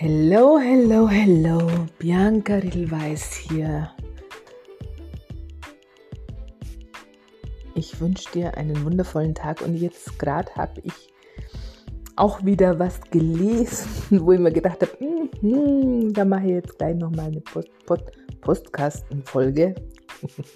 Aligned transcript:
Hello, 0.00 0.60
hello, 0.60 1.08
hello. 1.08 1.58
Bianca 1.98 2.54
Riedlweiß 2.54 3.34
hier. 3.34 3.90
Ich 7.74 7.98
wünsche 7.98 8.30
dir 8.30 8.56
einen 8.56 8.84
wundervollen 8.84 9.34
Tag 9.34 9.60
und 9.60 9.74
jetzt 9.74 10.16
gerade 10.20 10.54
habe 10.54 10.80
ich 10.84 11.12
auch 12.14 12.44
wieder 12.44 12.78
was 12.78 13.00
gelesen, 13.10 13.88
wo 14.24 14.30
ich 14.30 14.38
mir 14.38 14.52
gedacht 14.52 14.82
habe, 14.82 15.04
mm, 15.04 15.30
mm, 15.48 16.12
da 16.12 16.24
mache 16.24 16.44
ich 16.44 16.52
jetzt 16.52 16.78
gleich 16.78 16.94
nochmal 16.94 17.26
eine 17.26 17.40
Post 17.40 17.70
Post 17.84 18.12
Postkastenfolge. 18.40 19.74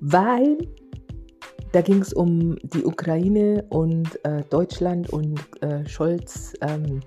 Weil 0.00 0.56
da 1.72 1.82
ging 1.82 2.00
es 2.00 2.14
um 2.14 2.56
die 2.62 2.86
Ukraine 2.86 3.66
und 3.68 4.24
äh, 4.24 4.42
Deutschland 4.48 5.10
und 5.10 5.38
äh, 5.60 5.86
Scholz, 5.86 6.54
ähm, 6.62 7.02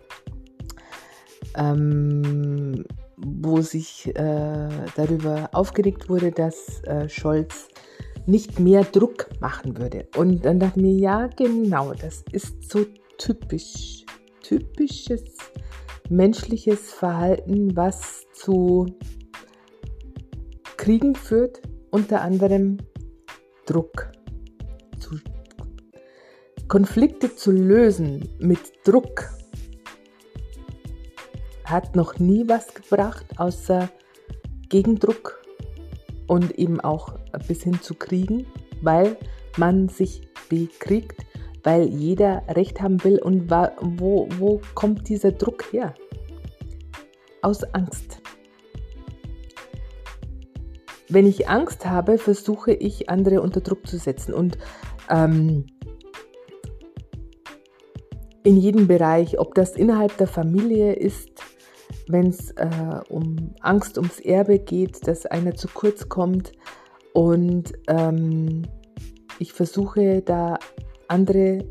ähm, 1.55 2.85
wo 3.17 3.61
sich 3.61 4.07
äh, 4.16 4.70
darüber 4.95 5.49
aufgeregt 5.53 6.09
wurde, 6.09 6.31
dass 6.31 6.81
äh, 6.84 7.09
Scholz 7.09 7.67
nicht 8.25 8.59
mehr 8.59 8.84
Druck 8.84 9.29
machen 9.39 9.77
würde. 9.77 10.07
Und 10.15 10.45
dann 10.45 10.59
dachte 10.59 10.79
ich 10.79 10.85
mir, 10.85 10.93
ja, 10.93 11.27
genau, 11.27 11.93
das 11.93 12.23
ist 12.31 12.70
so 12.70 12.85
typisch, 13.17 14.05
typisches 14.41 15.23
menschliches 16.09 16.91
Verhalten, 16.93 17.76
was 17.76 18.26
zu 18.34 18.85
Kriegen 20.77 21.15
führt, 21.15 21.62
unter 21.91 22.21
anderem 22.21 22.77
Druck. 23.65 24.12
Konflikte 26.70 27.35
zu 27.35 27.51
lösen 27.51 28.29
mit 28.37 28.60
Druck 28.84 29.32
hat 31.70 31.95
noch 31.95 32.20
nie 32.20 32.48
was 32.48 32.73
gebracht, 32.73 33.25
außer 33.37 33.89
Gegendruck 34.70 35.43
und 36.27 36.57
eben 36.57 36.79
auch 36.79 37.13
bis 37.48 37.63
hin 37.63 37.81
zu 37.81 37.95
Kriegen, 37.95 38.45
weil 38.81 39.17
man 39.57 39.89
sich 39.89 40.21
bekriegt, 40.48 41.26
weil 41.63 41.87
jeder 41.87 42.43
Recht 42.49 42.81
haben 42.81 43.03
will. 43.03 43.20
Und 43.20 43.49
wo, 43.49 44.29
wo 44.37 44.61
kommt 44.76 45.09
dieser 45.09 45.31
Druck 45.31 45.71
her? 45.71 45.93
Aus 47.41 47.63
Angst. 47.73 48.21
Wenn 51.07 51.26
ich 51.26 51.49
Angst 51.49 51.85
habe, 51.85 52.17
versuche 52.17 52.71
ich 52.71 53.09
andere 53.09 53.41
unter 53.41 53.61
Druck 53.61 53.87
zu 53.87 53.98
setzen. 53.98 54.33
Und 54.33 54.57
ähm, 55.09 55.65
in 58.43 58.57
jedem 58.57 58.87
Bereich, 58.87 59.39
ob 59.39 59.55
das 59.55 59.76
innerhalb 59.76 60.15
der 60.17 60.27
Familie 60.27 60.93
ist, 60.93 61.29
wenn 62.07 62.27
es 62.27 62.51
äh, 62.51 63.01
um 63.09 63.54
Angst 63.62 63.98
ums 63.98 64.19
Erbe 64.19 64.59
geht, 64.59 65.07
dass 65.07 65.25
einer 65.25 65.56
zu 65.56 65.68
kurz 65.68 66.09
kommt. 66.09 66.51
Und 67.13 67.73
ähm, 67.88 68.63
ich 69.40 69.53
versuche 69.53 70.22
da 70.22 70.57
andere 71.07 71.66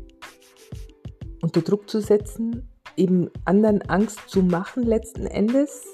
unter 1.41 1.61
Druck 1.61 1.89
zu 1.89 2.01
setzen, 2.01 2.69
eben 2.97 3.29
anderen 3.45 3.81
Angst 3.83 4.19
zu 4.27 4.43
machen 4.43 4.83
letzten 4.83 5.25
Endes, 5.25 5.85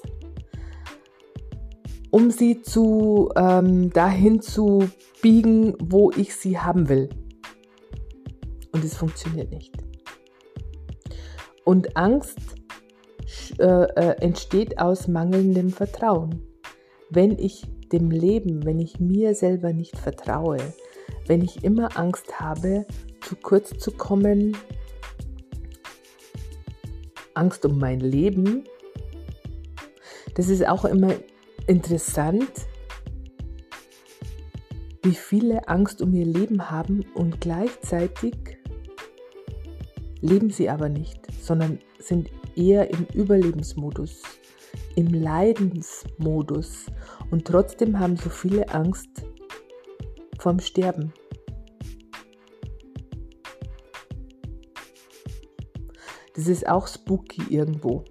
um 2.10 2.32
sie 2.32 2.62
zu 2.62 3.30
ähm, 3.36 3.92
dahin 3.92 4.42
zu 4.42 4.90
biegen, 5.22 5.76
wo 5.80 6.12
ich 6.12 6.36
sie 6.36 6.58
haben 6.58 6.90
will. 6.90 7.10
Und 8.72 8.84
es 8.84 8.96
funktioniert 8.96 9.52
nicht. 9.52 9.76
Und 11.64 11.96
Angst 11.98 12.55
äh, 13.60 13.64
äh, 13.64 14.22
entsteht 14.22 14.80
aus 14.80 15.08
mangelndem 15.08 15.70
Vertrauen. 15.70 16.42
Wenn 17.10 17.38
ich 17.38 17.64
dem 17.92 18.12
Leben, 18.12 18.66
wenn 18.66 18.80
ich 18.80 19.00
mir 19.00 19.36
selber 19.36 19.74
nicht 19.74 19.98
vertraue, 19.98 20.58
wenn 21.28 21.42
ich 21.42 21.64
immer 21.64 21.98
Angst 21.98 22.40
habe, 22.40 22.86
zu 23.22 23.36
kurz 23.36 23.78
zu 23.78 23.92
kommen, 23.92 24.58
Angst 27.34 27.66
um 27.66 27.78
mein 27.80 28.00
Leben, 28.00 28.64
das 30.36 30.50
ist 30.50 30.68
auch 30.68 30.86
immer 30.86 31.14
interessant, 31.68 32.52
wie 35.04 35.16
viele 35.16 35.68
Angst 35.68 36.02
um 36.02 36.14
ihr 36.14 36.26
Leben 36.26 36.70
haben 36.70 37.06
und 37.14 37.40
gleichzeitig 37.40 38.36
leben 40.22 40.50
sie 40.50 40.70
aber 40.70 40.90
nicht, 40.90 41.20
sondern 41.42 41.80
sind 42.00 42.30
eher 42.56 42.90
im 42.90 43.06
Überlebensmodus, 43.14 44.22
im 44.96 45.08
Leidensmodus 45.14 46.86
und 47.32 47.46
trotzdem 47.46 48.00
haben 48.00 48.18
so 48.18 48.30
viele 48.30 48.70
Angst 48.70 49.10
vorm 50.40 50.60
Sterben. 50.60 51.14
Das 56.36 56.48
ist 56.48 56.68
auch 56.68 56.88
spooky 56.88 57.42
irgendwo. 57.50 58.04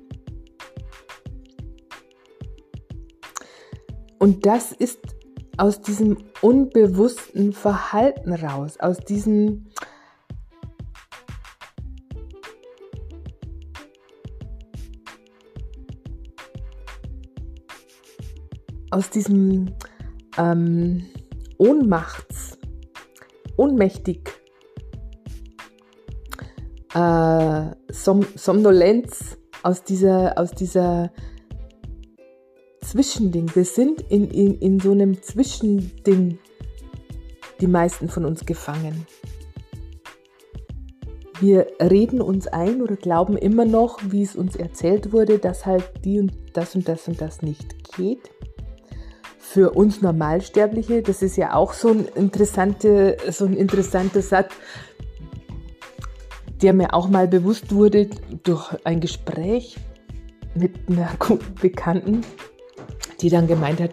Und 4.18 4.46
das 4.46 4.72
ist 4.72 5.00
aus 5.58 5.82
diesem 5.82 6.16
unbewussten 6.40 7.52
Verhalten 7.52 8.32
raus, 8.32 8.78
aus 8.80 8.98
diesem 8.98 9.66
aus 18.94 19.10
diesem 19.10 19.74
ähm, 20.38 21.04
Ohnmachts, 21.58 22.56
ohnmächtig, 23.56 24.30
äh, 26.94 27.64
Som 27.90 28.24
Somnolenz, 28.36 29.36
aus 29.64 29.82
dieser, 29.82 30.38
aus 30.38 30.52
dieser 30.52 31.10
Zwischending. 32.82 33.50
Wir 33.54 33.64
sind 33.64 34.00
in, 34.02 34.30
in, 34.30 34.58
in 34.60 34.78
so 34.78 34.92
einem 34.92 35.20
Zwischending, 35.20 36.38
die 37.60 37.66
meisten 37.66 38.08
von 38.08 38.24
uns 38.24 38.46
gefangen. 38.46 39.06
Wir 41.40 41.66
reden 41.82 42.20
uns 42.20 42.46
ein 42.46 42.80
oder 42.80 42.94
glauben 42.94 43.36
immer 43.36 43.64
noch, 43.64 43.98
wie 44.08 44.22
es 44.22 44.36
uns 44.36 44.54
erzählt 44.54 45.12
wurde, 45.12 45.40
dass 45.40 45.66
halt 45.66 46.04
die 46.04 46.20
und 46.20 46.32
das 46.52 46.76
und 46.76 46.86
das 46.88 47.08
und 47.08 47.20
das 47.20 47.42
nicht 47.42 47.92
geht 47.96 48.30
für 49.44 49.70
uns 49.72 50.00
Normalsterbliche, 50.00 51.02
das 51.02 51.22
ist 51.22 51.36
ja 51.36 51.54
auch 51.54 51.74
so 51.74 51.90
ein, 51.90 52.06
interessante, 52.14 53.18
so 53.30 53.44
ein 53.44 53.52
interessanter 53.52 54.22
Satz, 54.22 54.52
der 56.62 56.72
mir 56.72 56.94
auch 56.94 57.08
mal 57.08 57.28
bewusst 57.28 57.72
wurde 57.72 58.08
durch 58.42 58.74
ein 58.84 59.00
Gespräch 59.00 59.76
mit 60.54 60.88
einer 60.88 61.10
guten 61.18 61.54
Bekannten, 61.60 62.22
die 63.20 63.28
dann 63.28 63.46
gemeint 63.46 63.80
hat, 63.80 63.90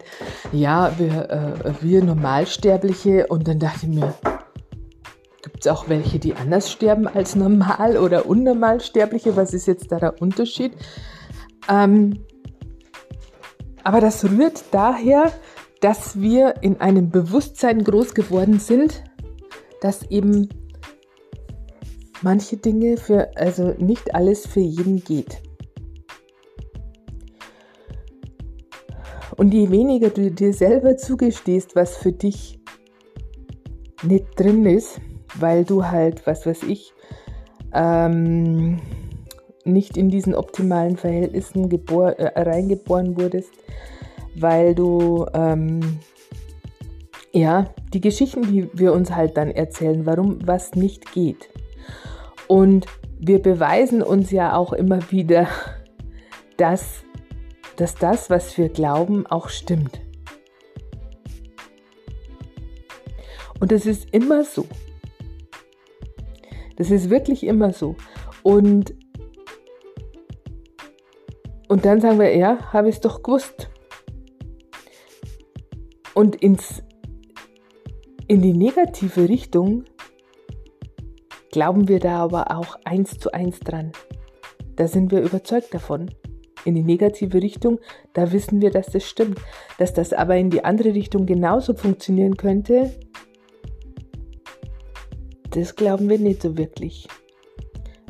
ja, 0.52 0.98
wir, 0.98 1.30
äh, 1.30 1.72
wir 1.82 2.02
Normalsterbliche 2.02 3.26
und 3.26 3.46
dann 3.46 3.58
dachte 3.58 3.86
ich 3.86 3.94
mir, 3.94 4.14
gibt 5.42 5.60
es 5.60 5.68
auch 5.68 5.88
welche, 5.88 6.18
die 6.18 6.34
anders 6.34 6.72
sterben 6.72 7.06
als 7.06 7.36
normal 7.36 7.98
oder 7.98 8.26
unnormalsterbliche? 8.26 9.36
Was 9.36 9.52
ist 9.52 9.66
jetzt 9.66 9.92
da 9.92 9.98
der 9.98 10.20
Unterschied? 10.20 10.72
Ähm, 11.68 12.24
aber 13.84 14.00
das 14.00 14.24
rührt 14.24 14.64
daher, 14.70 15.32
dass 15.80 16.20
wir 16.20 16.54
in 16.62 16.80
einem 16.80 17.10
Bewusstsein 17.10 17.82
groß 17.82 18.14
geworden 18.14 18.60
sind, 18.60 19.02
dass 19.80 20.02
eben 20.10 20.48
manche 22.22 22.56
Dinge 22.56 22.96
für, 22.96 23.36
also 23.36 23.74
nicht 23.78 24.14
alles 24.14 24.46
für 24.46 24.60
jeden 24.60 25.02
geht. 25.02 25.42
Und 29.36 29.52
je 29.54 29.70
weniger 29.70 30.10
du 30.10 30.30
dir 30.30 30.52
selber 30.52 30.96
zugestehst, 30.96 31.74
was 31.74 31.96
für 31.96 32.12
dich 32.12 32.60
nicht 34.02 34.38
drin 34.38 34.66
ist, 34.66 35.00
weil 35.34 35.64
du 35.64 35.86
halt, 35.86 36.26
was 36.26 36.46
weiß 36.46 36.64
ich, 36.64 36.92
ähm, 37.72 38.80
nicht 39.64 39.96
in 39.96 40.08
diesen 40.08 40.34
optimalen 40.34 40.96
Verhältnissen 40.96 41.68
gebor 41.68 42.18
äh, 42.18 42.40
reingeboren 42.40 43.16
wurdest, 43.16 43.52
weil 44.34 44.74
du 44.74 45.26
ähm, 45.34 46.00
ja 47.32 47.66
die 47.92 48.00
Geschichten, 48.00 48.42
die 48.42 48.68
wir 48.72 48.92
uns 48.92 49.14
halt 49.14 49.36
dann 49.36 49.50
erzählen, 49.50 50.06
warum 50.06 50.46
was 50.46 50.74
nicht 50.74 51.12
geht. 51.12 51.48
Und 52.48 52.86
wir 53.18 53.40
beweisen 53.40 54.02
uns 54.02 54.30
ja 54.30 54.56
auch 54.56 54.72
immer 54.72 55.10
wieder, 55.10 55.48
dass, 56.56 57.04
dass 57.76 57.94
das, 57.94 58.30
was 58.30 58.56
wir 58.58 58.68
glauben, 58.68 59.26
auch 59.26 59.48
stimmt. 59.48 60.00
Und 63.60 63.70
das 63.70 63.86
ist 63.86 64.12
immer 64.12 64.42
so. 64.44 64.66
Das 66.76 66.90
ist 66.90 67.10
wirklich 67.10 67.44
immer 67.44 67.72
so. 67.72 67.94
Und 68.42 68.92
Und 71.72 71.86
dann 71.86 72.02
sagen 72.02 72.18
wir, 72.18 72.36
ja, 72.36 72.70
habe 72.74 72.90
ich 72.90 72.96
es 72.96 73.00
doch 73.00 73.22
gewusst. 73.22 73.70
Und 76.12 76.36
ins, 76.36 76.82
in 78.28 78.42
die 78.42 78.52
negative 78.52 79.26
Richtung 79.26 79.84
glauben 81.50 81.88
wir 81.88 81.98
da 81.98 82.18
aber 82.18 82.54
auch 82.54 82.76
eins 82.84 83.18
zu 83.18 83.32
eins 83.32 83.58
dran. 83.60 83.92
Da 84.76 84.86
sind 84.86 85.12
wir 85.12 85.22
überzeugt 85.22 85.72
davon. 85.72 86.10
In 86.66 86.74
die 86.74 86.82
negative 86.82 87.40
Richtung, 87.40 87.80
da 88.12 88.32
wissen 88.32 88.60
wir, 88.60 88.70
dass 88.70 88.88
das 88.88 89.08
stimmt. 89.08 89.40
Dass 89.78 89.94
das 89.94 90.12
aber 90.12 90.36
in 90.36 90.50
die 90.50 90.66
andere 90.66 90.92
Richtung 90.92 91.24
genauso 91.24 91.72
funktionieren 91.72 92.36
könnte, 92.36 92.92
das 95.48 95.74
glauben 95.74 96.10
wir 96.10 96.18
nicht 96.18 96.42
so 96.42 96.58
wirklich. 96.58 97.08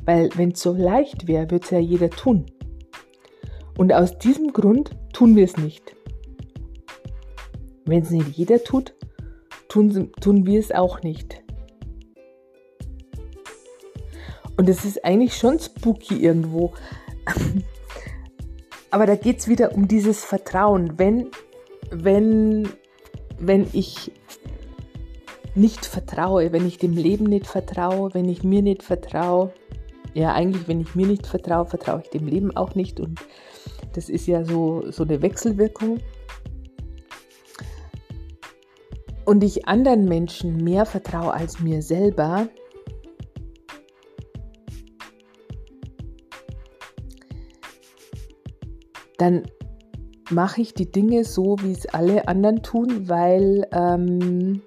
Weil 0.04 0.30
wenn 0.34 0.50
es 0.50 0.60
so 0.60 0.72
leicht 0.72 1.28
wäre, 1.28 1.48
würde 1.48 1.64
es 1.64 1.70
ja 1.70 1.78
jeder 1.78 2.10
tun. 2.10 2.46
Und 3.76 3.92
aus 3.92 4.18
diesem 4.18 4.52
Grund 4.52 4.90
tun 5.12 5.36
wir 5.36 5.44
es 5.44 5.56
nicht. 5.56 5.96
Wenn 7.84 8.02
es 8.02 8.10
nicht 8.10 8.36
jeder 8.36 8.62
tut, 8.62 8.94
tun, 9.68 10.12
tun 10.20 10.46
wir 10.46 10.60
es 10.60 10.70
auch 10.72 11.02
nicht. 11.02 11.42
Und 14.56 14.68
es 14.68 14.84
ist 14.84 15.04
eigentlich 15.04 15.36
schon 15.36 15.58
spooky 15.58 16.22
irgendwo. 16.22 16.72
Aber 18.90 19.06
da 19.06 19.16
geht 19.16 19.38
es 19.38 19.48
wieder 19.48 19.74
um 19.74 19.88
dieses 19.88 20.22
Vertrauen. 20.22 20.98
Wenn, 20.98 21.30
wenn, 21.90 22.68
wenn 23.38 23.66
ich 23.72 24.12
nicht 25.54 25.86
vertraue, 25.86 26.52
wenn 26.52 26.66
ich 26.66 26.78
dem 26.78 26.92
Leben 26.92 27.24
nicht 27.24 27.46
vertraue, 27.46 28.12
wenn 28.14 28.28
ich 28.28 28.44
mir 28.44 28.62
nicht 28.62 28.82
vertraue, 28.82 29.52
ja 30.14 30.32
eigentlich, 30.32 30.68
wenn 30.68 30.80
ich 30.80 30.94
mir 30.94 31.06
nicht 31.06 31.26
vertraue, 31.26 31.66
vertraue 31.66 32.02
ich 32.04 32.10
dem 32.10 32.26
Leben 32.26 32.54
auch 32.56 32.74
nicht. 32.74 33.00
Und 33.00 33.18
das 33.92 34.08
ist 34.08 34.26
ja 34.26 34.44
so, 34.44 34.90
so 34.90 35.04
eine 35.04 35.22
Wechselwirkung. 35.22 35.98
Und 39.24 39.44
ich 39.44 39.68
anderen 39.68 40.06
Menschen 40.06 40.56
mehr 40.56 40.84
vertraue 40.84 41.32
als 41.32 41.60
mir 41.60 41.80
selber, 41.80 42.48
dann 49.18 49.44
mache 50.30 50.60
ich 50.60 50.74
die 50.74 50.90
Dinge 50.90 51.24
so, 51.24 51.56
wie 51.62 51.72
es 51.72 51.86
alle 51.86 52.26
anderen 52.26 52.62
tun, 52.62 53.08
weil, 53.08 53.68
ähm, 53.72 54.62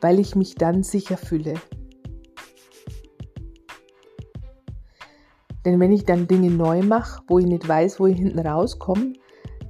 weil 0.00 0.18
ich 0.18 0.34
mich 0.34 0.54
dann 0.54 0.82
sicher 0.82 1.18
fühle. 1.18 1.54
Denn 5.64 5.80
wenn 5.80 5.92
ich 5.92 6.04
dann 6.04 6.26
Dinge 6.26 6.50
neu 6.50 6.82
mache, 6.82 7.22
wo 7.26 7.38
ich 7.38 7.46
nicht 7.46 7.66
weiß, 7.66 7.98
wo 7.98 8.06
ich 8.06 8.18
hinten 8.18 8.38
rauskomme, 8.38 9.14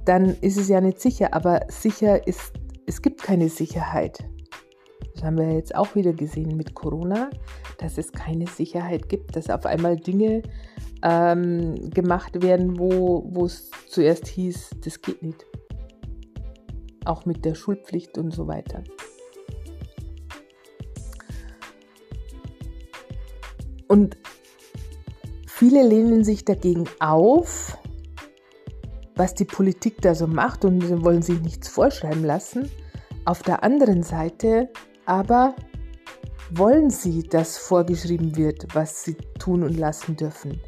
dann 0.03 0.35
ist 0.41 0.57
es 0.57 0.67
ja 0.67 0.81
nicht 0.81 0.99
sicher. 0.99 1.33
Aber 1.33 1.61
sicher 1.69 2.27
ist, 2.27 2.53
es 2.85 3.01
gibt 3.01 3.23
keine 3.23 3.49
Sicherheit. 3.49 4.23
Das 5.13 5.23
haben 5.23 5.37
wir 5.37 5.53
jetzt 5.53 5.73
auch 5.73 5.95
wieder 5.95 6.11
gesehen 6.11 6.57
mit 6.57 6.73
Corona, 6.73 7.29
dass 7.77 7.97
es 7.97 8.11
keine 8.11 8.47
Sicherheit 8.47 9.07
gibt, 9.07 9.35
dass 9.35 9.49
auf 9.49 9.65
einmal 9.65 9.95
Dinge 9.95 10.43
ähm, 11.03 11.89
gemacht 11.91 12.41
werden, 12.43 12.77
wo 12.77 13.45
es 13.45 13.71
zuerst 13.87 14.27
hieß, 14.27 14.71
das 14.83 15.01
geht 15.01 15.23
nicht. 15.23 15.45
Auch 17.05 17.25
mit 17.25 17.45
der 17.45 17.55
Schulpflicht 17.55 18.17
und 18.17 18.31
so 18.31 18.47
weiter. 18.47 18.83
Und 23.87 24.17
viele 25.55 25.87
lehnen 25.87 26.23
sich 26.23 26.45
dagegen 26.45 26.85
auf, 26.99 27.77
was 29.15 29.33
die 29.33 29.45
Politik 29.45 30.01
da 30.01 30.15
so 30.15 30.27
macht 30.27 30.65
und 30.65 31.03
wollen 31.03 31.21
sich 31.21 31.41
nichts 31.41 31.67
vorschreiben 31.67 32.23
lassen. 32.23 32.69
Auf 33.25 33.41
der 33.41 33.63
anderen 33.63 34.03
Seite 34.03 34.69
aber 35.05 35.55
wollen 36.51 36.89
sie, 36.89 37.23
dass 37.23 37.57
vorgeschrieben 37.57 38.35
wird, 38.35 38.67
was 38.73 39.03
sie 39.03 39.15
tun 39.39 39.63
und 39.63 39.77
lassen 39.77 40.15
dürfen 40.15 40.59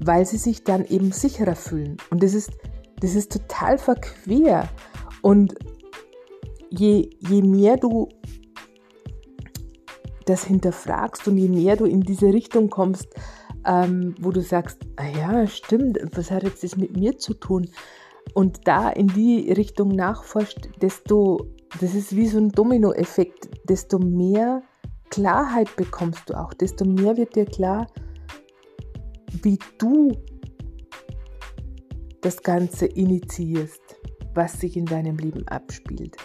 weil 0.00 0.24
sie 0.26 0.36
sich 0.36 0.64
dann 0.64 0.84
eben 0.84 1.12
sicherer 1.12 1.56
fühlen. 1.56 1.96
Und 2.10 2.22
das 2.22 2.34
ist, 2.34 2.50
das 3.00 3.14
ist 3.14 3.32
total 3.32 3.78
verquer. 3.78 4.68
Und 5.22 5.54
je, 6.70 7.10
je 7.18 7.42
mehr 7.42 7.76
du 7.76 8.08
das 10.26 10.44
hinterfragst 10.44 11.26
und 11.26 11.38
je 11.38 11.48
mehr 11.48 11.76
du 11.76 11.86
in 11.86 12.02
diese 12.02 12.26
Richtung 12.26 12.68
kommst, 12.68 13.08
ähm, 13.68 14.14
wo 14.18 14.30
du 14.30 14.40
sagst, 14.40 14.80
ah 14.96 15.06
ja, 15.06 15.46
stimmt, 15.46 15.98
was 16.16 16.30
hat 16.30 16.42
jetzt 16.42 16.64
das 16.64 16.76
mit 16.76 16.96
mir 16.96 17.18
zu 17.18 17.34
tun? 17.34 17.70
Und 18.34 18.66
da 18.66 18.88
in 18.88 19.08
die 19.08 19.52
Richtung 19.52 19.90
nachforscht, 19.90 20.68
desto, 20.80 21.46
das 21.80 21.94
ist 21.94 22.16
wie 22.16 22.26
so 22.26 22.38
ein 22.38 22.50
Dominoeffekt, 22.50 23.48
desto 23.68 23.98
mehr 23.98 24.62
Klarheit 25.10 25.74
bekommst 25.76 26.30
du 26.30 26.34
auch, 26.34 26.54
desto 26.54 26.84
mehr 26.84 27.16
wird 27.16 27.36
dir 27.36 27.44
klar, 27.44 27.86
wie 29.42 29.58
du 29.78 30.12
das 32.22 32.42
Ganze 32.42 32.86
initiierst, 32.86 33.96
was 34.34 34.60
sich 34.60 34.76
in 34.76 34.86
deinem 34.86 35.16
Leben 35.18 35.46
abspielt. 35.48 36.16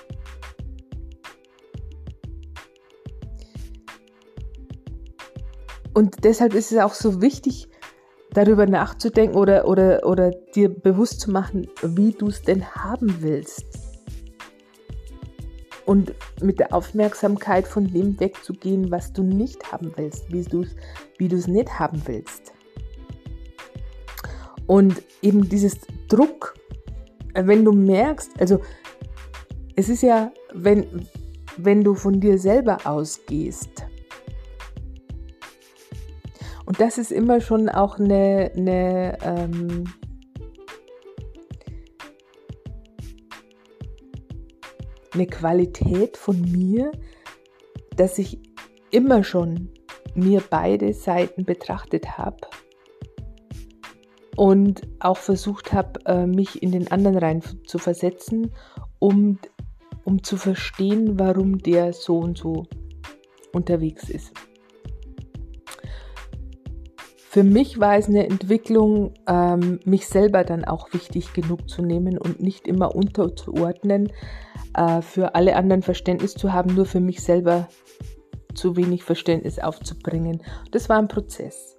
Und 5.93 6.23
deshalb 6.23 6.53
ist 6.53 6.71
es 6.71 6.79
auch 6.79 6.93
so 6.93 7.21
wichtig, 7.21 7.69
darüber 8.33 8.65
nachzudenken 8.65 9.37
oder, 9.37 9.67
oder, 9.67 10.05
oder 10.05 10.31
dir 10.31 10.69
bewusst 10.69 11.19
zu 11.19 11.31
machen, 11.31 11.67
wie 11.81 12.11
du 12.11 12.27
es 12.27 12.41
denn 12.41 12.65
haben 12.75 13.21
willst. 13.21 13.65
Und 15.85 16.13
mit 16.41 16.59
der 16.59 16.73
Aufmerksamkeit 16.73 17.67
von 17.67 17.91
dem 17.91 18.19
wegzugehen, 18.19 18.89
was 18.89 19.11
du 19.13 19.21
nicht 19.21 19.71
haben 19.71 19.91
willst, 19.95 20.31
wie 20.31 20.43
du 20.43 20.63
es 20.63 20.75
wie 21.17 21.51
nicht 21.51 21.77
haben 21.77 22.01
willst. 22.05 22.53
Und 24.65 25.03
eben 25.21 25.47
dieses 25.49 25.77
Druck, 26.07 26.55
wenn 27.33 27.65
du 27.65 27.73
merkst, 27.73 28.31
also 28.39 28.61
es 29.75 29.89
ist 29.89 30.03
ja, 30.03 30.31
wenn, 30.53 31.07
wenn 31.57 31.83
du 31.83 31.95
von 31.95 32.19
dir 32.19 32.37
selber 32.37 32.77
ausgehst, 32.85 33.85
und 36.73 36.81
das 36.81 36.97
ist 36.97 37.11
immer 37.11 37.39
schon 37.39 37.69
auch 37.69 37.99
eine, 37.99 38.51
eine 38.55 39.19
ähm, 39.21 39.83
eine 45.13 45.27
Qualität 45.27 46.17
von 46.17 46.41
mir, 46.41 46.91
dass 47.95 48.17
ich 48.17 48.39
immer 48.89 49.23
schon 49.23 49.69
mir 50.15 50.41
beide 50.49 50.95
Seiten 50.95 51.45
betrachtet 51.45 52.17
habe 52.17 52.39
und 54.35 54.81
auch 54.99 55.17
versucht 55.17 55.73
habe, 55.73 55.99
äh, 56.07 56.25
mich 56.25 56.63
in 56.63 56.71
den 56.71 56.91
anderen 56.91 57.19
rein 57.19 57.43
zu 57.67 57.77
versetzen, 57.77 58.51
um, 58.97 59.37
um 60.05 60.23
zu 60.23 60.37
verstehen, 60.37 61.19
warum 61.19 61.59
der 61.59 61.93
so 61.93 62.17
und 62.17 62.39
so 62.39 62.65
unterwegs 63.51 64.09
ist. 64.09 64.33
Für 67.33 67.43
mich 67.43 67.79
war 67.79 67.97
es 67.97 68.07
eine 68.07 68.27
Entwicklung, 68.27 69.15
ähm, 69.27 69.79
mich 69.85 70.07
selber 70.07 70.43
dann 70.43 70.65
auch 70.65 70.93
wichtig 70.93 71.33
genug 71.33 71.67
zu 71.67 71.81
nehmen 71.81 72.19
und 72.19 72.39
nicht 72.39 72.67
immer 72.67 72.93
unterzuordnen, 72.93 74.11
äh, 74.77 75.01
für 75.01 75.33
alle 75.33 75.55
anderen 75.55 75.81
Verständnis 75.81 76.35
zu 76.35 76.53
haben, 76.53 76.75
nur 76.75 76.85
für 76.85 76.99
mich 76.99 77.23
selber 77.23 77.69
zu 78.53 78.75
wenig 78.75 79.03
Verständnis 79.03 79.57
aufzubringen. 79.57 80.43
Das 80.69 80.89
war 80.89 80.99
ein 80.99 81.07
Prozess 81.07 81.73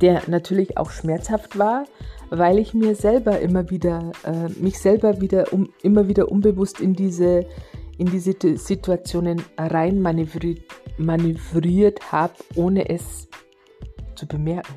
der 0.00 0.22
natürlich 0.26 0.76
auch 0.76 0.90
schmerzhaft 0.90 1.58
war, 1.58 1.84
weil 2.30 2.58
ich 2.58 2.74
mir 2.74 2.94
selber 2.94 3.40
immer 3.40 3.70
wieder, 3.70 4.12
äh, 4.24 4.48
mich 4.60 4.78
selber 4.78 5.20
wieder, 5.20 5.52
um, 5.52 5.70
immer 5.82 6.08
wieder 6.08 6.30
unbewusst 6.30 6.80
in 6.80 6.94
diese, 6.94 7.46
in 7.98 8.06
diese 8.06 8.34
Situationen 8.56 9.42
rein 9.56 10.00
manövriert, 10.00 10.62
manövriert 10.98 12.12
habe, 12.12 12.34
ohne 12.56 12.88
es 12.88 13.28
zu 14.14 14.26
bemerken. 14.26 14.74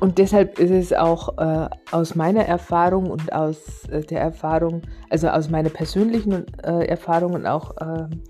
Und 0.00 0.18
deshalb 0.18 0.60
ist 0.60 0.70
es 0.70 0.92
auch 0.92 1.38
äh, 1.38 1.68
aus 1.90 2.14
meiner 2.14 2.44
Erfahrung 2.44 3.10
und 3.10 3.32
aus 3.32 3.84
äh, 3.88 4.02
der 4.02 4.20
Erfahrung, 4.20 4.82
also 5.10 5.28
aus 5.28 5.50
meiner 5.50 5.70
persönlichen 5.70 6.46
äh, 6.62 6.86
Erfahrung 6.86 7.34
und 7.34 7.46
auch 7.46 7.74
ähm, 7.80 8.22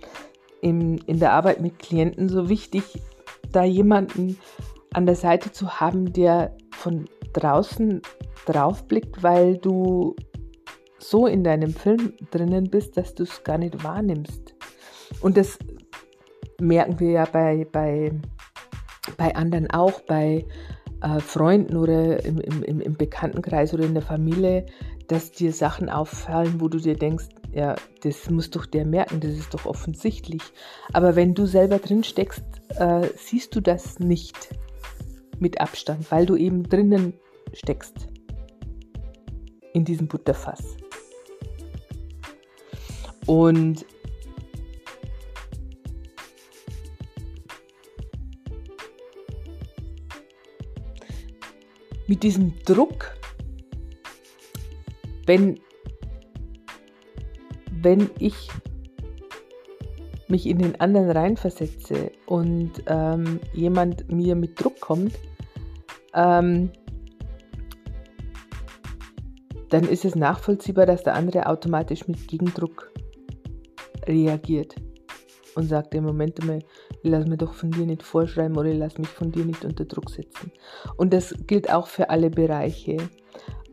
in, 0.62 0.99
in 0.99 1.19
der 1.19 1.33
Arbeit 1.33 1.61
mit 1.61 1.78
Klienten 1.78 2.31
so 2.31 2.49
wichtig, 2.49 3.02
da 3.52 3.64
jemanden 3.64 4.38
an 4.95 5.05
der 5.05 5.14
Seite 5.14 5.52
zu 5.52 5.78
haben, 5.78 6.12
der 6.14 6.57
von 6.71 7.05
draußen 7.33 8.03
drauf 8.47 8.87
blickt, 8.87 9.23
weil 9.23 9.59
du 9.59 10.17
so 10.99 11.27
in 11.27 11.45
deinem 11.45 11.73
Film 11.73 12.15
drinnen 12.31 12.71
bist, 12.71 12.97
dass 12.97 13.15
du 13.15 13.23
es 13.23 13.45
gar 13.45 13.59
nicht 13.59 13.85
wahrnimmst. 13.85 14.55
Und 15.21 15.37
das 15.37 15.59
merken 16.61 16.99
wir 17.01 17.11
ja 17.11 17.25
bei, 17.25 17.67
bei, 17.71 18.13
bei 19.17 19.35
anderen 19.35 19.71
auch, 19.71 20.01
bei 20.01 20.45
äh, 21.03 21.21
Freunden 21.21 21.77
oder 21.77 22.25
im, 22.25 22.41
im, 22.41 22.81
im 22.81 22.97
Bekanntenkreis 22.97 23.73
oder 23.73 23.85
in 23.85 23.95
der 23.95 24.03
Familie, 24.03 24.67
dass 25.07 25.33
dir 25.33 25.53
Sachen 25.53 25.89
auffallen, 25.89 26.61
wo 26.61 26.69
du 26.69 26.79
dir 26.79 26.97
denkst, 26.97 27.29
ja, 27.53 27.77
das 28.03 28.29
muss 28.29 28.51
doch 28.51 28.67
der 28.67 28.85
merken, 28.85 29.21
das 29.21 29.33
ist 29.33 29.55
doch 29.55 29.65
offensichtlich. 29.65 30.43
Aber 30.93 31.17
wenn 31.17 31.35
du 31.35 31.47
selber 31.47 31.79
drin 31.79 32.05
steckst, 32.05 32.45
äh, 32.79 33.09
siehst 33.17 33.55
du 33.55 33.61
das 33.61 33.99
nicht 33.99 34.51
mit 35.40 35.61
Abstand, 35.61 36.11
weil 36.11 36.26
du 36.26 36.37
eben 36.37 36.62
drinnen 36.62 37.14
steckst 37.52 38.09
in 39.73 39.85
diesem 39.85 40.09
Butterfass. 40.09 40.76
Und 43.26 43.85
mit 52.07 52.23
diesem 52.23 52.54
Druck, 52.64 53.14
wenn, 55.26 55.61
wenn 57.71 58.11
ich 58.18 58.49
mich 60.31 60.47
in 60.47 60.59
den 60.59 60.81
anderen 60.81 61.11
reinversetze 61.11 62.13
und 62.27 62.73
ähm, 62.87 63.41
jemand 63.53 64.11
mir 64.11 64.35
mit 64.35 64.63
Druck 64.63 64.81
kommt, 64.81 65.13
ähm, 66.15 66.71
dann 69.69 69.85
ist 69.85 70.05
es 70.05 70.15
nachvollziehbar, 70.15 70.87
dass 70.87 71.03
der 71.03 71.15
andere 71.15 71.47
automatisch 71.47 72.09
mit 72.09 72.27
Gegendruck 72.29 72.93
reagiert 74.07 74.75
und 75.55 75.69
sagt 75.69 75.95
im 75.95 76.05
Moment 76.05 76.45
mal, 76.45 76.61
lass 77.03 77.27
mir 77.27 77.37
doch 77.37 77.53
von 77.53 77.71
dir 77.71 77.85
nicht 77.85 78.03
vorschreiben 78.03 78.57
oder 78.57 78.73
lass 78.73 78.97
mich 78.99 79.09
von 79.09 79.31
dir 79.31 79.45
nicht 79.45 79.65
unter 79.65 79.85
Druck 79.85 80.11
setzen. 80.11 80.53
Und 80.97 81.13
das 81.13 81.35
gilt 81.47 81.71
auch 81.71 81.87
für 81.87 82.11
alle 82.11 82.31
Bereiche. 82.31 82.97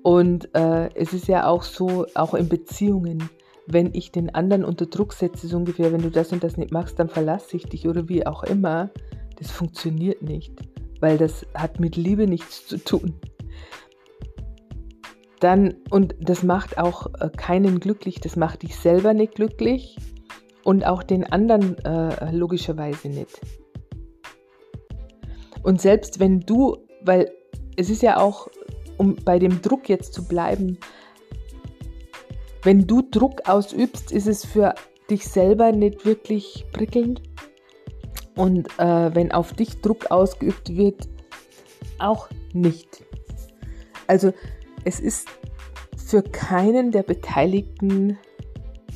Und 0.03 0.53
äh, 0.55 0.89
es 0.95 1.13
ist 1.13 1.27
ja 1.27 1.47
auch 1.47 1.63
so, 1.63 2.05
auch 2.15 2.33
in 2.33 2.49
Beziehungen, 2.49 3.29
wenn 3.67 3.93
ich 3.93 4.11
den 4.11 4.33
anderen 4.33 4.63
unter 4.63 4.85
Druck 4.85 5.13
setze, 5.13 5.47
so 5.47 5.57
ungefähr, 5.57 5.91
wenn 5.91 6.01
du 6.01 6.11
das 6.11 6.31
und 6.31 6.43
das 6.43 6.57
nicht 6.57 6.71
machst, 6.71 6.99
dann 6.99 7.09
verlasse 7.09 7.57
ich 7.57 7.65
dich 7.65 7.87
oder 7.87 8.07
wie 8.09 8.25
auch 8.25 8.43
immer, 8.43 8.91
das 9.37 9.51
funktioniert 9.51 10.21
nicht, 10.21 10.53
weil 10.99 11.17
das 11.17 11.45
hat 11.53 11.79
mit 11.79 11.95
Liebe 11.95 12.27
nichts 12.27 12.67
zu 12.67 12.77
tun. 12.77 13.15
Dann, 15.39 15.75
und 15.89 16.15
das 16.19 16.43
macht 16.43 16.77
auch 16.77 17.07
äh, 17.19 17.29
keinen 17.29 17.79
glücklich, 17.79 18.19
das 18.19 18.35
macht 18.35 18.63
dich 18.63 18.75
selber 18.77 19.13
nicht 19.13 19.35
glücklich 19.35 19.97
und 20.63 20.85
auch 20.85 21.03
den 21.03 21.23
anderen 21.23 21.77
äh, 21.83 22.31
logischerweise 22.31 23.09
nicht. 23.09 23.41
Und 25.61 25.81
selbst 25.81 26.19
wenn 26.19 26.41
du, 26.41 26.77
weil 27.01 27.31
es 27.75 27.89
ist 27.89 28.01
ja 28.01 28.17
auch, 28.17 28.47
um 28.97 29.15
bei 29.25 29.39
dem 29.39 29.61
Druck 29.61 29.89
jetzt 29.89 30.13
zu 30.13 30.25
bleiben, 30.25 30.77
wenn 32.65 32.87
du 32.87 33.01
Druck 33.03 33.47
ausübst, 33.47 34.11
ist 34.11 34.27
es 34.27 34.45
für 34.45 34.75
dich 35.09 35.27
selber 35.27 35.71
nicht 35.71 36.05
wirklich 36.05 36.65
prickelnd. 36.73 37.21
Und 38.35 38.67
äh, 38.79 39.15
wenn 39.15 39.31
auf 39.31 39.53
dich 39.53 39.81
Druck 39.81 40.11
ausgeübt 40.11 40.75
wird, 40.75 41.07
auch 41.99 42.27
nicht. 42.53 43.03
Also 44.07 44.33
es 44.83 44.99
ist 44.99 45.29
für 45.95 46.21
keinen 46.21 46.91
der 46.91 47.03
Beteiligten 47.03 48.17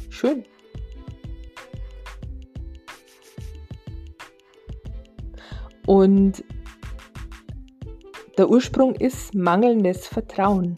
schön. 0.09 0.43
Und 5.85 6.43
der 8.38 8.49
Ursprung 8.49 8.95
ist 8.95 9.33
mangelndes 9.33 10.07
Vertrauen, 10.07 10.75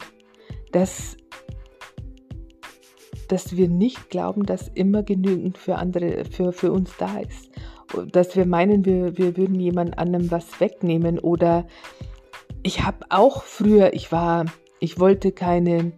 dass, 0.72 1.16
dass 3.32 3.56
wir 3.56 3.66
nicht 3.66 4.10
glauben, 4.10 4.44
dass 4.44 4.68
immer 4.68 5.02
genügend 5.02 5.56
für 5.56 5.76
andere, 5.76 6.26
für, 6.26 6.52
für 6.52 6.70
uns 6.70 6.94
da 6.98 7.18
ist. 7.18 7.50
Dass 8.12 8.36
wir 8.36 8.44
meinen, 8.44 8.84
wir, 8.84 9.16
wir 9.16 9.38
würden 9.38 9.58
jemand 9.58 9.98
anderem 9.98 10.30
was 10.30 10.60
wegnehmen. 10.60 11.18
Oder 11.18 11.66
ich 12.62 12.84
habe 12.84 13.06
auch 13.08 13.42
früher, 13.42 13.94
ich 13.94 14.12
war, 14.12 14.44
ich 14.80 15.00
wollte 15.00 15.32
keine 15.32 15.92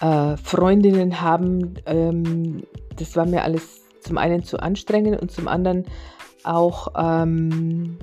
äh, 0.00 0.38
Freundinnen 0.38 1.20
haben. 1.20 1.74
Ähm, 1.84 2.62
das 2.96 3.14
war 3.14 3.26
mir 3.26 3.42
alles 3.42 3.82
zum 4.00 4.16
einen 4.16 4.42
zu 4.42 4.58
anstrengend 4.60 5.20
und 5.20 5.30
zum 5.30 5.48
anderen 5.48 5.84
auch 6.44 6.88
ähm, 6.96 7.98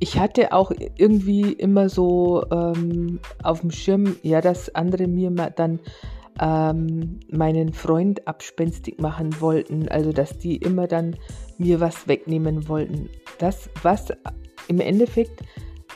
ich 0.00 0.18
hatte 0.18 0.52
auch 0.52 0.70
irgendwie 0.96 1.52
immer 1.52 1.88
so 1.88 2.44
ähm, 2.50 3.20
auf 3.42 3.60
dem 3.60 3.70
Schirm, 3.70 4.16
ja, 4.22 4.40
dass 4.40 4.74
andere 4.74 5.06
mir 5.06 5.30
dann 5.30 5.80
ähm, 6.40 7.20
meinen 7.30 7.72
Freund 7.72 8.26
abspenstig 8.26 9.00
machen 9.00 9.40
wollten, 9.40 9.88
also 9.88 10.12
dass 10.12 10.38
die 10.38 10.56
immer 10.56 10.86
dann 10.86 11.16
mir 11.58 11.80
was 11.80 12.06
wegnehmen 12.06 12.68
wollten. 12.68 13.08
Das, 13.38 13.68
was 13.82 14.08
im 14.68 14.80
Endeffekt 14.80 15.42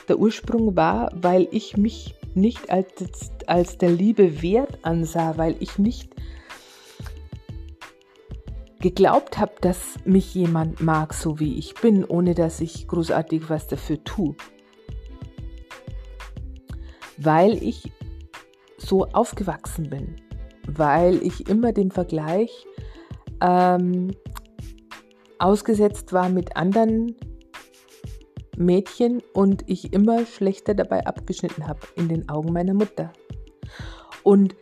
der 0.09 0.19
Ursprung 0.19 0.75
war, 0.75 1.11
weil 1.15 1.47
ich 1.51 1.77
mich 1.77 2.15
nicht 2.35 2.69
als, 2.69 3.31
als 3.47 3.77
der 3.77 3.91
Liebe 3.91 4.41
wert 4.41 4.79
ansah, 4.81 5.37
weil 5.37 5.55
ich 5.59 5.77
nicht 5.77 6.12
geglaubt 8.83 9.37
habe, 9.37 9.53
dass 9.61 9.95
mich 10.03 10.35
jemand 10.35 10.81
mag, 10.81 11.13
so 11.13 11.39
wie 11.39 11.57
ich 11.57 11.73
bin, 11.75 12.03
ohne 12.03 12.35
dass 12.35 12.59
ich 12.59 12.85
großartig 12.85 13.49
was 13.49 13.65
dafür 13.67 14.03
tue. 14.03 14.35
Weil 17.17 17.63
ich 17.63 17.93
so 18.77 19.05
aufgewachsen 19.05 19.89
bin, 19.89 20.17
weil 20.67 21.15
ich 21.25 21.47
immer 21.47 21.71
dem 21.71 21.91
Vergleich 21.91 22.67
ähm, 23.39 24.11
ausgesetzt 25.39 26.11
war 26.11 26.27
mit 26.27 26.57
anderen 26.57 27.15
Mädchen 28.57 29.23
und 29.33 29.63
ich 29.67 29.93
immer 29.93 30.25
schlechter 30.25 30.73
dabei 30.73 31.07
abgeschnitten 31.07 31.69
habe 31.69 31.79
in 31.95 32.09
den 32.09 32.27
Augen 32.27 32.51
meiner 32.51 32.73
Mutter. 32.73 33.13
Und 34.23 34.57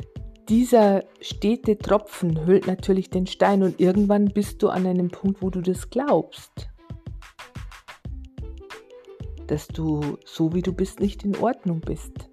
dieser 0.51 1.05
stete 1.21 1.77
Tropfen 1.77 2.45
hüllt 2.45 2.67
natürlich 2.67 3.09
den 3.09 3.25
Stein 3.25 3.63
und 3.63 3.79
irgendwann 3.79 4.25
bist 4.25 4.61
du 4.61 4.67
an 4.67 4.85
einem 4.85 5.09
Punkt, 5.09 5.41
wo 5.41 5.49
du 5.49 5.61
das 5.61 5.89
glaubst. 5.89 6.69
Dass 9.47 9.69
du 9.69 10.17
so 10.25 10.53
wie 10.53 10.61
du 10.61 10.73
bist 10.73 10.99
nicht 10.99 11.23
in 11.23 11.37
Ordnung 11.37 11.79
bist. 11.79 12.27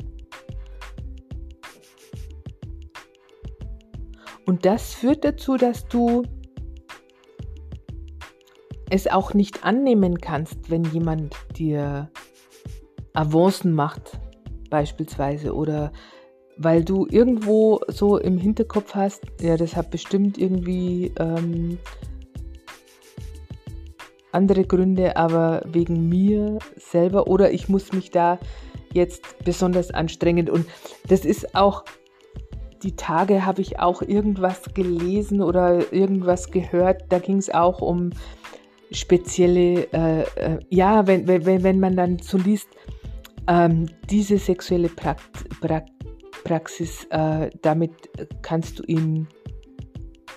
Und 4.47 4.67
das 4.67 4.95
führt 4.95 5.25
dazu, 5.25 5.57
dass 5.57 5.87
du 5.87 6.25
es 8.91 9.07
auch 9.07 9.33
nicht 9.33 9.63
annehmen 9.63 10.21
kannst, 10.21 10.71
wenn 10.73 10.83
jemand 10.87 11.37
dir 11.57 12.11
Avancen 13.13 13.75
macht, 13.75 14.19
beispielsweise, 14.71 15.55
oder 15.55 15.93
weil 16.59 16.85
du 16.85 17.07
irgendwo 17.09 17.81
so 17.89 18.19
im 18.19 18.37
Hinterkopf 18.37 18.95
hast, 18.95 19.23
ja, 19.41 19.57
das 19.57 19.77
hat 19.77 19.91
bestimmt 19.91 20.37
irgendwie 20.37 21.13
ähm, 21.19 21.79
andere 24.33 24.65
Gründe, 24.65 25.17
aber 25.17 25.63
wegen 25.67 26.09
mir 26.09 26.59
selber 26.77 27.29
oder 27.29 27.53
ich 27.53 27.69
muss 27.69 27.93
mich 27.93 28.11
da 28.11 28.39
jetzt 28.93 29.45
besonders 29.45 29.91
anstrengen. 29.93 30.51
Und 30.51 30.67
das 31.09 31.25
ist 31.25 31.55
auch, 31.55 31.85
die 32.83 32.97
Tage 32.97 33.47
habe 33.47 33.61
ich 33.61 33.79
auch 33.79 34.03
irgendwas 34.03 34.75
gelesen 34.75 35.43
oder 35.43 35.93
irgendwas 35.93 36.51
gehört, 36.51 37.05
da 37.09 37.19
ging 37.19 37.39
es 37.39 37.51
auch 37.51 37.81
um 37.81 38.11
spezielle, 38.91 39.87
äh, 39.93 40.23
äh, 40.23 40.59
ja, 40.71 41.07
wenn, 41.07 41.29
wenn, 41.29 41.63
wenn 41.63 41.81
man 41.81 41.97
dann 41.97 42.19
so 42.19 42.39
liest, 42.39 42.69
ähm, 43.47 43.87
diese 44.11 44.39
sexuelle 44.39 44.89
Prakt, 44.89 45.23
Prakt 45.61 45.98
Praxis, 46.45 47.07
äh, 47.11 47.51
damit 47.63 47.93
kannst 48.43 48.79
du 48.79 48.83
ihn 48.85 49.29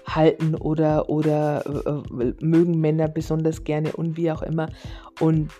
halten 0.05 0.55
oder, 0.55 1.10
oder 1.10 1.65
äh, 1.65 2.34
mögen 2.43 2.79
Männer 2.79 3.08
besonders 3.08 3.63
gerne 3.63 3.93
und 3.93 4.17
wie 4.17 4.31
auch 4.31 4.41
immer. 4.41 4.67
Und 5.20 5.51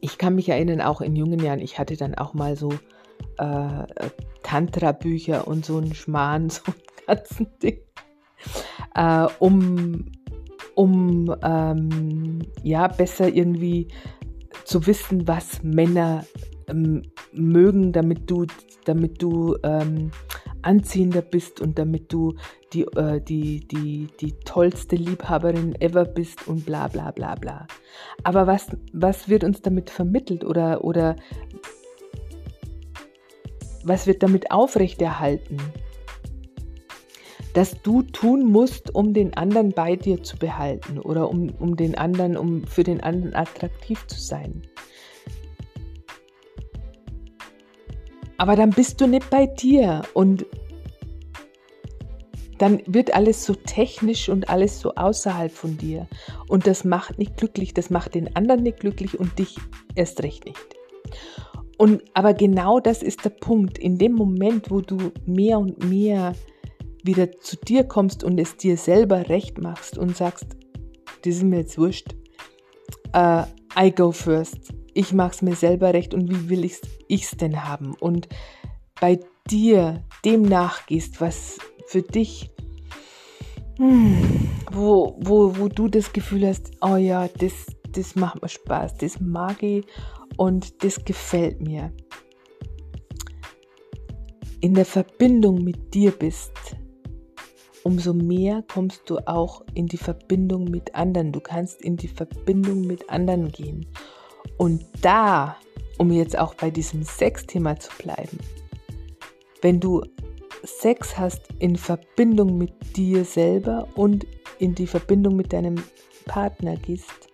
ich 0.00 0.18
kann 0.18 0.34
mich 0.34 0.48
erinnern, 0.48 0.80
auch 0.80 1.00
in 1.00 1.14
jungen 1.14 1.40
Jahren, 1.40 1.60
ich 1.60 1.78
hatte 1.78 1.96
dann 1.96 2.14
auch 2.14 2.34
mal 2.34 2.56
so 2.56 2.70
äh, 3.38 3.86
Tantra-Bücher 4.42 5.46
und 5.46 5.64
so 5.64 5.78
einen 5.78 5.94
Schmarrn, 5.94 6.50
so 6.50 6.62
ein 6.66 7.06
ganzen 7.06 7.46
Ding, 7.62 7.78
äh, 8.94 9.26
um, 9.38 10.10
um 10.74 11.34
ähm, 11.42 12.40
ja 12.62 12.88
besser 12.88 13.28
irgendwie 13.28 13.88
zu 14.64 14.86
wissen, 14.86 15.26
was 15.28 15.62
Männer 15.62 16.24
ähm, 16.68 17.02
mögen, 17.32 17.92
damit 17.92 18.30
du, 18.30 18.46
damit 18.84 19.22
du 19.22 19.56
ähm, 19.62 20.10
anziehender 20.62 21.22
bist 21.22 21.60
und 21.60 21.78
damit 21.78 22.12
du 22.12 22.34
die, 22.72 22.82
äh, 22.82 23.20
die, 23.20 23.66
die, 23.66 24.08
die 24.20 24.32
tollste 24.44 24.96
Liebhaberin 24.96 25.74
ever 25.80 26.04
bist 26.04 26.46
und 26.46 26.66
bla 26.66 26.88
bla 26.88 27.10
bla 27.10 27.34
bla. 27.34 27.66
Aber 28.24 28.46
was, 28.46 28.68
was 28.92 29.28
wird 29.28 29.44
uns 29.44 29.62
damit 29.62 29.90
vermittelt 29.90 30.44
oder, 30.44 30.84
oder 30.84 31.16
was 33.84 34.06
wird 34.06 34.22
damit 34.22 34.50
aufrechterhalten? 34.50 35.58
Dass 37.54 37.82
du 37.82 38.02
tun 38.02 38.44
musst, 38.44 38.94
um 38.94 39.12
den 39.12 39.34
anderen 39.36 39.72
bei 39.72 39.96
dir 39.96 40.22
zu 40.22 40.36
behalten 40.36 41.00
oder 41.00 41.28
um, 41.28 41.52
um 41.58 41.76
den 41.76 41.98
anderen, 41.98 42.36
um 42.36 42.64
für 42.64 42.84
den 42.84 43.02
anderen 43.02 43.34
attraktiv 43.34 44.06
zu 44.06 44.20
sein. 44.20 44.62
Aber 48.40 48.56
dann 48.56 48.70
bist 48.70 48.98
du 49.02 49.06
nicht 49.06 49.28
bei 49.28 49.44
dir 49.44 50.00
und 50.14 50.46
dann 52.56 52.80
wird 52.86 53.12
alles 53.12 53.44
so 53.44 53.52
technisch 53.52 54.30
und 54.30 54.48
alles 54.48 54.80
so 54.80 54.94
außerhalb 54.94 55.52
von 55.52 55.76
dir. 55.76 56.08
Und 56.48 56.66
das 56.66 56.82
macht 56.82 57.18
nicht 57.18 57.36
glücklich, 57.36 57.74
das 57.74 57.90
macht 57.90 58.14
den 58.14 58.34
anderen 58.36 58.62
nicht 58.62 58.80
glücklich 58.80 59.20
und 59.20 59.38
dich 59.38 59.58
erst 59.94 60.22
recht 60.22 60.46
nicht. 60.46 60.56
Und 61.76 62.02
aber 62.14 62.32
genau 62.32 62.80
das 62.80 63.02
ist 63.02 63.26
der 63.26 63.30
Punkt. 63.30 63.76
In 63.76 63.98
dem 63.98 64.12
Moment, 64.12 64.70
wo 64.70 64.80
du 64.80 65.12
mehr 65.26 65.58
und 65.58 65.86
mehr 65.86 66.34
wieder 67.04 67.30
zu 67.40 67.58
dir 67.58 67.84
kommst 67.84 68.24
und 68.24 68.40
es 68.40 68.56
dir 68.56 68.78
selber 68.78 69.28
recht 69.28 69.58
machst 69.58 69.98
und 69.98 70.16
sagst, 70.16 70.46
das 71.24 71.34
ist 71.34 71.42
mir 71.42 71.58
jetzt 71.58 71.76
wurscht, 71.76 72.14
uh, 73.14 73.42
I 73.78 73.90
go 73.94 74.10
first. 74.10 74.79
Ich 74.94 75.12
mach's 75.12 75.42
mir 75.42 75.54
selber 75.54 75.94
recht 75.94 76.14
und 76.14 76.28
wie 76.30 76.48
will 76.48 76.64
ich's, 76.64 76.80
ich's 77.08 77.36
denn 77.36 77.64
haben? 77.64 77.94
Und 77.94 78.28
bei 79.00 79.20
dir 79.50 80.04
dem 80.24 80.42
nachgehst, 80.42 81.20
was 81.20 81.58
für 81.86 82.02
dich, 82.02 82.50
hm, 83.78 84.48
wo, 84.70 85.16
wo, 85.20 85.56
wo 85.56 85.68
du 85.68 85.88
das 85.88 86.12
Gefühl 86.12 86.46
hast, 86.46 86.70
oh 86.80 86.96
ja, 86.96 87.28
das, 87.28 87.66
das 87.90 88.14
macht 88.14 88.42
mir 88.42 88.48
Spaß, 88.48 88.98
das 88.98 89.20
mag 89.20 89.62
ich 89.62 89.84
und 90.36 90.84
das 90.84 91.04
gefällt 91.04 91.60
mir. 91.60 91.92
In 94.60 94.74
der 94.74 94.84
Verbindung 94.84 95.64
mit 95.64 95.94
dir 95.94 96.10
bist, 96.10 96.52
umso 97.82 98.12
mehr 98.12 98.62
kommst 98.72 99.08
du 99.08 99.18
auch 99.26 99.62
in 99.74 99.86
die 99.86 99.96
Verbindung 99.96 100.64
mit 100.64 100.94
anderen. 100.94 101.32
Du 101.32 101.40
kannst 101.40 101.80
in 101.80 101.96
die 101.96 102.08
Verbindung 102.08 102.82
mit 102.82 103.08
anderen 103.08 103.50
gehen. 103.50 103.86
Und 104.60 104.84
da, 105.00 105.56
um 105.96 106.12
jetzt 106.12 106.38
auch 106.38 106.52
bei 106.52 106.70
diesem 106.70 107.02
Sex-Thema 107.02 107.80
zu 107.80 107.90
bleiben, 107.96 108.38
wenn 109.62 109.80
du 109.80 110.02
Sex 110.64 111.16
hast 111.16 111.48
in 111.60 111.76
Verbindung 111.76 112.58
mit 112.58 112.94
dir 112.94 113.24
selber 113.24 113.88
und 113.94 114.26
in 114.58 114.74
die 114.74 114.86
Verbindung 114.86 115.34
mit 115.34 115.54
deinem 115.54 115.82
Partner 116.26 116.76
gehst, 116.76 117.30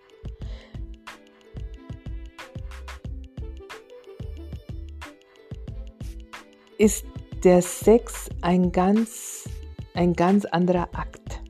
ist 6.77 7.05
der 7.43 7.61
Sex 7.61 8.29
ein 8.39 8.71
ganz, 8.71 9.49
ein 9.95 10.13
ganz 10.13 10.45
anderer 10.45 10.87
Akt. 10.93 11.41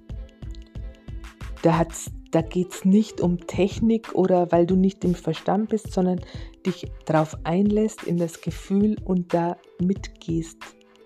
Da, 1.62 1.86
da 2.32 2.42
geht 2.42 2.74
es 2.74 2.86
nicht 2.86 3.22
um 3.22 3.46
Technik 3.48 4.14
oder 4.14 4.52
weil 4.52 4.66
du 4.66 4.76
nicht 4.76 5.04
im 5.04 5.16
Verstand 5.16 5.70
bist, 5.70 5.92
sondern 5.94 6.20
dich 6.66 6.88
darauf 7.06 7.38
einlässt 7.44 8.04
in 8.04 8.18
das 8.18 8.42
Gefühl 8.42 8.98
und 9.04 9.34
da 9.34 9.58
mitgehst 9.82 10.58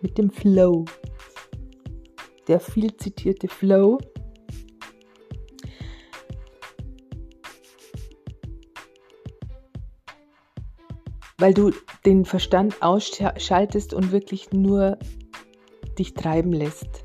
mit 0.01 0.17
dem 0.17 0.31
Flow. 0.31 0.85
Der 2.47 2.59
viel 2.59 2.95
zitierte 2.97 3.47
Flow 3.47 3.99
weil 11.41 11.53
du 11.55 11.71
den 12.05 12.23
Verstand 12.23 12.81
ausschaltest 12.81 13.95
und 13.95 14.11
wirklich 14.11 14.51
nur 14.51 14.97
dich 15.97 16.13
treiben 16.13 16.53
lässt. 16.53 17.03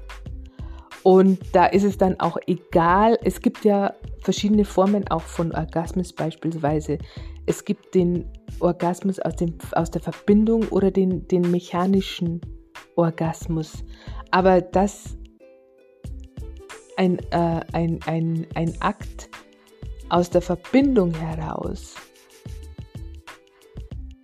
Und 1.06 1.38
da 1.52 1.66
ist 1.66 1.84
es 1.84 1.98
dann 1.98 2.18
auch 2.18 2.36
egal, 2.48 3.16
es 3.22 3.40
gibt 3.40 3.64
ja 3.64 3.94
verschiedene 4.22 4.64
Formen 4.64 5.06
auch 5.06 5.22
von 5.22 5.54
Orgasmus 5.54 6.12
beispielsweise. 6.12 6.98
Es 7.46 7.64
gibt 7.64 7.94
den 7.94 8.24
Orgasmus 8.58 9.20
aus, 9.20 9.36
dem, 9.36 9.54
aus 9.70 9.92
der 9.92 10.02
Verbindung 10.02 10.64
oder 10.70 10.90
den, 10.90 11.28
den 11.28 11.48
mechanischen 11.52 12.40
Orgasmus. 12.96 13.84
Aber 14.32 14.60
das 14.60 15.16
ein, 16.96 17.20
äh, 17.30 17.60
ein, 17.72 18.00
ein, 18.06 18.48
ein 18.56 18.74
Akt 18.80 19.28
aus 20.08 20.28
der 20.28 20.42
Verbindung 20.42 21.14
heraus 21.14 21.94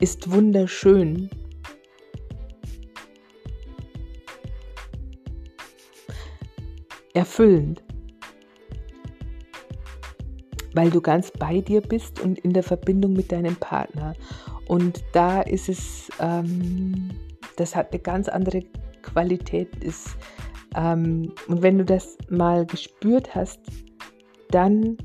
ist 0.01 0.33
wunderschön. 0.33 1.31
Erfüllend, 7.15 7.83
weil 10.75 10.91
du 10.91 11.01
ganz 11.01 11.31
bei 11.31 11.61
dir 11.61 11.81
bist 11.81 12.21
und 12.21 12.39
in 12.39 12.53
der 12.53 12.63
Verbindung 12.63 13.13
mit 13.13 13.33
deinem 13.33 13.57
Partner. 13.57 14.15
Und 14.67 15.03
da 15.13 15.43
ist 15.43 15.69
es, 15.69 16.09
ähm, 16.21 17.11
das 17.57 17.77
hat 17.77 17.93
eine 17.93 18.01
ganz 18.01 18.29
andere 18.29 18.63
Qualität. 19.03 19.69
Ist, 19.85 20.17
ähm, 20.75 21.33
und 21.49 21.63
wenn 21.63 21.79
du 21.79 21.85
das 21.85 22.17
mal 22.31 22.65
gespürt 22.65 23.35
hast, 23.35 23.61
dann 24.51 24.97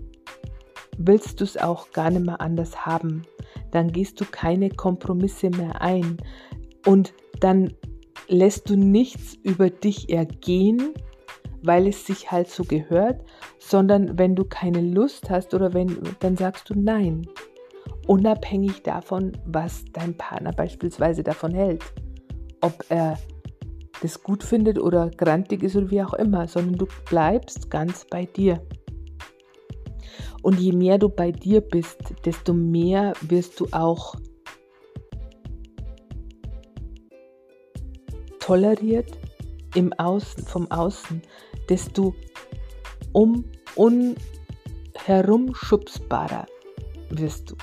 willst 0.98 1.40
du 1.40 1.44
es 1.44 1.58
auch 1.58 1.92
gar 1.92 2.10
nicht 2.10 2.26
mehr 2.26 2.40
anders 2.40 2.86
haben 2.86 3.24
dann 3.72 3.92
gehst 3.92 4.20
du 4.20 4.26
keine 4.26 4.70
Kompromisse 4.70 5.50
mehr 5.50 5.82
ein 5.82 6.18
und 6.86 7.14
dann 7.40 7.74
lässt 8.28 8.70
du 8.70 8.76
nichts 8.76 9.36
über 9.44 9.70
dich 9.70 10.10
ergehen, 10.10 10.94
weil 11.64 11.88
es 11.88 12.06
sich 12.06 12.32
halt 12.32 12.50
so 12.50 12.64
gehört, 12.64 13.22
sondern 13.60 14.18
wenn 14.18 14.36
du 14.36 14.44
keine 14.46 14.82
Lust 14.82 15.30
hast 15.30 15.54
oder 15.54 15.74
wenn, 15.74 15.98
dann 16.20 16.38
sagst 16.38 16.70
du 16.70 16.74
nein. 16.76 17.28
Unabhängig 18.08 18.84
davon, 18.84 19.34
was 19.46 19.84
dein 19.94 20.16
Partner 20.16 20.52
beispielsweise 20.52 21.24
davon 21.24 21.54
hält. 21.54 21.84
Ob 22.62 22.86
er 22.90 23.18
das 24.02 24.22
gut 24.22 24.44
findet 24.44 24.80
oder 24.80 25.10
grantig 25.10 25.64
ist 25.64 25.76
oder 25.76 25.90
wie 25.92 26.04
auch 26.04 26.14
immer, 26.14 26.48
sondern 26.48 26.76
du 26.76 26.88
bleibst 27.10 27.70
ganz 27.70 28.06
bei 28.10 28.26
dir. 28.26 28.62
Und 30.44 30.60
je 30.60 30.72
mehr 30.72 30.98
du 30.98 31.10
bei 31.10 31.32
dir 31.32 31.62
bist, 31.62 31.98
desto 32.24 32.54
mehr 32.54 33.14
wirst 33.22 33.60
du 33.60 33.68
auch 33.72 34.16
toleriert 38.40 39.18
im 39.76 39.92
Außen, 39.94 40.46
vom 40.46 40.72
Außen, 40.72 41.22
desto 41.70 42.16
um 43.14 43.46
unherumschubsbarer 43.76 46.46
wirst 47.10 47.52
du. 47.52 47.56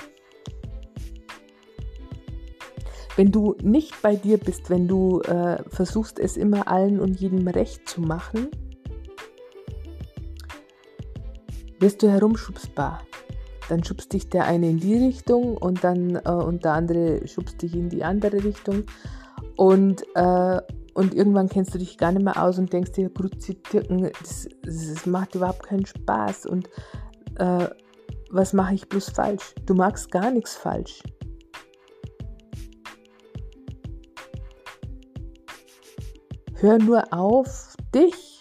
Wenn 3.15 3.31
du 3.31 3.55
nicht 3.61 4.01
bei 4.01 4.15
dir 4.15 4.37
bist, 4.37 4.69
wenn 4.69 4.87
du 4.87 5.21
äh, 5.21 5.63
versuchst, 5.69 6.19
es 6.19 6.35
immer 6.35 6.67
allen 6.67 6.99
und 6.99 7.19
jedem 7.19 7.47
recht 7.47 7.87
zu 7.87 8.01
machen, 8.01 8.49
wirst 11.79 12.03
du 12.03 12.09
herumschubsbar. 12.09 13.03
Dann 13.69 13.83
schubst 13.83 14.13
dich 14.13 14.29
der 14.29 14.45
eine 14.45 14.69
in 14.69 14.79
die 14.79 14.95
Richtung 14.95 15.57
und 15.57 15.83
dann 15.83 16.15
äh, 16.15 16.29
und 16.29 16.65
der 16.65 16.73
andere 16.73 17.27
schubst 17.27 17.61
dich 17.61 17.73
in 17.73 17.89
die 17.89 18.03
andere 18.03 18.43
Richtung. 18.43 18.83
Und, 19.55 20.03
äh, 20.15 20.59
und 20.95 21.13
irgendwann 21.13 21.47
kennst 21.47 21.75
du 21.75 21.77
dich 21.77 21.99
gar 21.99 22.11
nicht 22.11 22.23
mehr 22.23 22.41
aus 22.41 22.57
und 22.57 22.73
denkst 22.73 22.93
dir, 22.93 23.11
das, 23.11 24.49
das 24.63 25.05
macht 25.05 25.35
überhaupt 25.35 25.63
keinen 25.63 25.85
Spaß. 25.85 26.47
Und 26.47 26.67
äh, 27.37 27.67
was 28.31 28.53
mache 28.53 28.73
ich 28.73 28.89
bloß 28.89 29.09
falsch? 29.09 29.53
Du 29.67 29.75
magst 29.75 30.09
gar 30.09 30.31
nichts 30.31 30.55
falsch. 30.55 31.03
Hör 36.55 36.79
nur 36.79 37.03
auf 37.13 37.75
dich 37.93 38.35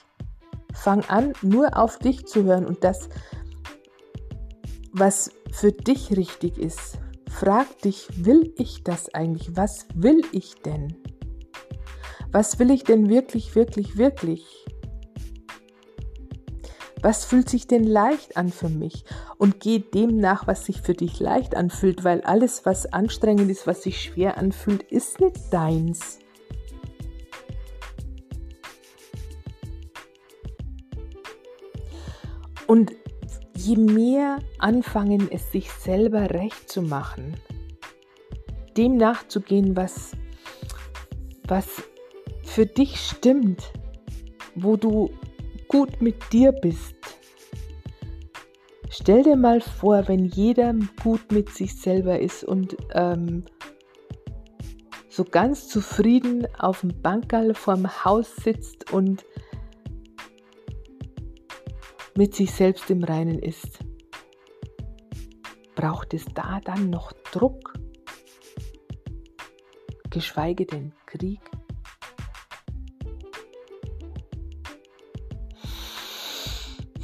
Fang 0.85 1.03
an, 1.07 1.33
nur 1.41 1.79
auf 1.79 1.99
dich 1.99 2.27
zu 2.27 2.45
hören 2.45 2.67
und 2.67 2.85
das, 2.85 3.09
was 4.93 5.31
für 5.51 5.73
dich 5.73 6.15
richtig 6.15 6.59
ist. 6.59 6.99
Frag 7.31 7.79
dich, 7.79 8.09
will 8.23 8.53
ich 8.59 8.85
das 8.85 9.15
eigentlich? 9.15 9.57
Was 9.57 9.87
will 9.95 10.21
ich 10.33 10.57
denn? 10.57 11.04
Was 12.35 12.59
will 12.59 12.73
ich 12.73 12.83
denn 12.83 13.09
wirklich, 13.09 13.55
wirklich, 13.55 13.97
wirklich? 13.97 14.45
Was 17.01 17.25
fühlt 17.25 17.49
sich 17.49 17.69
denn 17.69 17.85
leicht 17.85 18.37
an 18.37 18.49
für 18.49 18.69
mich? 18.69 19.05
Und 19.39 19.61
geh 19.61 19.79
dem 19.79 20.17
nach, 20.17 20.49
was 20.49 20.65
sich 20.67 20.81
für 20.81 20.95
dich 20.95 21.21
leicht 21.21 21.55
anfühlt, 21.55 22.03
weil 22.03 22.23
alles, 22.23 22.67
was 22.67 22.93
anstrengend 22.93 23.49
ist, 23.53 23.69
was 23.69 23.85
sich 23.85 24.03
schwer 24.03 24.37
anfühlt, 24.37 24.83
ist 24.83 25.21
nicht 25.21 25.37
deins. 25.53 26.19
Und 32.67 32.91
je 33.57 33.77
mehr 33.77 34.41
anfangen, 34.59 35.29
es 35.31 35.53
sich 35.53 35.71
selber 35.71 36.31
recht 36.31 36.69
zu 36.69 36.83
machen, 36.83 37.37
dem 38.77 38.97
nachzugehen, 38.97 39.77
was, 39.77 40.17
was 41.47 41.85
für 42.55 42.67
dich 42.67 43.01
stimmt, 43.01 43.73
wo 44.55 44.77
du 44.77 45.11
gut 45.67 46.01
mit 46.01 46.33
dir 46.33 46.53
bist. 46.53 46.95
Stell 48.89 49.25
dir 49.25 49.35
mal 49.35 49.61
vor, 49.61 50.07
wenn 50.07 50.27
jeder 50.27 50.73
gut 51.03 51.33
mit 51.33 51.51
sich 51.51 51.75
selber 51.75 52.21
ist 52.21 52.45
und 52.45 52.77
ähm, 52.93 53.45
so 55.09 55.25
ganz 55.25 55.67
zufrieden 55.67 56.47
auf 56.57 56.83
dem 56.83 57.03
Bankerl 57.03 57.55
vorm 57.55 58.05
Haus 58.05 58.37
sitzt 58.37 58.93
und 58.93 59.25
mit 62.17 62.37
sich 62.37 62.53
selbst 62.53 62.89
im 62.89 63.03
Reinen 63.03 63.41
ist. 63.41 63.81
Braucht 65.75 66.15
es 66.15 66.25
da 66.33 66.61
dann 66.61 66.89
noch 66.89 67.11
Druck? 67.33 67.75
Geschweige 70.09 70.67
denn 70.67 70.93
Krieg? 71.07 71.41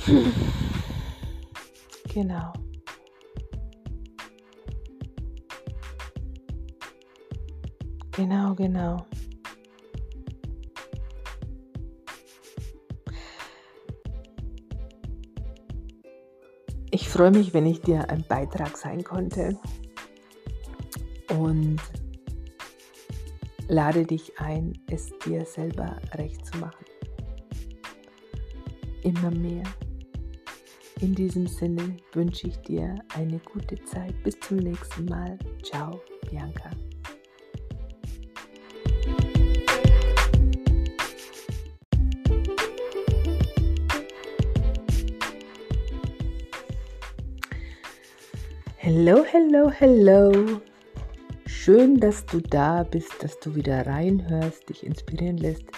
Genau. 2.13 2.53
Genau, 8.11 8.55
genau. 8.55 9.07
Ich 16.91 17.09
freue 17.09 17.31
mich, 17.31 17.55
wenn 17.55 17.67
ich 17.67 17.81
dir 17.81 18.11
ein 18.11 18.25
Beitrag 18.27 18.77
sein 18.77 19.05
konnte 19.05 19.57
und 21.29 21.81
lade 23.69 24.05
dich 24.05 24.39
ein, 24.41 24.73
es 24.91 25.11
dir 25.25 25.47
selber 25.47 25.97
recht 26.15 26.45
zu 26.45 26.59
machen. 26.59 26.85
Immer 29.03 29.31
mehr. 29.31 29.63
In 31.03 31.15
diesem 31.15 31.47
Sinne 31.47 31.97
wünsche 32.13 32.49
ich 32.49 32.59
dir 32.59 32.95
eine 33.15 33.39
gute 33.39 33.83
Zeit. 33.85 34.13
Bis 34.23 34.39
zum 34.41 34.59
nächsten 34.59 35.07
Mal. 35.07 35.39
Ciao, 35.63 35.99
Bianca. 36.29 36.69
Hello, 48.77 49.25
hello, 49.25 49.71
hello. 49.71 50.61
Schön, 51.47 51.99
dass 51.99 52.27
du 52.27 52.41
da 52.41 52.83
bist, 52.83 53.23
dass 53.23 53.41
du 53.41 53.55
wieder 53.55 53.87
reinhörst, 53.87 54.69
dich 54.69 54.85
inspirieren 54.85 55.39
lässt 55.39 55.70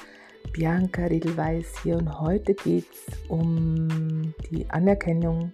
Bianca 0.52 1.06
Riedelweiß 1.06 1.82
hier 1.82 1.96
und 1.96 2.20
heute 2.20 2.52
geht 2.54 2.84
es 2.92 3.30
um 3.30 4.34
die 4.50 4.68
Anerkennung 4.68 5.50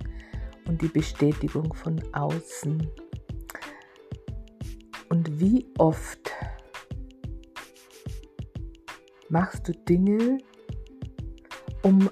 und 0.66 0.82
die 0.82 0.88
Bestätigung 0.88 1.72
von 1.72 2.02
außen. 2.12 2.90
Und 5.08 5.40
wie 5.40 5.66
oft 5.78 6.32
machst 9.28 9.68
du 9.68 9.72
Dinge, 9.72 10.38
um 11.82 12.10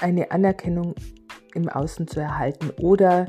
eine 0.00 0.32
Anerkennung 0.32 0.96
im 1.54 1.68
Außen 1.68 2.08
zu 2.08 2.18
erhalten 2.18 2.70
oder 2.80 3.26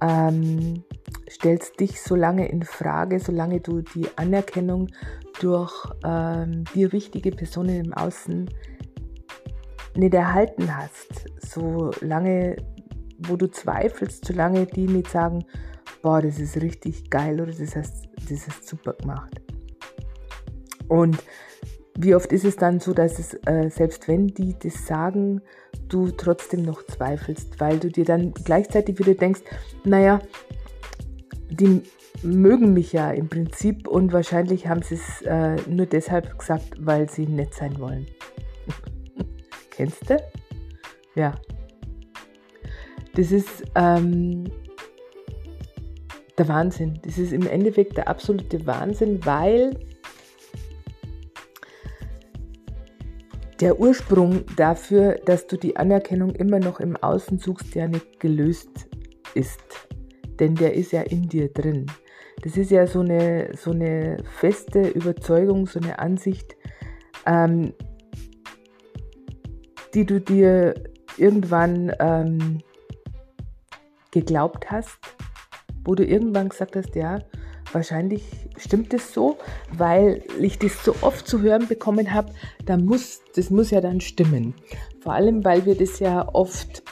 ähm, 0.00 0.82
stellst 1.30 1.78
dich 1.78 2.02
so 2.02 2.16
lange 2.16 2.48
in 2.48 2.64
Frage, 2.64 3.20
solange 3.20 3.60
du 3.60 3.82
die 3.82 4.08
Anerkennung 4.16 4.88
durch 5.40 5.72
ähm, 6.04 6.64
dir 6.74 6.92
wichtige 6.92 7.30
Personen 7.30 7.86
im 7.86 7.92
Außen 7.92 8.48
nicht 9.96 10.14
erhalten 10.14 10.76
hast, 10.76 11.26
solange, 11.38 12.56
wo 13.18 13.36
du 13.36 13.50
zweifelst, 13.50 14.24
solange 14.24 14.66
die 14.66 14.86
nicht 14.86 15.10
sagen, 15.10 15.44
boah, 16.02 16.22
das 16.22 16.38
ist 16.38 16.56
richtig 16.60 17.10
geil 17.10 17.40
oder 17.40 17.52
das 17.52 17.74
hast, 17.74 18.08
das 18.28 18.46
hast 18.46 18.68
super 18.68 18.92
gemacht. 18.92 19.40
Und 20.88 21.18
wie 21.98 22.14
oft 22.14 22.32
ist 22.32 22.44
es 22.44 22.56
dann 22.56 22.78
so, 22.78 22.94
dass 22.94 23.18
es, 23.18 23.34
äh, 23.46 23.70
selbst 23.70 24.06
wenn 24.06 24.28
die 24.28 24.56
das 24.58 24.86
sagen, 24.86 25.42
du 25.88 26.10
trotzdem 26.12 26.62
noch 26.62 26.84
zweifelst, 26.86 27.58
weil 27.60 27.78
du 27.78 27.90
dir 27.90 28.04
dann 28.04 28.32
gleichzeitig 28.32 28.98
wieder 28.98 29.14
denkst, 29.14 29.40
naja, 29.84 30.20
die 31.50 31.82
mögen 32.22 32.72
mich 32.72 32.92
ja 32.92 33.10
im 33.10 33.28
Prinzip 33.28 33.86
und 33.88 34.12
wahrscheinlich 34.12 34.66
haben 34.66 34.82
sie 34.82 34.96
es 34.96 35.22
äh, 35.22 35.56
nur 35.68 35.86
deshalb 35.86 36.38
gesagt, 36.38 36.74
weil 36.78 37.08
sie 37.08 37.26
nett 37.26 37.54
sein 37.54 37.78
wollen. 37.78 38.06
Kennst 39.70 40.08
du? 40.10 40.16
Ja. 41.14 41.34
Das 43.14 43.32
ist 43.32 43.64
ähm, 43.74 44.44
der 46.36 46.48
Wahnsinn. 46.48 47.00
Das 47.04 47.18
ist 47.18 47.32
im 47.32 47.46
Endeffekt 47.46 47.96
der 47.96 48.08
absolute 48.08 48.64
Wahnsinn, 48.66 49.24
weil 49.24 49.76
der 53.60 53.80
Ursprung 53.80 54.44
dafür, 54.56 55.14
dass 55.24 55.46
du 55.46 55.56
die 55.56 55.76
Anerkennung 55.76 56.30
immer 56.30 56.60
noch 56.60 56.78
im 56.80 56.96
Außen 56.96 57.38
suchst, 57.38 57.74
ja 57.74 57.88
nicht 57.88 58.20
gelöst 58.20 58.88
ist. 59.34 59.60
Denn 60.38 60.54
der 60.54 60.74
ist 60.74 60.92
ja 60.92 61.02
in 61.02 61.28
dir 61.28 61.48
drin. 61.52 61.86
Das 62.42 62.56
ist 62.56 62.70
ja 62.70 62.86
so 62.86 63.00
eine, 63.00 63.56
so 63.56 63.72
eine 63.72 64.18
feste 64.38 64.88
Überzeugung, 64.88 65.66
so 65.66 65.80
eine 65.80 65.98
Ansicht, 65.98 66.56
ähm, 67.26 67.72
die 69.94 70.04
du 70.04 70.20
dir 70.20 70.74
irgendwann 71.16 71.92
ähm, 71.98 72.60
geglaubt 74.10 74.70
hast, 74.70 74.98
wo 75.84 75.94
du 75.94 76.04
irgendwann 76.04 76.48
gesagt 76.48 76.76
hast, 76.76 76.94
ja, 76.94 77.18
wahrscheinlich 77.72 78.22
stimmt 78.56 78.94
es 78.94 79.12
so, 79.12 79.36
weil 79.72 80.22
ich 80.40 80.58
das 80.58 80.84
so 80.84 80.94
oft 81.02 81.26
zu 81.26 81.42
hören 81.42 81.66
bekommen 81.66 82.12
habe, 82.12 82.32
da 82.64 82.76
muss, 82.76 83.20
das 83.34 83.50
muss 83.50 83.70
ja 83.70 83.80
dann 83.80 84.00
stimmen. 84.00 84.54
Vor 85.00 85.12
allem, 85.12 85.44
weil 85.44 85.66
wir 85.66 85.76
das 85.76 85.98
ja 85.98 86.26
oft 86.32 86.82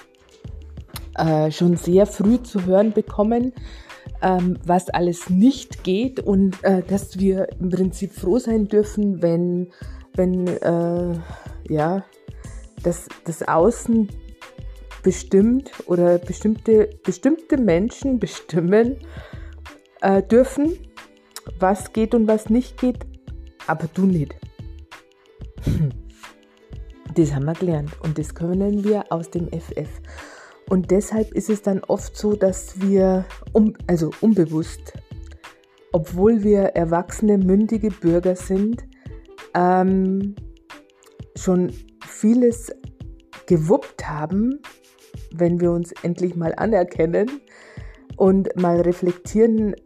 äh, 1.17 1.51
schon 1.51 1.77
sehr 1.77 2.07
früh 2.07 2.43
zu 2.43 2.67
hören 2.67 2.93
bekommen, 2.93 3.53
ähm, 4.23 4.59
was 4.65 4.89
alles 4.91 5.31
nicht 5.31 5.85
geht 5.85 6.21
und 6.21 6.63
äh, 6.65 6.83
dass 6.83 7.19
wir 7.19 7.49
im 7.61 7.71
Prinzip 7.71 8.13
froh 8.13 8.39
sein 8.39 8.69
dürfen, 8.69 9.23
wenn, 9.23 9.69
wenn 10.15 10.47
äh, 10.47 11.19
ja, 11.69 12.05
das, 12.83 13.09
das 13.25 13.47
Außen 13.47 14.09
bestimmt 15.03 15.71
oder 15.87 16.19
bestimmte, 16.19 16.91
bestimmte 17.05 17.57
Menschen 17.57 18.19
bestimmen 18.21 18.97
äh, 20.01 20.23
dürfen, 20.23 20.77
was 21.59 21.93
geht 21.93 22.15
und 22.15 22.27
was 22.27 22.51
nicht 22.51 22.79
geht, 22.79 23.07
aber 23.67 23.89
du 23.93 24.07
nicht. 24.07 24.35
Das 27.15 27.33
haben 27.33 27.47
wir 27.47 27.55
gelernt 27.55 27.93
und 28.03 28.19
das 28.19 28.35
können 28.35 28.85
wir 28.85 29.11
aus 29.11 29.31
dem 29.31 29.49
FF. 29.49 29.89
Und 30.69 30.91
deshalb 30.91 31.33
ist 31.33 31.49
es 31.49 31.63
dann 31.63 31.83
oft 31.85 32.17
so, 32.17 32.35
dass 32.35 32.81
wir, 32.81 33.25
um, 33.53 33.75
also 33.87 34.11
unbewusst, 34.21 34.95
obwohl 35.93 36.43
wir 36.43 36.61
erwachsene, 36.61 37.39
mündige 37.39 37.91
Bürger 37.91 38.35
sind, 38.35 38.85
ähm, 39.55 40.35
schon 41.37 41.73
vieles 42.07 42.73
gewuppt 43.47 44.09
haben, 44.09 44.61
wenn 45.33 45.61
wir 45.61 45.71
uns 45.71 45.93
endlich 46.03 46.35
mal 46.35 46.53
anerkennen 46.57 47.41
und 48.17 48.55
mal 48.61 48.81
reflektieren, 48.81 49.77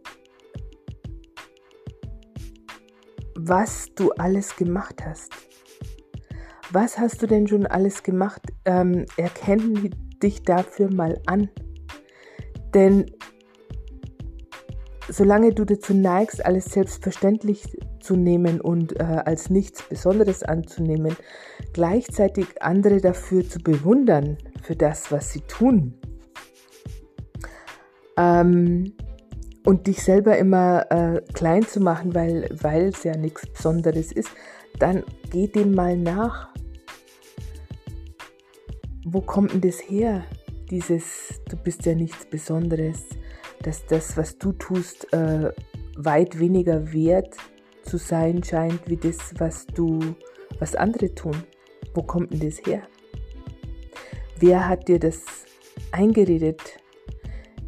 was 3.35 3.93
du 3.95 4.11
alles 4.13 4.55
gemacht 4.55 5.05
hast. 5.05 5.31
Was 6.71 6.97
hast 6.97 7.21
du 7.21 7.27
denn 7.27 7.47
schon 7.47 7.65
alles 7.67 8.01
gemacht? 8.01 8.41
Ähm, 8.65 9.05
erkennen 9.17 9.91
dich 10.23 10.43
dafür 10.43 10.91
mal 10.93 11.19
an. 11.25 11.49
Denn 12.73 13.11
solange 15.09 15.53
du 15.53 15.65
dazu 15.65 15.93
neigst, 15.93 16.45
alles 16.45 16.65
selbstverständlich 16.65 17.77
zu 17.99 18.15
nehmen 18.15 18.61
und 18.61 18.99
äh, 18.99 19.03
als 19.03 19.49
nichts 19.49 19.83
Besonderes 19.83 20.43
anzunehmen, 20.43 21.15
gleichzeitig 21.73 22.61
andere 22.61 23.01
dafür 23.01 23.47
zu 23.47 23.59
bewundern, 23.59 24.37
für 24.63 24.75
das, 24.75 25.11
was 25.11 25.31
sie 25.33 25.41
tun, 25.41 25.99
ähm, 28.17 28.93
und 29.65 29.87
dich 29.87 30.01
selber 30.03 30.37
immer 30.37 30.85
äh, 30.89 31.21
klein 31.33 31.63
zu 31.63 31.81
machen, 31.81 32.15
weil 32.15 32.87
es 32.87 33.03
ja 33.03 33.15
nichts 33.15 33.47
Besonderes 33.47 34.11
ist, 34.11 34.29
dann 34.79 35.03
geh 35.29 35.47
dem 35.47 35.75
mal 35.75 35.97
nach 35.97 36.50
wo 39.05 39.21
kommt 39.21 39.53
denn 39.53 39.61
das 39.61 39.79
her? 39.79 40.23
Dieses, 40.69 41.41
du 41.49 41.57
bist 41.57 41.85
ja 41.85 41.95
nichts 41.95 42.25
Besonderes, 42.25 43.03
dass 43.63 43.85
das, 43.85 44.15
was 44.17 44.37
du 44.37 44.53
tust, 44.53 45.11
äh, 45.13 45.51
weit 45.97 46.39
weniger 46.39 46.93
wert 46.93 47.35
zu 47.83 47.97
sein 47.97 48.43
scheint, 48.43 48.87
wie 48.87 48.97
das, 48.97 49.17
was 49.37 49.65
du, 49.67 49.99
was 50.59 50.75
andere 50.75 51.13
tun. 51.13 51.35
Wo 51.93 52.03
kommt 52.03 52.31
denn 52.31 52.39
das 52.39 52.59
her? 52.65 52.83
Wer 54.39 54.67
hat 54.67 54.87
dir 54.87 54.99
das 54.99 55.21
eingeredet? 55.91 56.61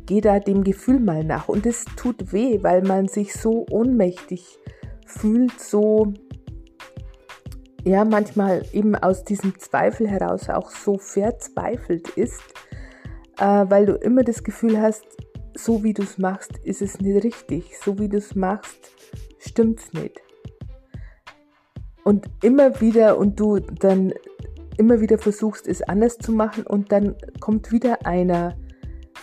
Geh 0.06 0.22
da 0.22 0.40
dem 0.40 0.64
Gefühl 0.64 1.00
mal 1.00 1.24
nach. 1.24 1.48
Und 1.48 1.66
es 1.66 1.86
tut 1.98 2.32
weh, 2.32 2.60
weil 2.62 2.84
man 2.84 3.08
sich 3.08 3.34
so 3.34 3.66
ohnmächtig 3.70 4.60
fühlt, 5.06 5.60
so 5.60 6.14
ja 7.84 8.06
manchmal 8.06 8.66
eben 8.72 8.96
aus 8.96 9.24
diesem 9.24 9.60
Zweifel 9.60 10.08
heraus 10.08 10.50
auch 10.50 10.70
so 10.70 10.98
verzweifelt 10.98 12.10
ist, 12.10 12.42
äh, 13.38 13.66
weil 13.68 13.86
du 13.86 13.94
immer 13.94 14.24
das 14.24 14.44
Gefühl 14.44 14.82
hast, 14.82 15.06
so 15.56 15.84
wie 15.84 15.94
du 15.94 16.04
es 16.04 16.18
machst, 16.18 16.58
ist 16.64 16.82
es 16.82 17.00
nicht 17.00 17.24
richtig, 17.24 17.78
so 17.78 18.00
wie 18.00 18.10
du 18.10 18.18
es 18.18 18.36
machst, 18.36 18.92
stimmt 19.40 19.80
es 19.80 19.94
nicht. 19.94 20.22
Und 22.04 22.26
immer 22.42 22.82
wieder 22.82 23.18
und 23.18 23.40
du 23.40 23.60
dann 23.60 24.14
immer 24.78 25.00
wieder 25.00 25.18
versuchst, 25.18 25.68
es 25.68 25.82
anders 25.84 26.18
zu 26.18 26.32
machen 26.32 26.66
und 26.66 26.92
dann 26.92 27.16
kommt 27.40 27.72
wieder 27.72 28.06
einer 28.06 28.58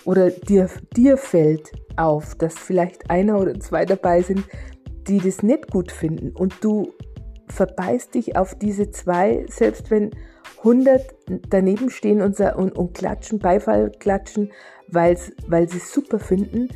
oder 0.04 0.30
dir, 0.30 0.70
dir 0.96 1.16
fällt 1.16 1.72
auf, 1.96 2.36
dass 2.36 2.58
vielleicht 2.58 3.10
einer 3.10 3.38
oder 3.38 3.58
zwei 3.58 3.84
dabei 3.84 4.22
sind, 4.22 4.44
die 5.08 5.18
das 5.18 5.42
nicht 5.42 5.70
gut 5.70 5.90
finden 5.90 6.30
und 6.30 6.54
du 6.62 6.92
verbeißt 7.50 8.14
dich 8.14 8.36
auf 8.36 8.54
diese 8.54 8.90
zwei, 8.90 9.44
selbst 9.48 9.90
wenn 9.90 10.10
100 10.58 11.14
daneben 11.48 11.90
stehen 11.90 12.20
und, 12.20 12.38
und, 12.40 12.72
und 12.76 12.94
klatschen, 12.94 13.38
Beifall 13.38 13.90
klatschen, 13.98 14.52
weil's, 14.88 15.32
weil 15.46 15.68
sie 15.68 15.78
es 15.78 15.92
super 15.92 16.18
finden. 16.18 16.68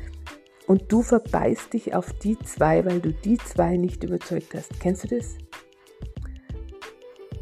Und 0.67 0.91
du 0.91 1.03
verbeißt 1.03 1.75
dich 1.75 1.95
auf 1.95 2.13
die 2.21 2.39
zwei, 2.39 2.85
weil 2.87 3.01
du 3.01 3.13
die 3.13 3.37
zwei 3.37 3.77
nicht 3.77 4.03
überzeugt 4.03 4.55
hast. 4.55 4.81
Kennst 4.81 5.05
du 5.05 5.17
das? 5.17 5.37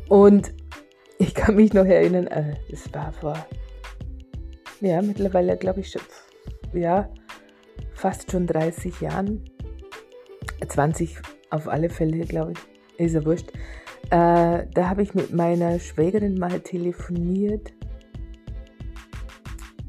Und 0.08 0.52
ich 1.18 1.34
kann 1.34 1.54
mich 1.54 1.72
noch 1.72 1.84
erinnern, 1.84 2.26
äh, 2.26 2.56
das 2.68 2.92
war 2.92 3.12
vor, 3.12 3.46
ja, 4.80 5.00
mittlerweile 5.00 5.56
glaube 5.56 5.80
ich 5.80 5.90
schon, 5.90 6.02
ja, 6.72 7.08
fast 7.94 8.30
schon 8.30 8.46
30 8.46 9.00
Jahren. 9.00 9.44
20 10.66 11.18
auf 11.50 11.68
alle 11.68 11.90
Fälle, 11.90 12.24
glaube 12.24 12.52
ich 12.52 12.71
ist 12.98 13.14
ja 13.14 13.24
wurscht. 13.24 13.50
Äh, 14.10 14.66
da 14.74 14.88
habe 14.88 15.02
ich 15.02 15.14
mit 15.14 15.32
meiner 15.32 15.78
Schwägerin 15.78 16.38
mal 16.38 16.60
telefoniert 16.60 17.72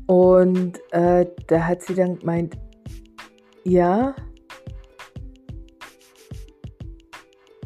und 0.08 0.80
äh, 0.92 1.26
da 1.48 1.68
hat 1.68 1.82
sie 1.82 1.96
dann 1.96 2.20
gemeint, 2.20 2.58
ja, 3.64 4.16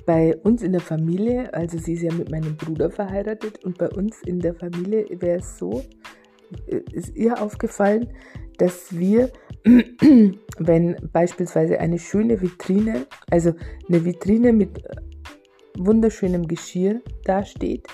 bei 0.06 0.36
uns 0.38 0.64
in 0.64 0.72
der 0.72 0.82
Familie, 0.82 1.54
also 1.54 1.78
sie 1.78 1.94
ist 1.94 2.04
ja 2.04 2.14
mit 2.14 2.32
meinem 2.32 2.56
Bruder 2.56 2.90
verheiratet 2.90 3.64
und 3.66 3.78
bei 3.78 3.90
uns 3.90 4.22
in 4.24 4.40
der 4.40 4.56
Familie 4.56 5.06
wäre 5.20 5.40
es 5.40 5.58
so, 5.58 5.84
äh, 6.68 6.80
ist 6.92 7.16
ihr 7.16 7.42
aufgefallen, 7.42 8.08
dass 8.58 8.98
wir, 8.98 9.30
wenn 10.60 10.96
beispielsweise 11.12 11.80
eine 11.80 12.00
schöne 12.00 12.42
Vitrine, 12.42 13.06
also 13.30 13.54
eine 13.90 14.06
Vitrine 14.06 14.54
mit 14.54 14.82
wunderschönem 15.78 16.48
Geschirr 16.48 17.02
dasteht 17.24 17.88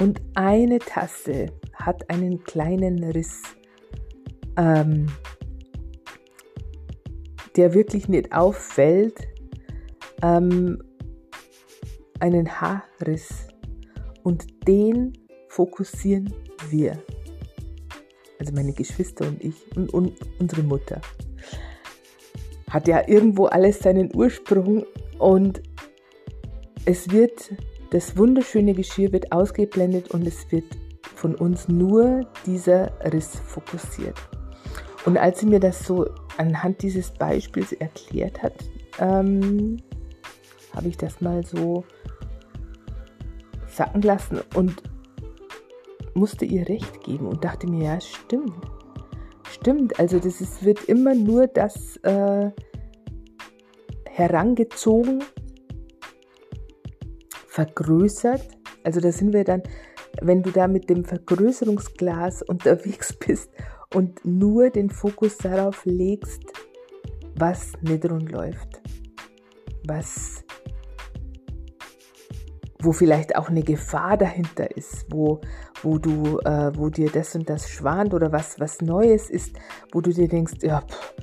und 0.00 0.20
eine 0.34 0.78
Tasse 0.78 1.46
hat 1.74 2.08
einen 2.10 2.42
kleinen 2.44 3.02
Riss, 3.04 3.42
ähm, 4.56 5.06
der 7.56 7.74
wirklich 7.74 8.08
nicht 8.08 8.32
auffällt, 8.32 9.28
ähm, 10.22 10.82
einen 12.20 12.48
Haarriss 12.60 13.48
und 14.22 14.46
den 14.66 15.12
fokussieren 15.48 16.32
wir. 16.70 17.02
Also 18.38 18.52
meine 18.52 18.72
Geschwister 18.72 19.26
und 19.26 19.42
ich 19.42 19.54
und, 19.76 19.92
und 19.92 20.14
unsere 20.38 20.62
Mutter. 20.62 21.00
Hat 22.70 22.86
ja 22.86 23.08
irgendwo 23.08 23.46
alles 23.46 23.80
seinen 23.80 24.14
Ursprung 24.14 24.84
und 25.18 25.62
es 26.84 27.10
wird, 27.10 27.52
das 27.90 28.16
wunderschöne 28.16 28.74
Geschirr 28.74 29.12
wird 29.12 29.32
ausgeblendet 29.32 30.10
und 30.10 30.26
es 30.26 30.50
wird 30.50 30.64
von 31.14 31.34
uns 31.34 31.68
nur 31.68 32.26
dieser 32.46 32.92
Riss 33.12 33.40
fokussiert. 33.46 34.16
Und 35.04 35.16
als 35.16 35.40
sie 35.40 35.46
mir 35.46 35.60
das 35.60 35.86
so 35.86 36.06
anhand 36.36 36.82
dieses 36.82 37.10
Beispiels 37.10 37.72
erklärt 37.72 38.42
hat, 38.42 38.54
ähm, 38.98 39.78
habe 40.74 40.88
ich 40.88 40.96
das 40.96 41.20
mal 41.20 41.44
so 41.44 41.84
sacken 43.66 44.02
lassen 44.02 44.40
und 44.54 44.82
musste 46.14 46.44
ihr 46.44 46.68
recht 46.68 47.02
geben 47.02 47.26
und 47.26 47.44
dachte 47.44 47.68
mir, 47.68 47.84
ja, 47.84 48.00
stimmt. 48.00 48.52
Stimmt, 49.50 49.98
also 49.98 50.18
das 50.18 50.40
ist, 50.40 50.64
wird 50.64 50.84
immer 50.84 51.14
nur 51.14 51.46
das 51.46 51.96
äh, 52.02 52.50
herangezogen, 54.08 55.24
vergrößert. 57.58 58.46
Also 58.84 59.00
da 59.00 59.10
sind 59.10 59.32
wir 59.32 59.42
dann, 59.42 59.64
wenn 60.22 60.44
du 60.44 60.52
da 60.52 60.68
mit 60.68 60.88
dem 60.88 61.04
Vergrößerungsglas 61.04 62.42
unterwegs 62.46 63.12
bist 63.12 63.50
und 63.92 64.24
nur 64.24 64.70
den 64.70 64.90
Fokus 64.90 65.38
darauf 65.38 65.84
legst, 65.84 66.42
was 67.36 67.72
nicht 67.80 68.08
rund 68.08 68.30
läuft, 68.30 68.80
was 69.86 70.44
wo 72.80 72.92
vielleicht 72.92 73.34
auch 73.34 73.48
eine 73.48 73.64
Gefahr 73.64 74.16
dahinter 74.16 74.76
ist, 74.76 75.06
wo, 75.10 75.40
wo 75.82 75.98
du, 75.98 76.38
äh, 76.44 76.70
wo 76.76 76.90
dir 76.90 77.10
das 77.10 77.34
und 77.34 77.50
das 77.50 77.68
schwant 77.68 78.14
oder 78.14 78.30
was, 78.30 78.60
was 78.60 78.80
Neues 78.80 79.30
ist, 79.30 79.56
wo 79.90 80.00
du 80.00 80.12
dir 80.12 80.28
denkst, 80.28 80.58
ja, 80.62 80.82
pff, 80.82 81.14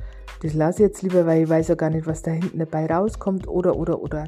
das 0.41 0.53
lasse 0.53 0.83
ich 0.83 0.89
jetzt 0.89 1.01
lieber, 1.01 1.25
weil 1.25 1.43
ich 1.43 1.49
weiß 1.49 1.69
ja 1.69 1.75
gar 1.75 1.89
nicht, 1.89 2.07
was 2.07 2.23
da 2.23 2.31
hinten 2.31 2.59
dabei 2.59 2.87
rauskommt 2.87 3.47
oder, 3.47 3.77
oder, 3.77 4.01
oder 4.01 4.25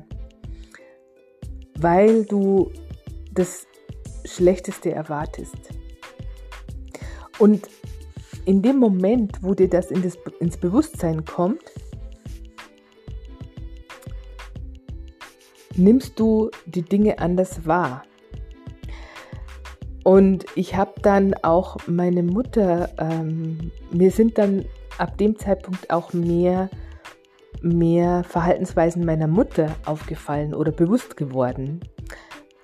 weil 1.80 2.26
du 2.26 2.72
das 3.34 3.68
Schlechteste 4.26 4.92
erwartest. 4.92 5.56
Und 7.40 7.68
in 8.46 8.62
dem 8.62 8.78
Moment, 8.78 9.44
wo 9.44 9.54
dir 9.54 9.70
das, 9.70 9.92
in 9.92 10.02
das 10.02 10.18
ins 10.40 10.58
Bewusstsein 10.58 11.26
kommt, 11.26 11.64
nimmst 15.76 16.20
du 16.20 16.50
die 16.66 16.82
Dinge 16.82 17.20
anders 17.20 17.66
wahr. 17.66 18.04
Und 20.04 20.46
ich 20.56 20.76
habe 20.76 20.94
dann 21.02 21.34
auch 21.34 21.78
meine 21.86 22.24
Mutter, 22.24 22.90
ähm, 22.98 23.72
mir 23.92 24.12
sind 24.12 24.38
dann 24.38 24.66
ab 24.98 25.18
dem 25.18 25.38
Zeitpunkt 25.38 25.92
auch 25.92 26.14
mehr 26.14 26.70
mehr 27.62 28.24
Verhaltensweisen 28.24 29.06
meiner 29.06 29.28
Mutter 29.28 29.76
aufgefallen 29.86 30.54
oder 30.54 30.72
bewusst 30.72 31.18
geworden. 31.18 31.80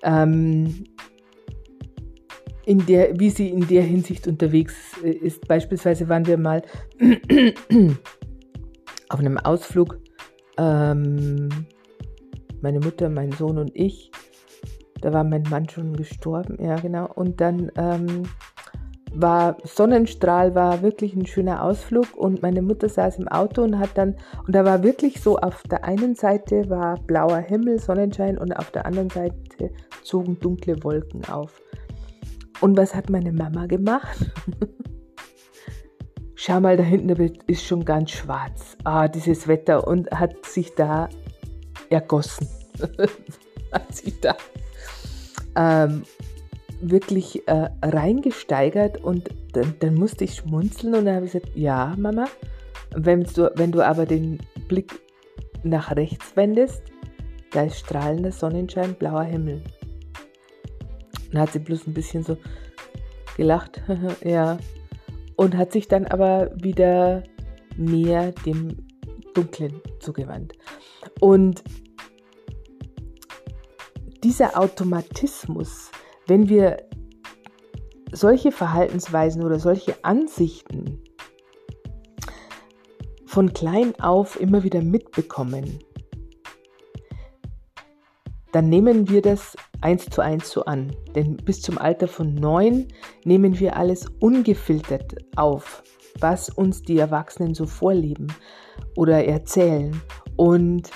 Ähm, 0.04 0.86
in 2.66 2.86
der, 2.86 3.20
wie 3.20 3.30
sie 3.30 3.50
in 3.50 3.68
der 3.68 3.84
Hinsicht 3.84 4.28
unterwegs 4.28 4.98
ist. 5.04 5.48
Beispielsweise 5.48 6.08
waren 6.08 6.26
wir 6.26 6.38
mal 6.38 6.62
auf 9.10 9.20
einem 9.20 9.38
Ausflug, 9.38 10.00
ähm, 10.58 11.50
meine 12.62 12.80
Mutter, 12.80 13.10
mein 13.10 13.32
Sohn 13.34 13.58
und 13.58 13.72
ich. 13.76 14.12
Da 15.02 15.12
war 15.12 15.26
mein 15.26 15.44
Mann 15.50 15.68
schon 15.68 15.94
gestorben, 15.98 16.58
ja 16.64 16.76
genau. 16.76 17.12
Und 17.14 17.42
dann 17.42 17.70
ähm, 17.76 18.24
war 19.14 19.58
Sonnenstrahl, 19.64 20.56
war 20.56 20.82
wirklich 20.82 21.16
ein 21.16 21.26
schöner 21.26 21.64
Ausflug 21.64 22.16
und 22.16 22.42
meine 22.42 22.62
Mutter 22.62 22.90
saß 22.90 23.20
im 23.20 23.28
Auto 23.28 23.64
und 23.64 23.80
hat 23.80 23.92
dann, 23.96 24.16
und 24.46 24.56
da 24.56 24.66
war 24.66 24.84
wirklich 24.84 25.22
so, 25.22 25.38
auf 25.38 25.62
der 25.64 25.84
einen 25.84 26.16
Seite 26.16 26.70
war 26.70 27.00
blauer 27.02 27.40
Himmel, 27.40 27.80
Sonnenschein 27.80 28.38
und 28.38 28.54
auf 28.54 28.72
der 28.72 28.86
anderen 28.86 29.10
Seite 29.10 29.72
zogen 30.04 30.40
dunkle 30.40 30.84
Wolken 30.84 31.24
auf. 31.26 31.62
Und 32.62 32.78
was 32.78 32.96
hat 32.96 33.10
meine 33.10 33.32
Mama 33.32 33.66
gemacht? 33.66 34.32
Schau 36.36 36.60
mal, 36.60 36.76
da 36.76 36.84
hinten 36.84 37.40
ist 37.48 37.64
schon 37.64 37.86
ganz 37.86 38.12
schwarz. 38.12 38.76
Ah, 38.84 39.08
dieses 39.08 39.48
Wetter 39.48 39.88
und 39.88 40.12
hat 40.12 40.46
sich 40.46 40.74
da 40.76 41.08
ergossen. 41.90 42.48
hat 43.72 43.96
sich 43.96 44.20
da 44.20 44.36
ähm, 45.56 46.04
wirklich 46.90 47.48
äh, 47.48 47.70
reingesteigert 47.82 49.04
und 49.04 49.30
dann, 49.54 49.76
dann, 49.80 49.96
musste 49.96 50.24
ich 50.26 50.36
schmunzeln 50.36 50.96
und 50.96 51.06
dann 51.06 51.16
habe 51.16 51.26
ich 51.26 51.34
gesagt, 51.34 51.56
ja, 51.56 51.96
Mama, 51.98 52.26
wenn 52.96 53.24
du, 53.24 53.52
wenn 53.56 53.72
du 53.72 53.82
aber 53.82 54.06
den 54.06 54.40
Blick 54.68 55.00
nach 55.64 55.96
rechts 55.96 56.36
wendest, 56.36 56.84
da 57.52 57.64
ist 57.64 57.80
strahlender 57.80 58.32
Sonnenschein, 58.32 58.96
blauer 58.96 59.24
Himmel. 59.24 59.62
Dann 61.32 61.42
hat 61.42 61.54
sie 61.54 61.60
bloß 61.60 61.88
ein 61.88 61.94
bisschen 61.94 62.24
so 62.24 62.38
gelacht, 63.38 63.82
ja, 64.24 64.58
und 65.36 65.58
hat 65.58 65.72
sich 65.72 65.88
dann 65.88 66.06
aber 66.06 66.52
wieder 66.56 67.24
mehr 67.78 68.32
dem 68.46 68.86
Dunklen 69.34 69.82
zugewandt. 70.00 70.54
Und 71.20 71.64
dieser 74.24 74.60
Automatismus, 74.60 75.92
wenn 76.28 76.50
wir 76.50 76.78
solche 78.12 78.52
Verhaltensweisen 78.52 79.44
oder 79.44 79.60
solche 79.60 80.04
Ansichten 80.04 81.00
von 83.26 83.54
klein 83.54 84.00
auf 84.00 84.40
immer 84.40 84.64
wieder 84.64 84.82
mitbekommen, 84.82 85.80
dann 88.52 88.70
nehmen 88.70 89.10
wir 89.10 89.24
das 89.24 89.56
eins 89.82 90.06
zu 90.06 90.22
eins 90.22 90.52
so 90.52 90.66
an. 90.66 90.96
Denn 91.16 91.38
bis 91.38 91.62
zum 91.62 91.78
Alter 91.80 92.08
von 92.08 92.36
neun 92.36 92.88
nehmen 93.26 93.60
wir 93.60 93.76
alles 93.76 94.06
ungefiltert 94.20 95.16
auf, 95.36 95.84
was 96.20 96.50
uns 96.50 96.84
die 96.84 97.00
Erwachsenen 97.00 97.56
so 97.56 97.66
vorleben 97.66 98.28
oder 98.96 99.26
erzählen. 99.26 100.00
Und 100.36 100.92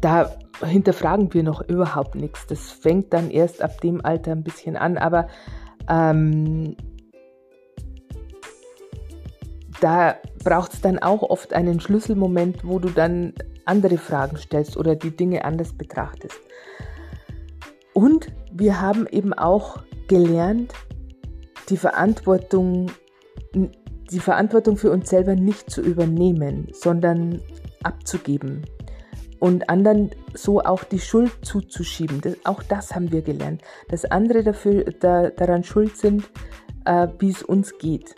da 0.00 0.34
hinterfragen 0.64 1.32
wir 1.34 1.42
noch 1.42 1.60
überhaupt 1.68 2.14
nichts. 2.14 2.46
Das 2.46 2.70
fängt 2.70 3.12
dann 3.12 3.30
erst 3.30 3.62
ab 3.62 3.80
dem 3.80 4.04
Alter 4.04 4.32
ein 4.32 4.44
bisschen 4.44 4.76
an, 4.76 4.98
aber 4.98 5.28
ähm, 5.88 6.76
da 9.80 10.16
braucht 10.44 10.74
es 10.74 10.80
dann 10.80 10.98
auch 10.98 11.22
oft 11.22 11.52
einen 11.52 11.80
Schlüsselmoment, 11.80 12.64
wo 12.64 12.78
du 12.78 12.90
dann 12.90 13.34
andere 13.64 13.98
Fragen 13.98 14.36
stellst 14.36 14.76
oder 14.76 14.94
die 14.94 15.16
Dinge 15.16 15.44
anders 15.44 15.72
betrachtest. 15.72 16.40
Und 17.92 18.28
wir 18.52 18.80
haben 18.80 19.06
eben 19.06 19.32
auch 19.32 19.78
gelernt, 20.08 20.72
die 21.68 21.76
Verantwortung, 21.76 22.90
die 23.54 24.20
Verantwortung 24.20 24.76
für 24.76 24.90
uns 24.90 25.10
selber 25.10 25.34
nicht 25.34 25.70
zu 25.70 25.80
übernehmen, 25.80 26.68
sondern 26.72 27.40
abzugeben 27.82 28.64
und 29.42 29.68
anderen 29.68 30.10
so 30.34 30.60
auch 30.60 30.84
die 30.84 31.00
Schuld 31.00 31.32
zuzuschieben. 31.44 32.20
Das, 32.20 32.36
auch 32.44 32.62
das 32.62 32.94
haben 32.94 33.10
wir 33.10 33.22
gelernt, 33.22 33.60
dass 33.88 34.04
andere 34.04 34.44
dafür, 34.44 34.84
da, 34.84 35.30
daran 35.30 35.64
schuld 35.64 35.96
sind, 35.96 36.30
äh, 36.84 37.08
wie 37.18 37.30
es 37.30 37.42
uns 37.42 37.76
geht. 37.78 38.14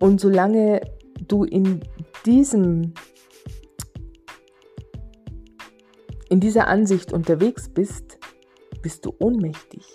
Und 0.00 0.20
solange 0.20 0.80
du 1.28 1.44
in 1.44 1.84
diesem 2.26 2.92
in 6.28 6.40
dieser 6.40 6.66
Ansicht 6.66 7.12
unterwegs 7.12 7.68
bist, 7.68 8.18
bist 8.82 9.06
du 9.06 9.14
ohnmächtig. 9.20 9.86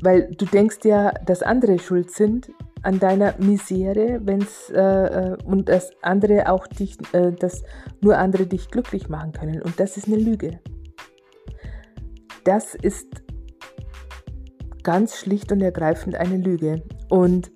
Weil 0.00 0.30
du 0.30 0.46
denkst 0.46 0.78
ja, 0.84 1.12
dass 1.26 1.42
andere 1.42 1.78
schuld 1.78 2.10
sind 2.10 2.50
an 2.84 3.00
deiner 3.00 3.34
Misere, 3.38 4.20
wenn's 4.24 4.70
äh, 4.70 4.80
äh, 4.80 5.36
und 5.44 5.68
dass 5.68 5.90
andere 6.02 6.50
auch 6.50 6.66
dich, 6.66 6.98
äh, 7.12 7.32
dass 7.32 7.62
nur 8.00 8.18
andere 8.18 8.46
dich 8.46 8.70
glücklich 8.70 9.08
machen 9.08 9.32
können. 9.32 9.62
Und 9.62 9.80
das 9.80 9.96
ist 9.96 10.06
eine 10.06 10.16
Lüge. 10.16 10.60
Das 12.44 12.74
ist 12.74 13.08
ganz 14.82 15.16
schlicht 15.16 15.50
und 15.50 15.62
ergreifend 15.62 16.14
eine 16.14 16.36
Lüge. 16.36 16.82
Und 17.08 17.50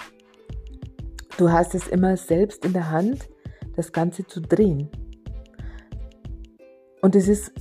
du 1.36 1.52
hast 1.52 1.74
es 1.74 1.88
immer 1.88 2.16
selbst 2.16 2.64
in 2.64 2.72
der 2.72 2.90
Hand, 2.90 3.28
das 3.76 3.92
Ganze 3.92 4.26
zu 4.26 4.40
drehen. 4.40 4.88
Und 7.02 7.14
es 7.14 7.28
ist 7.28 7.52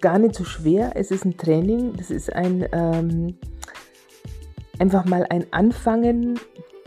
gar 0.00 0.18
nicht 0.18 0.34
so 0.34 0.44
schwer. 0.44 0.92
Es 0.96 1.10
ist 1.10 1.24
ein 1.24 1.38
Training. 1.38 1.94
Das 1.96 2.10
ist 2.10 2.32
ein 2.32 2.66
ähm, 2.72 3.38
einfach 4.78 5.04
mal 5.04 5.26
ein 5.30 5.46
Anfangen, 5.52 6.38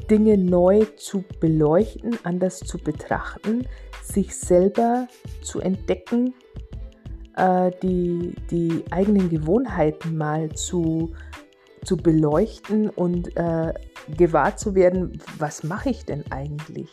Dinge 0.10 0.38
neu 0.38 0.86
zu 0.98 1.24
beleuchten, 1.40 2.18
anders 2.24 2.60
zu 2.60 2.78
betrachten, 2.78 3.68
sich 4.04 4.36
selber 4.36 5.08
zu 5.42 5.60
entdecken, 5.60 6.34
äh, 7.38 7.72
die, 7.82 8.36
die 8.50 8.84
eigenen 8.92 9.30
Gewohnheiten 9.30 10.18
mal 10.18 10.52
zu, 10.52 11.14
zu 11.86 11.98
beleuchten 11.98 12.90
und 12.90 13.36
äh, 13.38 13.74
gewahr 14.18 14.58
zu 14.58 14.76
werden, 14.76 15.22
was 15.38 15.64
mache 15.64 15.90
ich 15.90 16.06
denn 16.06 16.24
eigentlich? 16.30 16.90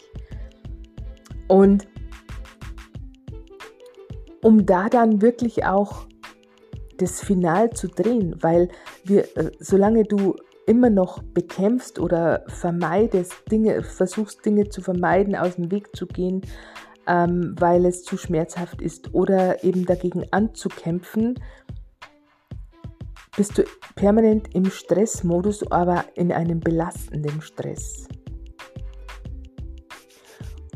Und 1.48 1.88
um 4.42 4.64
da 4.64 4.88
dann 4.88 5.22
wirklich 5.22 5.64
auch 5.64 6.06
das 6.98 7.20
Final 7.20 7.70
zu 7.70 7.88
drehen, 7.88 8.36
weil 8.40 8.68
wir, 9.04 9.24
äh, 9.36 9.50
solange 9.58 10.04
du 10.04 10.36
immer 10.68 10.90
noch 10.90 11.22
bekämpfst 11.22 11.98
oder 11.98 12.44
vermeidest, 12.46 13.34
Dinge, 13.50 13.82
versuchst 13.82 14.44
Dinge 14.44 14.68
zu 14.68 14.82
vermeiden, 14.82 15.34
aus 15.34 15.56
dem 15.56 15.70
Weg 15.70 15.96
zu 15.96 16.06
gehen, 16.06 16.42
ähm, 17.06 17.56
weil 17.58 17.86
es 17.86 18.04
zu 18.04 18.18
schmerzhaft 18.18 18.82
ist 18.82 19.14
oder 19.14 19.64
eben 19.64 19.86
dagegen 19.86 20.24
anzukämpfen, 20.30 21.40
bist 23.34 23.56
du 23.56 23.64
permanent 23.94 24.54
im 24.54 24.66
Stressmodus, 24.66 25.70
aber 25.72 26.04
in 26.16 26.32
einem 26.32 26.60
belastenden 26.60 27.40
Stress. 27.40 28.06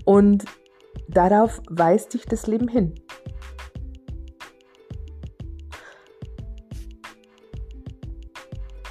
Und 0.05 0.45
darauf 1.09 1.61
weist 1.69 2.15
dich 2.15 2.25
das 2.25 2.47
Leben 2.47 2.69
hin. 2.69 2.95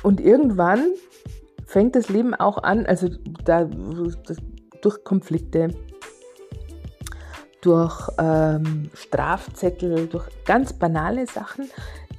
Und 0.04 0.20
irgendwann 0.20 0.94
fängt 1.66 1.96
das 1.96 2.10
Leben 2.10 2.34
auch 2.34 2.64
an, 2.64 2.86
also 2.86 3.08
da, 3.46 3.66
durch 4.82 5.04
Konflikte, 5.04 5.70
durch 7.62 8.10
ähm, 8.18 8.90
Strafzettel, 8.94 10.08
durch 10.08 10.28
ganz 10.46 10.74
banale 10.74 11.28
Sachen. 11.28 11.70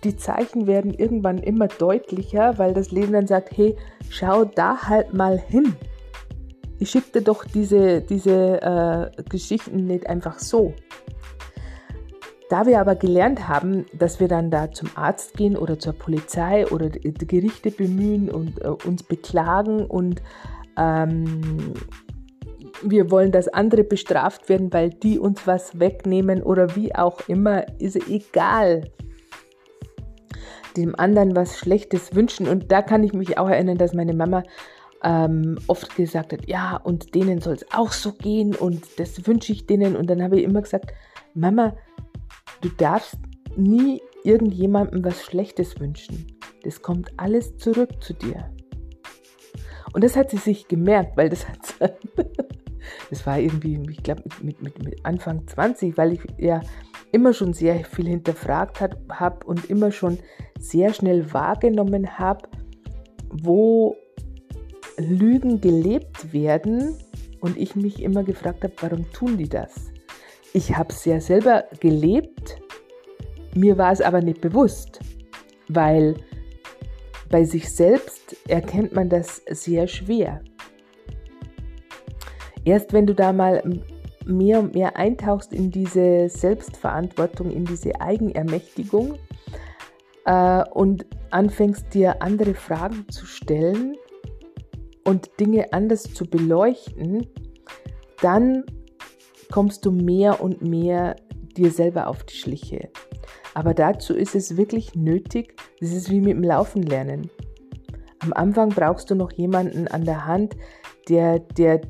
Die 0.05 0.17
Zeichen 0.17 0.67
werden 0.67 0.95
irgendwann 0.95 1.39
immer 1.39 1.69
deutlicher, 1.69 2.59
weil 2.59 2.75
das 2.75 2.91
Leben 2.91 3.13
dann 3.13 3.27
sagt, 3.27 3.57
hey, 3.57 3.77
schau 4.09 4.45
da 4.45 4.89
halt 4.89 5.13
mal 5.15 5.39
hin. 5.39 5.77
Ich 6.79 6.91
schicke 6.91 7.21
dir 7.21 7.23
doch 7.23 7.45
diese, 7.45 8.01
diese 8.01 8.61
äh, 8.63 9.23
Geschichten 9.29 9.87
nicht 9.87 10.09
einfach 10.09 10.39
so. 10.39 10.75
Da 12.53 12.67
wir 12.67 12.81
aber 12.81 12.97
gelernt 12.97 13.49
haben, 13.49 13.87
dass 13.95 14.21
wir 14.21 14.29
dann 14.29 14.51
da 14.51 14.71
zum 14.71 14.91
Arzt 14.95 15.39
gehen 15.39 15.57
oder 15.57 15.79
zur 15.79 15.95
Polizei 15.95 16.67
oder 16.67 16.91
die 16.91 17.27
Gerichte 17.27 17.71
bemühen 17.71 18.29
und 18.29 18.61
äh, 18.61 18.69
uns 18.69 19.05
beklagen 19.05 19.87
und 19.87 20.21
ähm, 20.77 21.73
wir 22.83 23.11
wollen, 23.11 23.33
dass 23.33 23.49
andere 23.49 23.85
bestraft 23.85 24.51
werden, 24.51 24.71
weil 24.71 24.91
die 24.91 25.19
uns 25.19 25.47
was 25.47 25.81
wegnehmen 25.81 26.43
oder 26.43 26.77
wie 26.77 26.95
auch 26.95 27.27
immer, 27.27 27.65
ist 27.81 27.97
egal. 28.07 28.83
Dem 30.77 30.95
anderen 30.95 31.35
was 31.35 31.57
Schlechtes 31.57 32.15
wünschen. 32.15 32.49
Und 32.49 32.71
da 32.71 32.83
kann 32.83 33.03
ich 33.03 33.15
mich 33.15 33.39
auch 33.39 33.49
erinnern, 33.49 33.79
dass 33.79 33.95
meine 33.95 34.13
Mama 34.13 34.43
ähm, 35.03 35.59
oft 35.69 35.97
gesagt 35.97 36.35
hat, 36.35 36.47
ja, 36.47 36.77
und 36.77 37.15
denen 37.15 37.41
soll 37.41 37.55
es 37.55 37.73
auch 37.73 37.93
so 37.93 38.13
gehen 38.13 38.55
und 38.55 39.01
das 39.01 39.27
wünsche 39.27 39.53
ich 39.53 39.67
denen. 39.67 39.97
Und 39.97 40.11
dann 40.11 40.23
habe 40.23 40.39
ich 40.39 40.45
immer 40.45 40.61
gesagt, 40.61 40.93
Mama, 41.33 41.75
Du 42.61 42.69
darfst 42.71 43.17
nie 43.57 44.01
irgendjemandem 44.25 45.05
was 45.05 45.23
Schlechtes 45.23 45.79
wünschen. 45.81 46.27
Das 46.63 46.83
kommt 46.83 47.11
alles 47.17 47.57
zurück 47.57 48.03
zu 48.03 48.15
dir. 48.15 48.51
Und 49.93 50.05
das 50.05 50.17
hat 50.17 50.31
sie 50.31 50.39
sich 50.39 50.69
gemerkt, 50.69 51.17
weil 51.17 51.29
das 51.29 51.47
hat 51.49 51.59
das 53.11 53.27
war 53.27 53.39
irgendwie, 53.39 53.81
ich 53.91 54.03
glaube, 54.03 54.23
mit, 54.41 54.63
mit, 54.63 54.83
mit, 54.83 55.05
Anfang 55.05 55.47
20, 55.47 55.97
weil 55.99 56.13
ich 56.13 56.21
ja 56.39 56.61
immer 57.11 57.35
schon 57.35 57.53
sehr 57.53 57.85
viel 57.85 58.09
hinterfragt 58.09 58.81
habe 58.81 59.47
und 59.47 59.69
immer 59.69 59.93
schon 59.93 60.19
sehr 60.59 60.95
schnell 60.95 61.33
wahrgenommen 61.33 62.19
habe, 62.19 62.49
wo 63.29 63.97
Lügen 64.97 65.61
gelebt 65.61 66.33
werden 66.33 66.97
und 67.41 67.59
ich 67.59 67.77
mich 67.77 68.03
immer 68.03 68.23
gefragt 68.23 68.63
habe, 68.65 68.75
warum 68.81 69.11
tun 69.13 69.37
die 69.37 69.49
das? 69.49 69.92
Ich 70.55 70.77
habe 70.77 70.91
es 70.91 71.05
ja 71.05 71.21
selber 71.21 71.65
gelebt, 71.81 72.61
mir 73.55 73.79
war 73.79 73.93
es 73.93 74.01
aber 74.01 74.21
nicht 74.21 74.41
bewusst, 74.41 75.01
weil 75.69 76.15
bei 77.31 77.45
sich 77.45 77.75
selbst 77.75 78.37
erkennt 78.49 78.93
man 78.95 79.09
das 79.09 79.43
sehr 79.49 79.87
schwer. 79.87 80.43
Erst 82.65 82.93
wenn 82.93 83.07
du 83.07 83.15
da 83.15 83.33
mal 83.33 83.63
mehr 84.27 84.61
und 84.61 84.75
mehr 84.75 84.97
eintauchst 84.97 85.53
in 85.53 85.71
diese 85.71 86.29
Selbstverantwortung, 86.29 87.51
in 87.51 87.65
diese 87.65 88.01
Eigenermächtigung 88.01 89.19
äh, 90.27 90.65
und 90.71 91.07
anfängst 91.31 91.93
dir 91.95 92.23
andere 92.23 92.55
Fragen 92.55 93.09
zu 93.09 93.27
stellen 93.27 93.97
und 95.05 95.31
Dinge 95.41 95.73
anders 95.73 96.03
zu 96.15 96.27
beleuchten, 96.27 97.27
dann 98.21 98.65
kommst 99.53 99.87
du 99.87 99.93
mehr 99.93 100.43
und 100.43 100.63
mehr 100.63 101.15
dir 101.57 101.71
selber 101.71 102.09
auf 102.09 102.25
die 102.25 102.35
Schliche. 102.35 102.91
Aber 103.55 103.75
dazu 103.75 104.15
ist 104.15 104.35
es 104.35 104.57
wirklich 104.57 104.95
nötig, 104.95 105.55
das 105.81 105.93
ist 105.93 106.11
wie 106.11 106.21
mit 106.21 106.33
dem 106.33 106.43
Laufen 106.43 106.83
lernen. 106.83 107.31
Am 108.21 108.33
Anfang 108.33 108.71
brauchst 108.71 109.11
du 109.11 109.15
noch 109.15 109.31
jemanden 109.33 109.89
an 109.89 110.05
der 110.05 110.27
Hand, 110.27 110.57
der, 111.09 111.39
der, 111.39 111.83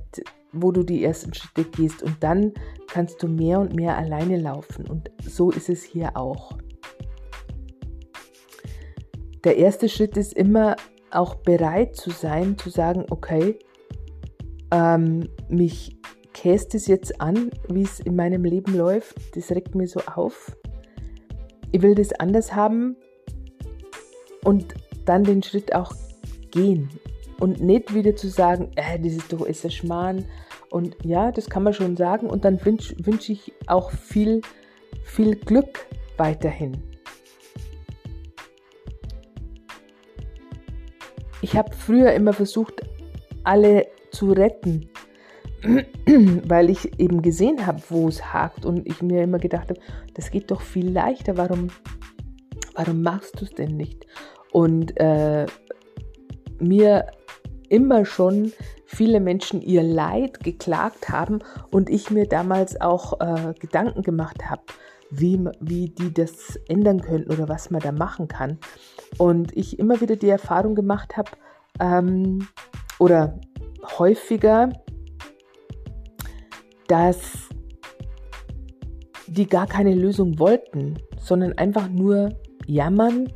wo 0.53 0.73
du 0.73 0.83
die 0.83 1.05
ersten 1.05 1.33
Schritte 1.33 1.65
gehst 1.71 2.03
und 2.03 2.17
dann 2.21 2.53
kannst 2.89 3.23
du 3.23 3.29
mehr 3.29 3.61
und 3.61 3.75
mehr 3.75 3.97
alleine 3.97 4.39
laufen. 4.39 4.89
Und 4.89 5.11
so 5.23 5.51
ist 5.51 5.69
es 5.69 5.85
hier 5.85 6.17
auch. 6.17 6.59
Der 9.45 9.57
erste 9.57 9.89
Schritt 9.89 10.17
ist 10.17 10.33
immer 10.33 10.77
auch 11.11 11.37
bereit 11.37 11.95
zu 11.95 12.11
sein, 12.11 12.59
zu 12.59 12.71
sagen, 12.71 13.07
okay, 13.11 13.59
ähm, 14.73 15.29
mich 15.49 16.02
käst 16.33 16.75
es 16.75 16.87
jetzt 16.87 17.21
an, 17.21 17.51
wie 17.69 17.83
es 17.83 18.01
in 18.01 18.17
meinem 18.17 18.45
Leben 18.45 18.77
läuft. 18.77 19.17
Das 19.37 19.51
regt 19.51 19.75
mir 19.75 19.87
so 19.87 20.01
auf. 20.01 20.57
Ich 21.71 21.83
will 21.83 21.95
das 21.95 22.13
anders 22.13 22.55
haben 22.55 22.97
und 24.45 24.75
dann 25.05 25.25
den 25.25 25.43
Schritt 25.43 25.75
auch 25.75 25.93
gehen 26.51 26.91
und 27.41 27.61
nicht 27.61 27.93
wieder 27.95 28.15
zu 28.15 28.29
sagen, 28.29 28.71
äh, 28.77 28.99
das 28.99 29.15
ist 29.15 29.33
doch 29.33 29.45
ist 29.47 29.65
ein 29.65 29.71
Schmarrn. 29.71 30.27
Und 30.71 30.97
ja, 31.05 31.33
das 31.33 31.51
kann 31.51 31.65
man 31.65 31.75
schon 31.75 31.97
sagen. 31.97 32.31
Und 32.31 32.45
dann 32.45 32.65
wünsche 32.65 32.95
wünsch 33.05 33.29
ich 33.29 33.53
auch 33.67 33.91
viel, 33.91 34.41
viel 35.05 35.35
Glück 35.37 35.87
weiterhin. 36.17 36.83
Ich 41.41 41.57
habe 41.57 41.75
früher 41.75 42.13
immer 42.13 42.33
versucht, 42.33 42.81
alle 43.43 43.87
zu 44.13 44.31
retten, 44.31 44.89
weil 46.49 46.71
ich 46.71 46.99
eben 47.01 47.23
gesehen 47.23 47.67
habe, 47.67 47.81
wo 47.89 48.09
es 48.09 48.33
hakt 48.33 48.65
und 48.65 48.87
ich 48.87 49.03
mir 49.03 49.23
immer 49.23 49.39
gedacht 49.39 49.71
habe, 49.71 49.81
das 50.15 50.31
geht 50.31 50.51
doch 50.51 50.61
viel 50.61 50.91
leichter, 50.91 51.37
warum, 51.37 51.69
warum 52.75 53.03
machst 53.03 53.41
du 53.41 53.45
es 53.45 53.53
denn 53.53 53.77
nicht? 53.77 54.07
Und 54.53 54.99
äh, 55.01 55.47
mir 56.59 57.07
immer 57.69 58.05
schon 58.05 58.53
viele 58.85 59.21
Menschen 59.21 59.63
ihr 59.63 59.83
Leid 59.83 60.41
geklagt 60.41 61.09
haben 61.09 61.39
und 61.71 61.89
ich 61.89 62.11
mir 62.11 62.27
damals 62.27 62.79
auch 62.81 63.21
äh, 63.21 63.55
Gedanken 63.59 64.03
gemacht 64.03 64.51
habe, 64.51 64.63
wie, 65.11 65.43
wie 65.61 65.89
die 65.89 66.13
das 66.13 66.57
ändern 66.69 67.01
könnten 67.01 67.33
oder 67.33 67.49
was 67.49 67.71
man 67.71 67.81
da 67.81 67.93
machen 67.93 68.29
kann. 68.29 68.59
Und 69.17 69.57
ich 69.57 69.79
immer 69.79 70.01
wieder 70.01 70.17
die 70.17 70.29
Erfahrung 70.29 70.75
gemacht 70.75 71.17
habe, 71.17 71.31
ähm, 71.81 72.47
oder 72.99 73.39
häufiger, 73.99 74.71
dass 76.93 77.49
die 79.27 79.47
gar 79.47 79.67
keine 79.67 79.95
Lösung 79.95 80.39
wollten, 80.39 80.99
sondern 81.19 81.57
einfach 81.57 81.89
nur 81.89 82.35
jammern 82.67 83.33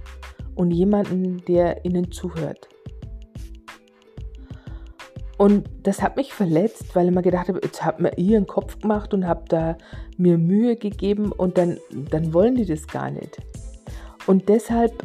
und 0.54 0.72
jemanden, 0.72 1.42
der 1.46 1.82
ihnen 1.86 2.12
zuhört. 2.12 2.68
Und 5.38 5.70
das 5.84 6.02
hat 6.02 6.18
mich 6.18 6.34
verletzt, 6.34 6.94
weil 6.94 7.08
ich 7.08 7.14
mir 7.14 7.22
gedacht 7.22 7.48
habe, 7.48 7.60
jetzt 7.62 7.82
hat 7.82 7.98
mir 7.98 8.12
ihren 8.18 8.46
Kopf 8.46 8.78
gemacht 8.78 9.14
und 9.14 9.26
habe 9.26 9.44
da 9.48 9.78
mir 10.18 10.36
Mühe 10.36 10.76
gegeben 10.76 11.32
und 11.32 11.56
dann, 11.56 11.78
dann 12.10 12.34
wollen 12.34 12.56
die 12.56 12.66
das 12.66 12.86
gar 12.86 13.10
nicht. 13.10 13.38
Und 14.26 14.50
deshalb 14.50 15.02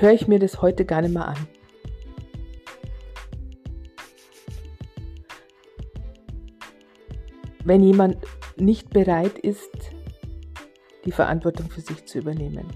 höre 0.00 0.12
ich 0.12 0.28
mir 0.28 0.38
das 0.38 0.60
heute 0.60 0.84
gar 0.84 1.00
nicht 1.00 1.14
mehr 1.14 1.28
an. 1.28 1.53
Wenn 7.64 7.82
jemand 7.82 8.18
nicht 8.56 8.90
bereit 8.90 9.38
ist, 9.38 9.70
die 11.04 11.12
Verantwortung 11.12 11.68
für 11.70 11.80
sich 11.80 12.04
zu 12.06 12.18
übernehmen. 12.18 12.66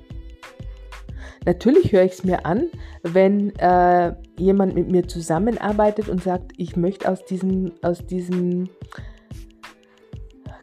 Natürlich 1.47 1.93
höre 1.93 2.05
ich 2.05 2.13
es 2.13 2.25
mir 2.25 2.45
an, 2.45 2.67
wenn 3.03 3.55
äh, 3.57 4.15
jemand 4.39 4.75
mit 4.75 4.91
mir 4.91 5.07
zusammenarbeitet 5.07 6.09
und 6.09 6.23
sagt, 6.23 6.53
ich 6.57 6.77
möchte 6.77 7.11
aus 7.11 7.25
diesem, 7.25 7.73
aus 7.83 8.05
diesem 8.07 8.69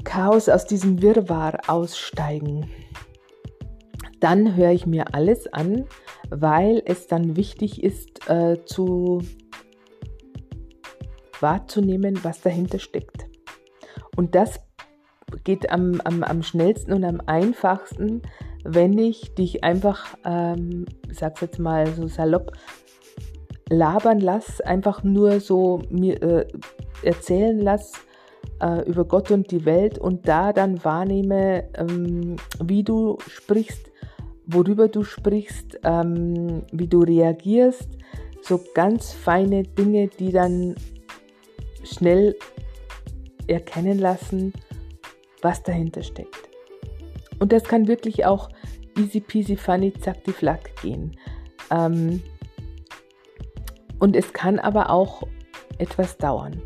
Chaos, 0.04 0.50
aus 0.50 0.66
diesem 0.66 1.02
Wirrwarr 1.02 1.60
aussteigen. 1.68 2.70
Dann 4.20 4.56
höre 4.56 4.72
ich 4.72 4.86
mir 4.86 5.14
alles 5.14 5.52
an, 5.52 5.86
weil 6.30 6.82
es 6.86 7.08
dann 7.08 7.36
wichtig 7.36 7.84
ist, 7.84 8.30
äh, 8.30 8.64
zu 8.66 9.22
wahrzunehmen, 11.40 12.24
was 12.24 12.42
dahinter 12.42 12.80
steckt. 12.80 13.26
Und 14.16 14.36
das 14.36 14.60
geht 15.44 15.72
am, 15.72 16.02
am, 16.04 16.24
am 16.24 16.44
schnellsten 16.44 16.94
und 16.94 17.04
am 17.04 17.22
einfachsten, 17.26 18.22
wenn 18.64 18.98
ich 18.98 19.36
dich 19.36 19.64
einfach, 19.64 20.18
ähm, 20.26 20.86
sag's 21.12 21.42
jetzt 21.42 21.60
mal 21.60 21.88
so 21.88 22.08
salopp, 22.08 22.52
labern 23.70 24.20
lass, 24.20 24.62
einfach 24.62 25.04
nur 25.04 25.40
so 25.40 25.82
mir 25.90 26.22
äh, 26.22 26.48
erzählen 27.04 27.60
lass 27.60 27.94
äh, 28.62 28.88
über 28.88 29.06
Gott 29.06 29.32
und 29.32 29.52
die 29.52 29.66
Welt 29.66 29.98
und 29.98 30.28
da 30.28 30.54
dann 30.54 30.84
wahrnehme, 30.84 31.66
ähm, 31.76 32.36
wie 32.64 32.84
du 32.84 33.18
sprichst, 33.28 33.92
worüber 34.46 34.88
du 34.88 35.04
sprichst, 35.04 35.80
ähm, 35.84 36.64
wie 36.72 36.88
du 36.88 37.00
reagierst, 37.00 37.90
so 38.42 38.60
ganz 38.74 39.12
feine 39.12 39.64
Dinge, 39.64 40.08
die 40.08 40.32
dann 40.32 40.76
schnell 41.84 42.36
erkennen 43.48 44.00
lassen, 44.00 44.54
was 45.42 45.64
dahinter 45.64 46.04
steckt. 46.04 46.50
Und 47.40 47.52
das 47.52 47.64
kann 47.64 47.88
wirklich 47.88 48.26
auch 48.26 48.50
easy 48.98 49.20
peasy 49.20 49.56
funny 49.58 49.94
zack 49.94 50.24
die 50.24 50.32
flack 50.32 50.72
gehen. 50.82 51.16
Ähm, 51.72 52.22
und 54.00 54.16
es 54.16 54.34
kann 54.34 54.60
aber 54.60 54.90
auch 54.90 55.24
etwas 55.78 56.18
dauern. 56.18 56.62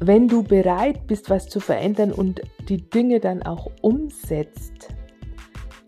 Wenn 0.00 0.28
du 0.28 0.42
bereit 0.42 1.06
bist, 1.06 1.30
was 1.30 1.48
zu 1.48 1.60
verändern 1.60 2.12
und 2.12 2.42
die 2.68 2.88
Dinge 2.88 3.20
dann 3.20 3.42
auch 3.42 3.70
umsetzt, 3.80 4.88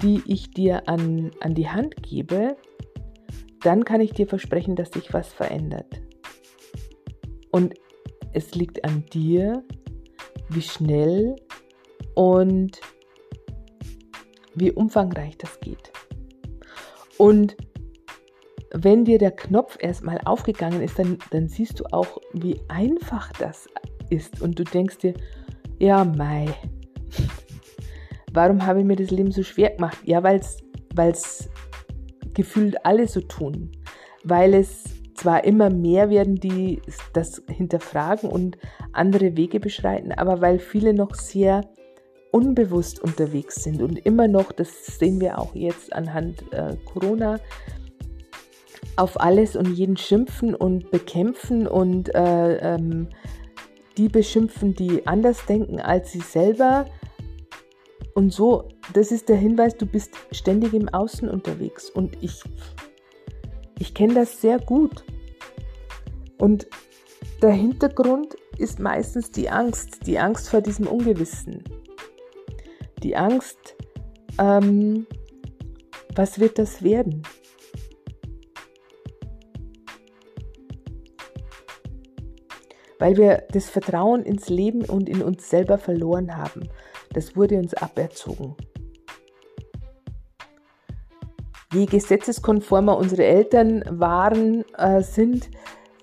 die 0.01 0.23
ich 0.27 0.51
dir 0.51 0.89
an, 0.89 1.33
an 1.41 1.55
die 1.55 1.69
Hand 1.69 2.03
gebe, 2.03 2.57
dann 3.61 3.85
kann 3.85 4.01
ich 4.01 4.13
dir 4.13 4.27
versprechen, 4.27 4.77
dass 4.77 4.91
sich 4.91 5.13
was 5.13 5.33
verändert. 5.33 6.01
Und 7.57 7.73
es 8.35 8.55
liegt 8.55 8.85
an 8.85 9.07
dir, 9.15 9.65
wie 10.51 10.61
schnell 10.61 11.37
und 12.15 12.79
wie 14.55 14.73
umfangreich 14.73 15.39
das 15.39 15.59
geht. 15.61 15.91
Und 17.17 17.57
wenn 18.75 19.07
dir 19.07 19.17
der 19.17 19.31
Knopf 19.31 19.79
erstmal 19.81 20.21
aufgegangen 20.27 20.83
ist, 20.83 20.99
dann, 20.99 21.17
dann 21.31 21.49
siehst 21.49 21.81
du 21.81 21.85
auch, 21.93 22.21
wie 22.35 22.61
einfach 22.69 23.33
das 23.33 23.67
ist. 24.11 24.43
Und 24.43 24.59
du 24.59 24.65
denkst 24.65 24.99
dir, 24.99 25.15
ja, 25.79 26.05
Mai, 26.05 26.49
warum 28.35 28.67
habe 28.67 28.81
ich 28.81 28.85
mir 28.85 28.97
das 28.97 29.11
Leben 29.11 29.33
so 29.33 29.43
schwer 29.43 29.71
gemacht? 29.71 29.97
Ja, 30.05 30.23
weil 30.23 30.43
es 31.11 31.49
gefühlt 32.35 32.85
alle 32.85 33.09
so 33.09 33.23
tun. 33.23 33.73
Weil 34.25 34.53
es 34.53 34.96
zwar 35.17 35.45
immer 35.45 35.71
mehr 35.71 36.11
werden, 36.11 36.37
die 36.37 36.81
das 37.13 37.43
hinterfragen 37.49 38.29
und 38.31 38.59
andere 38.93 39.37
Wege 39.37 39.61
beschreiten, 39.61 40.13
aber 40.13 40.41
weil 40.41 40.59
viele 40.59 40.95
noch 40.95 41.15
sehr 41.15 41.63
unbewusst 42.31 43.01
unterwegs 43.01 43.63
sind 43.63 43.81
und 43.83 44.05
immer 44.05 44.29
noch, 44.29 44.53
das 44.53 44.99
sehen 44.99 45.21
wir 45.21 45.39
auch 45.39 45.55
jetzt 45.55 45.93
anhand 45.93 46.45
äh, 46.53 46.77
Corona, 46.85 47.39
auf 48.97 49.21
alles 49.21 49.57
und 49.57 49.73
jeden 49.75 49.97
schimpfen 49.97 50.55
und 50.55 50.91
bekämpfen 50.91 51.67
und 51.67 52.15
äh, 52.15 52.75
ähm, 52.75 53.09
die 53.97 54.09
beschimpfen, 54.09 54.75
die 54.75 55.07
anders 55.07 55.47
denken 55.47 55.81
als 55.81 56.13
sie 56.13 56.21
selber. 56.21 56.87
Und 58.15 58.33
so, 58.33 58.69
das 58.95 59.13
ist 59.13 59.29
der 59.29 59.37
Hinweis, 59.37 59.77
du 59.77 59.87
bist 59.87 60.15
ständig 60.31 60.75
im 60.75 60.89
Außen 60.89 61.29
unterwegs. 61.29 61.91
Und 61.91 62.17
ich, 62.23 62.43
ich 63.79 63.95
kenne 63.95 64.15
das 64.15 64.41
sehr 64.41 64.59
gut. 64.59 65.05
Und 66.39 66.67
der 67.43 67.53
Hintergrund 67.53 68.37
ist 68.59 68.79
meistens 68.79 69.31
die 69.31 69.51
Angst, 69.51 70.07
die 70.07 70.19
Angst 70.19 70.49
vor 70.49 70.61
diesem 70.61 70.87
Ungewissen. 70.87 71.63
Die 73.03 73.17
Angst, 73.17 73.77
ähm, 74.39 75.07
was 76.15 76.41
wird 76.41 76.59
das 76.59 76.83
werden? 76.83 77.23
Weil 82.99 83.19
wir 83.19 83.45
das 83.53 83.69
Vertrauen 83.69 84.23
ins 84.23 84.49
Leben 84.49 84.87
und 84.87 85.09
in 85.09 85.23
uns 85.23 85.51
selber 85.51 85.77
verloren 85.77 86.35
haben. 86.35 86.71
Das 87.13 87.37
wurde 87.37 87.59
uns 87.59 87.75
aberzogen. 87.75 88.57
Je 91.77 91.85
gesetzeskonformer 91.85 92.97
unsere 92.97 93.25
Eltern 93.25 93.85
waren, 93.91 94.65
äh, 94.79 95.03
sind, 95.03 95.51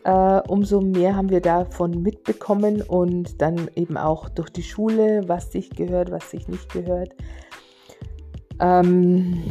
äh, 0.04 0.40
umso 0.48 0.82
mehr 0.82 1.16
haben 1.16 1.32
wir 1.32 1.42
davon 1.42 2.04
mitbekommen 2.04 2.84
und 2.84 3.42
dann 3.42 3.72
eben 3.76 3.98
auch 3.98 4.30
durch 4.30 4.52
die 4.52 4.62
Schule, 4.62 5.24
was 5.26 5.52
sich 5.52 5.72
gehört, 5.72 6.12
was 6.12 6.30
sich 6.30 6.48
nicht 6.48 6.72
gehört. 6.72 7.16
Ähm, 8.60 9.42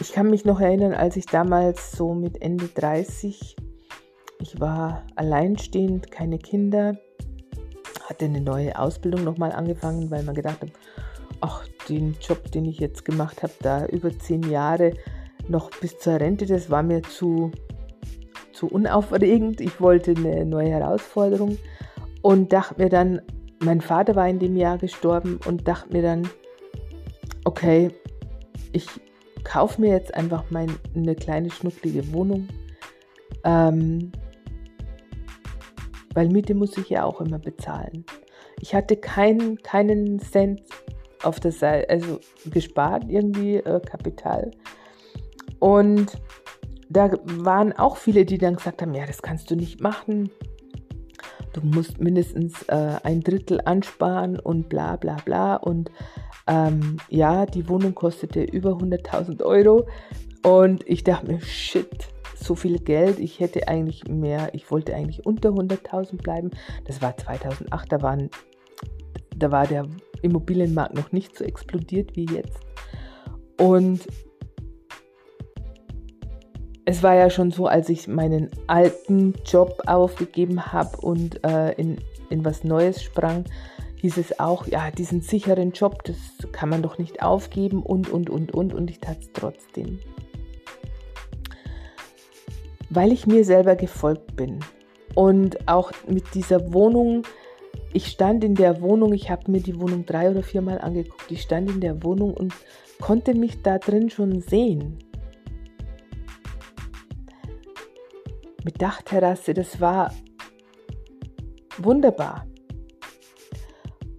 ich 0.00 0.10
kann 0.12 0.28
mich 0.28 0.44
noch 0.44 0.60
erinnern, 0.60 0.92
als 0.92 1.16
ich 1.16 1.26
damals 1.26 1.92
so 1.92 2.14
mit 2.14 2.42
Ende 2.42 2.66
30, 2.74 3.54
ich 4.40 4.60
war 4.60 5.04
alleinstehend, 5.14 6.10
keine 6.10 6.38
Kinder, 6.38 6.96
hatte 8.08 8.24
eine 8.24 8.40
neue 8.40 8.76
Ausbildung 8.76 9.22
nochmal 9.22 9.52
angefangen, 9.52 10.10
weil 10.10 10.24
man 10.24 10.34
gedacht 10.34 10.62
hat, 10.62 10.70
ach, 11.40 11.64
den 11.88 12.16
Job, 12.20 12.50
den 12.50 12.64
ich 12.64 12.80
jetzt 12.80 13.04
gemacht 13.04 13.44
habe, 13.44 13.52
da 13.60 13.86
über 13.86 14.10
zehn 14.18 14.42
Jahre 14.50 14.94
noch 15.48 15.70
bis 15.70 15.98
zur 15.98 16.20
Rente, 16.20 16.46
das 16.46 16.70
war 16.70 16.82
mir 16.82 17.02
zu, 17.02 17.50
zu 18.52 18.66
unaufregend. 18.66 19.60
Ich 19.60 19.80
wollte 19.80 20.12
eine 20.12 20.44
neue 20.44 20.70
Herausforderung 20.70 21.58
und 22.22 22.52
dachte 22.52 22.82
mir 22.82 22.88
dann, 22.88 23.20
mein 23.62 23.80
Vater 23.80 24.16
war 24.16 24.28
in 24.28 24.38
dem 24.38 24.56
Jahr 24.56 24.78
gestorben 24.78 25.40
und 25.46 25.66
dachte 25.68 25.92
mir 25.92 26.02
dann, 26.02 26.28
okay, 27.44 27.90
ich 28.72 28.86
kaufe 29.44 29.80
mir 29.80 29.90
jetzt 29.90 30.14
einfach 30.14 30.44
mein, 30.50 30.70
eine 30.94 31.14
kleine 31.14 31.50
schnucklige 31.50 32.12
Wohnung, 32.12 32.48
ähm, 33.44 34.12
weil 36.14 36.28
Miete 36.28 36.54
muss 36.54 36.76
ich 36.78 36.90
ja 36.90 37.04
auch 37.04 37.20
immer 37.20 37.38
bezahlen. 37.38 38.04
Ich 38.60 38.74
hatte 38.74 38.96
keinen, 38.96 39.58
keinen 39.62 40.18
Cent 40.18 40.62
auf 41.22 41.40
der 41.40 41.52
Seite, 41.52 41.90
also 41.90 42.20
gespart, 42.46 43.04
irgendwie 43.08 43.56
äh, 43.56 43.80
Kapital. 43.80 44.50
Und 45.58 46.12
da 46.88 47.10
waren 47.24 47.72
auch 47.72 47.96
viele, 47.96 48.24
die 48.24 48.38
dann 48.38 48.56
gesagt 48.56 48.82
haben, 48.82 48.94
ja, 48.94 49.06
das 49.06 49.22
kannst 49.22 49.50
du 49.50 49.56
nicht 49.56 49.80
machen. 49.80 50.30
Du 51.52 51.60
musst 51.62 52.00
mindestens 52.00 52.62
äh, 52.64 52.96
ein 53.02 53.20
Drittel 53.20 53.60
ansparen 53.64 54.38
und 54.38 54.68
bla 54.68 54.96
bla 54.96 55.16
bla. 55.24 55.56
Und 55.56 55.90
ähm, 56.46 56.98
ja, 57.08 57.46
die 57.46 57.68
Wohnung 57.68 57.94
kostete 57.94 58.42
über 58.42 58.72
100.000 58.72 59.42
Euro. 59.42 59.86
Und 60.44 60.86
ich 60.86 61.04
dachte 61.04 61.26
mir, 61.26 61.40
shit, 61.40 62.08
so 62.34 62.54
viel 62.54 62.78
Geld. 62.78 63.18
Ich 63.18 63.40
hätte 63.40 63.68
eigentlich 63.68 64.06
mehr, 64.06 64.50
ich 64.52 64.70
wollte 64.70 64.94
eigentlich 64.94 65.24
unter 65.24 65.50
100.000 65.50 66.22
bleiben. 66.22 66.50
Das 66.84 67.00
war 67.00 67.16
2008, 67.16 67.90
da, 67.90 68.02
waren, 68.02 68.30
da 69.36 69.50
war 69.50 69.66
der 69.66 69.86
Immobilienmarkt 70.22 70.94
noch 70.94 71.12
nicht 71.12 71.36
so 71.36 71.44
explodiert 71.44 72.14
wie 72.16 72.26
jetzt. 72.26 72.60
Und 73.58 74.06
es 76.86 77.02
war 77.02 77.14
ja 77.14 77.30
schon 77.30 77.50
so, 77.50 77.66
als 77.66 77.88
ich 77.88 78.08
meinen 78.08 78.50
alten 78.66 79.34
Job 79.46 79.82
aufgegeben 79.86 80.72
habe 80.72 80.96
und 80.98 81.44
äh, 81.44 81.72
in, 81.72 81.98
in 82.30 82.44
was 82.44 82.64
Neues 82.64 83.02
sprang, 83.02 83.44
hieß 83.96 84.18
es 84.18 84.38
auch, 84.38 84.66
ja, 84.66 84.90
diesen 84.90 85.22
sicheren 85.22 85.72
Job, 85.72 86.04
das 86.04 86.16
kann 86.52 86.68
man 86.68 86.82
doch 86.82 86.98
nicht 86.98 87.22
aufgeben 87.22 87.82
und, 87.82 88.10
und, 88.10 88.28
und, 88.28 88.52
und. 88.52 88.74
Und 88.74 88.90
ich 88.90 89.00
tat 89.00 89.18
es 89.20 89.32
trotzdem. 89.32 89.98
Weil 92.90 93.12
ich 93.12 93.26
mir 93.26 93.44
selber 93.44 93.76
gefolgt 93.76 94.36
bin. 94.36 94.60
Und 95.14 95.68
auch 95.68 95.90
mit 96.06 96.34
dieser 96.34 96.74
Wohnung, 96.74 97.22
ich 97.94 98.08
stand 98.08 98.44
in 98.44 98.56
der 98.56 98.82
Wohnung, 98.82 99.14
ich 99.14 99.30
habe 99.30 99.50
mir 99.50 99.60
die 99.60 99.80
Wohnung 99.80 100.04
drei 100.04 100.30
oder 100.30 100.42
viermal 100.42 100.80
angeguckt. 100.80 101.30
Ich 101.30 101.40
stand 101.40 101.70
in 101.70 101.80
der 101.80 102.02
Wohnung 102.02 102.34
und 102.34 102.52
konnte 103.00 103.34
mich 103.34 103.62
da 103.62 103.78
drin 103.78 104.10
schon 104.10 104.42
sehen. 104.42 104.98
Mit 108.64 108.80
Dachterrasse, 108.80 109.54
das 109.54 109.80
war 109.80 110.12
wunderbar. 111.78 112.46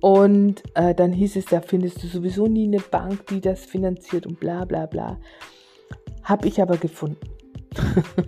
Und 0.01 0.61
äh, 0.75 0.93
dann 0.93 1.11
hieß 1.11 1.35
es, 1.37 1.45
da 1.45 1.61
findest 1.61 2.03
du 2.03 2.07
sowieso 2.07 2.45
nie 2.45 2.67
eine 2.67 2.79
Bank, 2.79 3.25
die 3.27 3.41
das 3.41 3.65
finanziert 3.65 4.27
und 4.27 4.39
bla 4.39 4.63
bla 4.65 4.85
bla. 4.85 5.19
Habe 6.23 6.47
ich 6.47 6.61
aber 6.61 6.77
gefunden. 6.77 7.27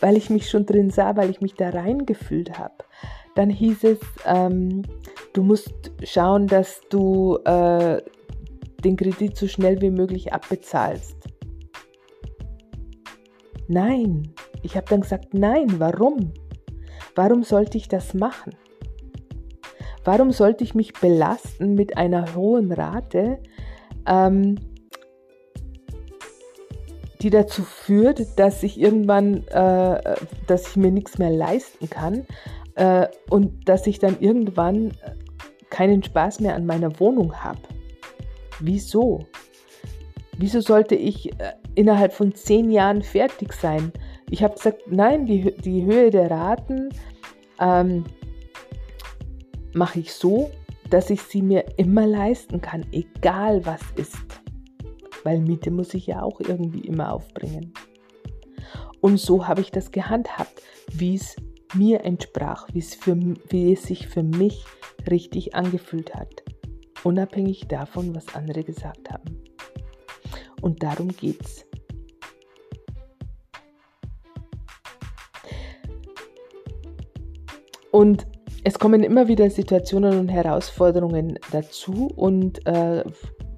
weil 0.00 0.16
ich 0.16 0.30
mich 0.30 0.48
schon 0.48 0.66
drin 0.66 0.90
sah, 0.90 1.16
weil 1.16 1.30
ich 1.30 1.40
mich 1.40 1.54
da 1.54 1.70
reingefühlt 1.70 2.58
habe. 2.58 2.74
Dann 3.34 3.50
hieß 3.50 3.84
es, 3.84 3.98
ähm, 4.26 4.82
du 5.32 5.42
musst 5.42 5.92
schauen, 6.02 6.46
dass 6.46 6.80
du 6.90 7.36
äh, 7.44 8.02
den 8.82 8.96
Kredit 8.96 9.36
so 9.36 9.46
schnell 9.46 9.80
wie 9.80 9.90
möglich 9.90 10.32
abbezahlst. 10.32 11.16
Nein, 13.68 14.34
ich 14.62 14.76
habe 14.76 14.86
dann 14.88 15.00
gesagt, 15.00 15.34
nein, 15.34 15.78
warum? 15.78 16.32
Warum 17.14 17.42
sollte 17.42 17.78
ich 17.78 17.88
das 17.88 18.14
machen? 18.14 18.54
Warum 20.04 20.30
sollte 20.30 20.64
ich 20.64 20.74
mich 20.74 20.94
belasten 20.94 21.74
mit 21.74 21.96
einer 21.96 22.34
hohen 22.34 22.72
Rate, 22.72 23.38
ähm, 24.06 24.56
die 27.20 27.30
dazu 27.30 27.62
führt, 27.62 28.38
dass 28.38 28.62
ich 28.62 28.80
irgendwann, 28.80 29.46
äh, 29.48 30.16
dass 30.46 30.68
ich 30.68 30.76
mir 30.76 30.90
nichts 30.90 31.18
mehr 31.18 31.30
leisten 31.30 31.90
kann 31.90 32.26
äh, 32.76 33.08
und 33.28 33.68
dass 33.68 33.86
ich 33.86 33.98
dann 33.98 34.18
irgendwann 34.20 34.92
keinen 35.68 36.02
Spaß 36.02 36.40
mehr 36.40 36.54
an 36.54 36.64
meiner 36.64 36.98
Wohnung 36.98 37.34
habe? 37.34 37.60
Wieso? 38.60 39.26
Wieso 40.38 40.60
sollte 40.60 40.94
ich 40.94 41.32
äh, 41.32 41.52
innerhalb 41.74 42.14
von 42.14 42.34
zehn 42.34 42.70
Jahren 42.70 43.02
fertig 43.02 43.52
sein? 43.52 43.92
Ich 44.30 44.42
habe 44.44 44.54
gesagt, 44.54 44.82
nein, 44.86 45.26
die, 45.26 45.54
die 45.56 45.84
Höhe 45.84 46.10
der 46.10 46.30
Raten 46.30 46.90
ähm, 47.58 48.04
mache 49.74 50.00
ich 50.00 50.12
so, 50.12 50.50
dass 50.88 51.10
ich 51.10 51.22
sie 51.22 51.42
mir 51.42 51.64
immer 51.76 52.06
leisten 52.06 52.60
kann, 52.60 52.86
egal 52.92 53.66
was 53.66 53.80
ist. 53.96 54.40
Weil 55.24 55.40
Miete 55.40 55.70
muss 55.70 55.94
ich 55.94 56.06
ja 56.06 56.22
auch 56.22 56.40
irgendwie 56.40 56.86
immer 56.86 57.12
aufbringen. 57.12 57.72
Und 59.00 59.18
so 59.18 59.48
habe 59.48 59.60
ich 59.60 59.70
das 59.70 59.90
gehandhabt, 59.90 60.62
wie 60.92 61.16
es 61.16 61.36
mir 61.74 62.04
entsprach, 62.04 62.68
für, 62.68 63.16
wie 63.48 63.72
es 63.72 63.82
sich 63.82 64.08
für 64.08 64.22
mich 64.22 64.64
richtig 65.10 65.54
angefühlt 65.54 66.14
hat. 66.14 66.42
Unabhängig 67.02 67.66
davon, 67.68 68.14
was 68.14 68.34
andere 68.34 68.62
gesagt 68.62 69.10
haben. 69.10 69.42
Und 70.60 70.82
darum 70.82 71.08
geht's. 71.08 71.66
Und 77.90 78.26
es 78.64 78.78
kommen 78.78 79.02
immer 79.02 79.28
wieder 79.28 79.50
Situationen 79.50 80.18
und 80.18 80.28
Herausforderungen 80.28 81.38
dazu 81.50 82.08
und 82.14 82.66
äh, 82.66 83.04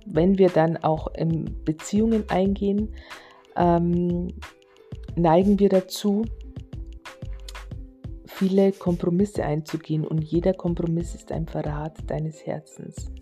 wenn 0.07 0.39
wir 0.39 0.49
dann 0.49 0.77
auch 0.79 1.09
in 1.15 1.65
Beziehungen 1.65 2.25
eingehen, 2.29 2.95
ähm, 3.57 4.29
neigen 5.17 5.59
wir 5.59 5.69
dazu, 5.69 6.25
viele 8.27 8.73
Kompromisse 8.73 9.45
einzugehen 9.45 10.07
und 10.07 10.23
jeder 10.23 10.55
Kompromiss 10.55 11.15
ist 11.15 11.31
ein 11.33 11.47
Verrat 11.47 11.99
deines 12.09 12.47
Herzens. 12.47 13.13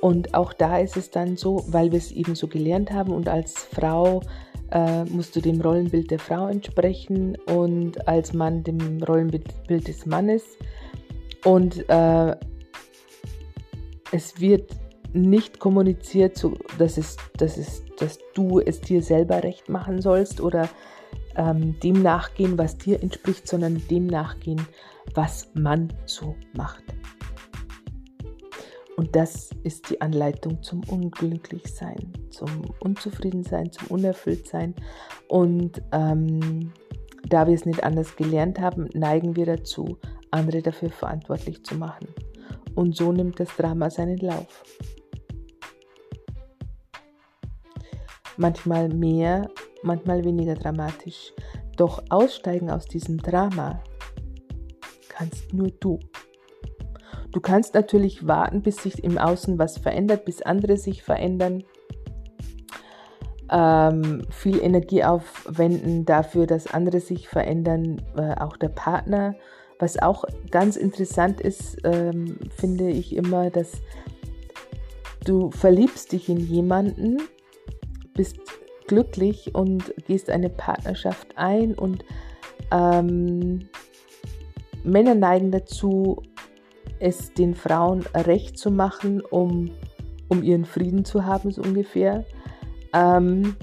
Und 0.00 0.34
auch 0.34 0.54
da 0.54 0.78
ist 0.78 0.96
es 0.96 1.10
dann 1.10 1.36
so, 1.36 1.64
weil 1.68 1.92
wir 1.92 1.98
es 1.98 2.10
eben 2.10 2.34
so 2.34 2.46
gelernt 2.46 2.90
haben 2.90 3.12
und 3.12 3.28
als 3.28 3.64
Frau 3.64 4.22
äh, 4.70 5.04
musst 5.04 5.34
du 5.36 5.40
dem 5.40 5.60
Rollenbild 5.60 6.10
der 6.10 6.18
Frau 6.18 6.48
entsprechen 6.48 7.36
und 7.46 8.06
als 8.08 8.32
Mann 8.32 8.62
dem 8.62 9.02
Rollenbild 9.02 9.88
des 9.88 10.06
Mannes. 10.06 10.42
Und 11.44 11.88
äh, 11.88 12.36
es 14.12 14.40
wird 14.40 14.70
nicht 15.12 15.58
kommuniziert, 15.58 16.36
so, 16.36 16.54
dass, 16.78 16.98
es, 16.98 17.16
dass, 17.36 17.56
es, 17.56 17.84
dass 17.98 18.18
du 18.34 18.60
es 18.60 18.80
dir 18.80 19.02
selber 19.02 19.42
recht 19.42 19.68
machen 19.68 20.00
sollst 20.00 20.40
oder 20.40 20.68
ähm, 21.36 21.78
dem 21.80 22.02
nachgehen, 22.02 22.58
was 22.58 22.76
dir 22.76 23.02
entspricht, 23.02 23.48
sondern 23.48 23.82
dem 23.88 24.06
nachgehen, 24.06 24.66
was 25.14 25.48
man 25.54 25.92
so 26.06 26.34
macht. 26.54 26.84
Und 29.00 29.16
das 29.16 29.48
ist 29.62 29.88
die 29.88 29.98
Anleitung 30.02 30.62
zum 30.62 30.82
Unglücklichsein, 30.86 32.12
zum 32.28 32.70
Unzufriedensein, 32.80 33.72
zum 33.72 33.86
Unerfülltsein. 33.86 34.74
Und 35.26 35.80
ähm, 35.90 36.70
da 37.26 37.46
wir 37.46 37.54
es 37.54 37.64
nicht 37.64 37.82
anders 37.82 38.14
gelernt 38.16 38.60
haben, 38.60 38.90
neigen 38.92 39.36
wir 39.36 39.46
dazu, 39.46 39.96
andere 40.30 40.60
dafür 40.60 40.90
verantwortlich 40.90 41.64
zu 41.64 41.76
machen. 41.76 42.08
Und 42.74 42.94
so 42.94 43.10
nimmt 43.10 43.40
das 43.40 43.48
Drama 43.56 43.88
seinen 43.88 44.18
Lauf. 44.18 44.64
Manchmal 48.36 48.90
mehr, 48.90 49.48
manchmal 49.82 50.24
weniger 50.24 50.56
dramatisch. 50.56 51.32
Doch 51.78 52.02
aussteigen 52.10 52.68
aus 52.68 52.84
diesem 52.84 53.16
Drama 53.16 53.82
kannst 55.08 55.54
nur 55.54 55.70
du. 55.70 55.98
Du 57.32 57.40
kannst 57.40 57.74
natürlich 57.74 58.26
warten, 58.26 58.62
bis 58.62 58.76
sich 58.82 59.04
im 59.04 59.18
Außen 59.18 59.58
was 59.58 59.78
verändert, 59.78 60.24
bis 60.24 60.42
andere 60.42 60.76
sich 60.76 61.02
verändern. 61.02 61.64
ähm, 63.52 64.22
viel 64.30 64.60
Energie 64.60 65.02
aufwenden 65.02 66.04
dafür, 66.04 66.46
dass 66.46 66.68
andere 66.68 67.00
sich 67.00 67.28
verändern, 67.28 68.00
äh, 68.16 68.34
auch 68.40 68.56
der 68.56 68.68
Partner. 68.68 69.34
Was 69.80 70.00
auch 70.00 70.24
ganz 70.50 70.76
interessant 70.76 71.40
ist, 71.40 71.78
ähm, 71.84 72.38
finde 72.50 72.90
ich 72.90 73.16
immer, 73.16 73.50
dass 73.50 73.82
du 75.24 75.50
verliebst 75.50 76.12
dich 76.12 76.28
in 76.28 76.38
jemanden, 76.38 77.18
bist 78.14 78.38
glücklich 78.86 79.54
und 79.54 79.94
gehst 80.06 80.30
eine 80.30 80.50
Partnerschaft 80.50 81.36
ein 81.36 81.74
und 81.74 82.04
ähm, 82.70 83.68
Männer 84.84 85.14
neigen 85.14 85.50
dazu, 85.50 86.22
es 87.00 87.32
den 87.34 87.54
Frauen 87.54 88.04
recht 88.14 88.58
zu 88.58 88.70
machen, 88.70 89.20
um, 89.22 89.70
um 90.28 90.42
ihren 90.42 90.64
Frieden 90.64 91.04
zu 91.04 91.24
haben, 91.24 91.50
so 91.50 91.62
ungefähr. 91.62 92.24
Ähm, 92.92 93.56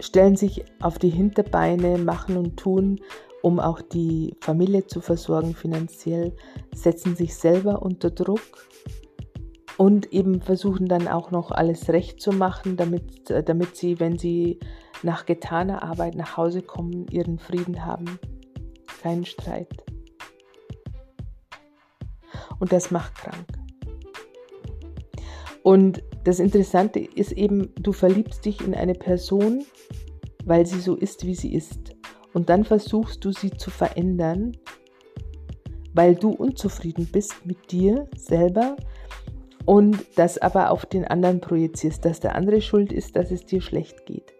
stellen 0.00 0.36
sich 0.36 0.64
auf 0.80 0.98
die 0.98 1.10
Hinterbeine, 1.10 1.98
machen 1.98 2.36
und 2.36 2.56
tun, 2.56 3.00
um 3.42 3.60
auch 3.60 3.80
die 3.80 4.34
Familie 4.40 4.86
zu 4.86 5.00
versorgen 5.00 5.54
finanziell, 5.54 6.34
setzen 6.74 7.14
sich 7.14 7.34
selber 7.36 7.82
unter 7.82 8.10
Druck 8.10 8.68
und 9.76 10.12
eben 10.12 10.40
versuchen 10.40 10.86
dann 10.86 11.06
auch 11.06 11.30
noch 11.30 11.52
alles 11.52 11.88
recht 11.88 12.20
zu 12.20 12.32
machen, 12.32 12.76
damit, 12.76 13.32
damit 13.46 13.76
sie, 13.76 14.00
wenn 14.00 14.18
sie 14.18 14.58
nach 15.02 15.24
getaner 15.24 15.82
Arbeit 15.82 16.16
nach 16.16 16.36
Hause 16.36 16.62
kommen, 16.62 17.06
ihren 17.10 17.38
Frieden 17.38 17.84
haben. 17.84 18.18
Keinen 19.02 19.24
Streit. 19.24 19.87
Und 22.58 22.72
das 22.72 22.90
macht 22.90 23.14
krank. 23.16 23.46
Und 25.62 26.02
das 26.24 26.40
Interessante 26.40 27.00
ist 27.00 27.32
eben, 27.32 27.72
du 27.80 27.92
verliebst 27.92 28.44
dich 28.44 28.60
in 28.60 28.74
eine 28.74 28.94
Person, 28.94 29.64
weil 30.44 30.66
sie 30.66 30.80
so 30.80 30.94
ist, 30.94 31.26
wie 31.26 31.34
sie 31.34 31.54
ist. 31.54 31.94
Und 32.32 32.48
dann 32.48 32.64
versuchst 32.64 33.24
du 33.24 33.32
sie 33.32 33.50
zu 33.50 33.70
verändern, 33.70 34.56
weil 35.94 36.14
du 36.14 36.30
unzufrieden 36.30 37.08
bist 37.10 37.44
mit 37.44 37.72
dir 37.72 38.08
selber 38.16 38.76
und 39.64 39.98
das 40.16 40.38
aber 40.38 40.70
auf 40.70 40.86
den 40.86 41.04
anderen 41.04 41.40
projizierst, 41.40 42.04
dass 42.04 42.20
der 42.20 42.34
andere 42.34 42.62
schuld 42.62 42.92
ist, 42.92 43.16
dass 43.16 43.30
es 43.30 43.44
dir 43.44 43.60
schlecht 43.60 44.06
geht. 44.06 44.32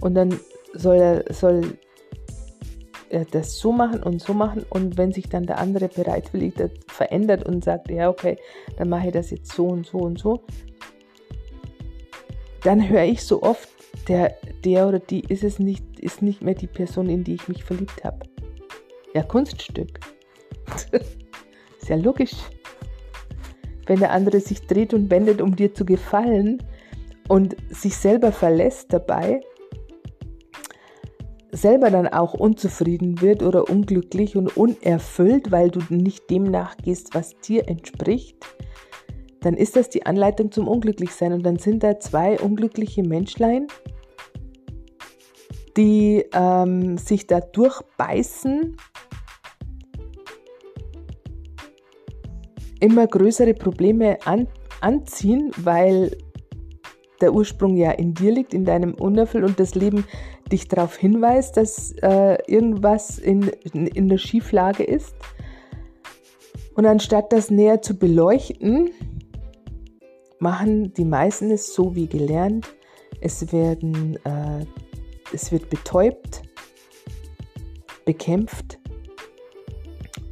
Und 0.00 0.14
dann 0.14 0.38
soll 0.72 0.96
er, 0.96 1.34
soll 1.34 1.78
das 3.30 3.58
so 3.58 3.72
machen 3.72 4.02
und 4.02 4.22
so 4.22 4.34
machen 4.34 4.64
und 4.70 4.96
wenn 4.96 5.12
sich 5.12 5.28
dann 5.28 5.44
der 5.44 5.58
andere 5.58 5.88
bereitwillig 5.88 6.54
verändert 6.86 7.44
und 7.44 7.64
sagt, 7.64 7.90
ja 7.90 8.08
okay, 8.08 8.36
dann 8.76 8.88
mache 8.88 9.08
ich 9.08 9.12
das 9.12 9.30
jetzt 9.30 9.52
so 9.52 9.66
und 9.66 9.86
so 9.86 9.98
und 9.98 10.18
so, 10.18 10.40
dann 12.62 12.88
höre 12.88 13.04
ich 13.04 13.24
so 13.24 13.42
oft, 13.42 13.68
der, 14.08 14.36
der 14.64 14.86
oder 14.86 14.98
die 14.98 15.20
ist 15.20 15.44
es 15.44 15.58
nicht, 15.58 15.98
ist 15.98 16.22
nicht 16.22 16.42
mehr 16.42 16.54
die 16.54 16.66
Person, 16.66 17.08
in 17.08 17.24
die 17.24 17.34
ich 17.34 17.48
mich 17.48 17.64
verliebt 17.64 18.04
habe. 18.04 18.20
Ja, 19.14 19.22
Kunststück. 19.22 19.98
ist 20.92 21.88
ja 21.88 21.96
logisch. 21.96 22.34
Wenn 23.86 23.98
der 23.98 24.12
andere 24.12 24.40
sich 24.40 24.66
dreht 24.66 24.94
und 24.94 25.10
wendet, 25.10 25.42
um 25.42 25.56
dir 25.56 25.74
zu 25.74 25.84
gefallen 25.84 26.62
und 27.28 27.56
sich 27.70 27.96
selber 27.96 28.30
verlässt 28.30 28.92
dabei, 28.92 29.40
selber 31.52 31.90
dann 31.90 32.08
auch 32.08 32.34
unzufrieden 32.34 33.20
wird 33.20 33.42
oder 33.42 33.68
unglücklich 33.68 34.36
und 34.36 34.56
unerfüllt, 34.56 35.50
weil 35.50 35.70
du 35.70 35.80
nicht 35.88 36.30
dem 36.30 36.44
nachgehst, 36.44 37.14
was 37.14 37.38
dir 37.40 37.68
entspricht, 37.68 38.36
dann 39.40 39.54
ist 39.54 39.76
das 39.76 39.88
die 39.88 40.06
Anleitung 40.06 40.52
zum 40.52 40.68
Unglücklichsein. 40.68 41.32
Und 41.32 41.44
dann 41.44 41.58
sind 41.58 41.82
da 41.82 41.98
zwei 41.98 42.38
unglückliche 42.38 43.02
Menschlein, 43.02 43.66
die 45.76 46.24
ähm, 46.32 46.98
sich 46.98 47.26
da 47.26 47.40
durchbeißen, 47.40 48.76
immer 52.80 53.06
größere 53.06 53.54
Probleme 53.54 54.18
an, 54.24 54.48
anziehen, 54.80 55.50
weil 55.56 56.16
der 57.20 57.34
Ursprung 57.34 57.76
ja 57.76 57.90
in 57.92 58.14
dir 58.14 58.32
liegt, 58.32 58.54
in 58.54 58.64
deinem 58.64 58.94
Unerfüll 58.94 59.44
und 59.44 59.60
das 59.60 59.74
Leben 59.74 60.04
dich 60.50 60.68
darauf 60.68 60.96
hinweist, 60.96 61.56
dass 61.56 61.92
äh, 62.02 62.38
irgendwas 62.46 63.18
in, 63.18 63.50
in, 63.72 63.86
in 63.86 64.08
der 64.08 64.18
Schieflage 64.18 64.84
ist. 64.84 65.14
Und 66.74 66.86
anstatt 66.86 67.32
das 67.32 67.50
näher 67.50 67.82
zu 67.82 67.98
beleuchten, 67.98 68.90
machen 70.38 70.92
die 70.94 71.04
meisten 71.04 71.50
es 71.50 71.74
so 71.74 71.94
wie 71.94 72.06
gelernt. 72.06 72.66
Es, 73.20 73.52
werden, 73.52 74.18
äh, 74.24 74.64
es 75.32 75.52
wird 75.52 75.68
betäubt, 75.68 76.42
bekämpft, 78.04 78.78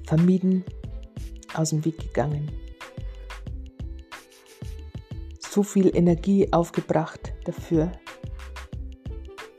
vermieden, 0.07 0.65
aus 1.55 1.71
dem 1.71 1.85
Weg 1.85 1.99
gegangen. 1.99 2.51
So 5.39 5.63
viel 5.63 5.95
Energie 5.95 6.53
aufgebracht 6.53 7.33
dafür. 7.45 7.93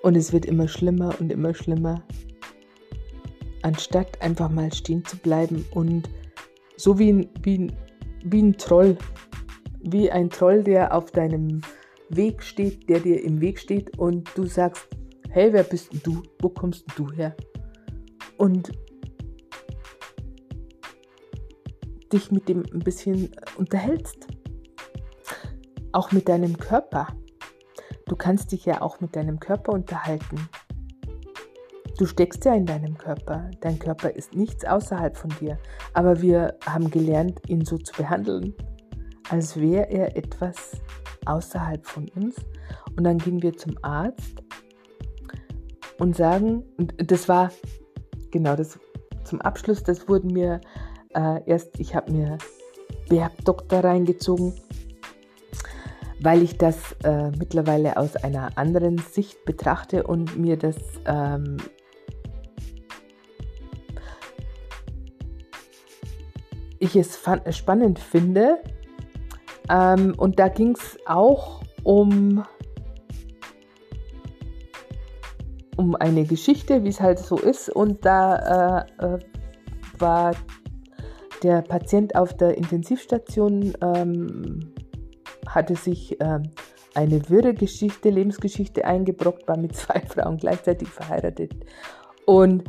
Und 0.04 0.16
es 0.16 0.32
wird 0.32 0.46
immer 0.46 0.68
schlimmer 0.68 1.16
und 1.20 1.32
immer 1.32 1.54
schlimmer. 1.54 2.04
Anstatt 3.62 4.22
einfach 4.22 4.50
mal 4.50 4.72
stehen 4.74 5.04
zu 5.06 5.18
bleiben 5.18 5.66
und 5.72 6.10
so 6.78 6.98
wie 6.98 7.12
ein, 7.12 7.30
wie 7.44 7.58
ein, 7.58 7.74
wie 8.24 8.42
ein 8.42 8.58
Troll 8.58 8.98
wie 9.82 10.12
ein 10.12 10.30
Troll, 10.30 10.64
der 10.64 10.94
auf 10.94 11.12
deinem 11.12 11.62
Weg 12.10 12.44
steht, 12.44 12.90
der 12.90 13.00
dir 13.00 13.24
im 13.24 13.40
Weg 13.42 13.60
steht 13.60 13.98
und 13.98 14.30
du 14.36 14.46
sagst, 14.46 14.88
hey, 15.30 15.54
wer 15.54 15.64
bist 15.64 15.92
du? 16.04 16.24
Wo 16.42 16.50
kommst 16.50 16.86
du 16.96 17.12
her? 17.12 17.36
Und 18.38 18.72
dich 22.12 22.32
mit 22.32 22.50
dem 22.50 22.64
ein 22.74 22.80
bisschen 22.80 23.30
unterhältst. 23.58 24.28
Auch 25.92 26.12
mit 26.12 26.28
deinem 26.28 26.58
Körper. 26.58 27.08
Du 28.10 28.16
kannst 28.16 28.52
dich 28.52 28.66
ja 28.66 28.82
auch 28.82 29.00
mit 29.02 29.16
deinem 29.16 29.40
Körper 29.40 29.72
unterhalten. 29.72 30.50
Du 32.00 32.08
steckst 32.08 32.44
ja 32.44 32.56
in 32.56 32.66
deinem 32.66 32.98
Körper. 32.98 33.52
Dein 33.62 33.78
Körper 33.78 34.10
ist 34.10 34.34
nichts 34.34 34.66
außerhalb 34.66 35.16
von 35.16 35.30
dir. 35.40 35.60
Aber 35.94 36.20
wir 36.20 36.58
haben 36.66 36.90
gelernt, 36.90 37.40
ihn 37.48 37.64
so 37.64 37.78
zu 37.78 37.94
behandeln, 37.94 38.56
als 39.30 39.58
wäre 39.58 39.92
er 39.92 40.18
etwas 40.18 40.72
außerhalb 41.28 41.86
von 41.86 42.10
uns. 42.16 42.36
Und 42.98 43.04
dann 43.04 43.20
gehen 43.20 43.44
wir 43.44 43.56
zum 43.56 43.78
Arzt 43.84 44.42
und 46.00 46.16
sagen, 46.16 46.64
und 46.78 46.96
das 47.12 47.30
war 47.30 47.52
genau 48.32 48.56
das 48.56 48.80
zum 49.24 49.40
Abschluss, 49.42 49.84
das 49.84 50.10
wurden 50.10 50.34
mir 50.34 50.62
äh, 51.14 51.44
erst, 51.46 51.80
ich 51.80 51.94
habe 51.94 52.12
mir 52.12 52.40
Bergdoktor 53.08 53.84
reingezogen, 53.84 54.56
weil 56.22 56.42
ich 56.42 56.58
das 56.58 56.94
äh, 57.04 57.32
mittlerweile 57.38 57.98
aus 57.98 58.16
einer 58.16 58.58
anderen 58.58 58.98
Sicht 58.98 59.46
betrachte 59.46 60.04
und 60.04 60.38
mir 60.38 60.58
das 60.58 60.78
ähm, 61.06 61.58
ich 66.80 66.96
es 66.96 67.20
spannend 67.52 68.00
finde, 68.00 68.60
ähm, 69.70 70.16
und 70.18 70.40
da 70.40 70.48
ging 70.48 70.72
es 70.72 70.98
auch 71.06 71.62
um, 71.84 72.44
um 75.78 75.96
eine 75.96 76.26
Geschichte, 76.26 76.84
wie 76.84 76.90
es 76.90 77.00
halt 77.00 77.20
so 77.20 77.38
ist. 77.38 77.70
Und 77.70 78.04
da 78.04 78.86
äh, 79.00 79.06
äh, 79.06 79.20
war 80.00 80.36
der 81.44 81.62
Patient 81.62 82.16
auf 82.16 82.36
der 82.36 82.58
Intensivstation, 82.58 83.74
ähm, 83.82 84.74
hatte 85.50 85.76
sich 85.76 86.20
äh, 86.22 86.40
eine 86.96 87.30
wirre 87.30 87.54
Geschichte, 87.54 88.10
Lebensgeschichte 88.10 88.86
eingebrockt, 88.86 89.48
war 89.48 89.58
mit 89.58 89.76
zwei 89.76 90.00
Frauen 90.02 90.38
gleichzeitig 90.38 90.90
verheiratet 90.90 91.54
und 92.26 92.64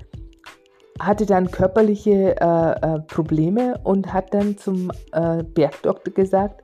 hatte 1.00 1.24
dann 1.24 1.50
körperliche 1.50 2.36
äh, 2.40 2.96
äh, 2.96 3.00
Probleme 3.00 3.80
und 3.84 4.12
hat 4.12 4.34
dann 4.34 4.58
zum 4.58 4.92
äh, 5.12 5.42
Bergdoktor 5.42 6.12
gesagt, 6.12 6.62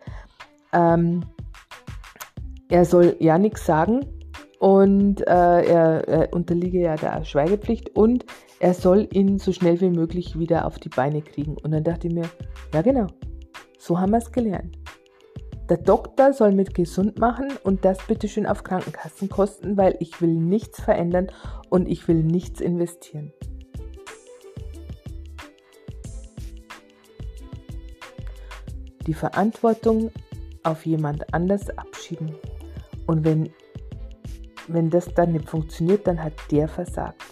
ähm, 0.73 1.25
er 2.69 2.85
soll 2.85 3.17
ja 3.19 3.39
nichts 3.39 3.65
sagen 3.65 4.01
und 4.59 5.21
äh, 5.23 5.25
er, 5.65 6.09
er, 6.09 6.33
unterliege 6.33 6.81
ja 6.81 6.97
der 6.97 7.25
Schweigepflicht 7.25 7.97
und 7.97 8.27
er 8.59 8.75
soll 8.75 9.09
ihn 9.13 9.39
so 9.39 9.53
schnell 9.53 9.81
wie 9.81 9.91
möglich 9.91 10.39
wieder 10.39 10.67
auf 10.67 10.79
die 10.79 10.89
Beine 10.89 11.23
kriegen. 11.23 11.57
Und 11.63 11.73
dann 11.73 11.85
dachte 11.85 12.09
ich 12.09 12.15
mir, 12.15 12.29
ja 12.73 12.83
genau, 12.83 13.07
so 13.79 13.99
haben 13.99 14.11
wir 14.11 14.19
es 14.19 14.33
gelernt. 14.33 14.77
Der 15.69 15.79
Doktor 15.79 16.33
soll 16.33 16.53
mit 16.53 16.75
gesund 16.75 17.19
machen 17.19 17.49
und 17.65 17.85
das 17.85 17.99
bitte 18.07 18.29
schön 18.29 18.47
auf 18.47 18.63
Krankenkassenkosten, 18.63 19.77
weil 19.77 19.97
ich 19.99 20.21
will 20.21 20.33
nichts 20.33 20.81
verändern 20.81 21.27
und 21.71 21.89
ich 21.89 22.07
will 22.07 22.23
nichts 22.23 22.61
investieren. 22.61 23.33
Die 29.09 29.15
Verantwortung 29.15 30.13
auf 30.63 30.87
jemand 30.87 31.33
anders 31.35 31.71
abschieben 31.71 32.37
Und 33.07 33.25
wenn, 33.25 33.51
wenn 34.69 34.91
das 34.91 35.13
dann 35.15 35.33
nicht 35.33 35.49
funktioniert, 35.49 36.07
dann 36.07 36.23
hat 36.23 36.35
der 36.51 36.69
versagt. 36.69 37.23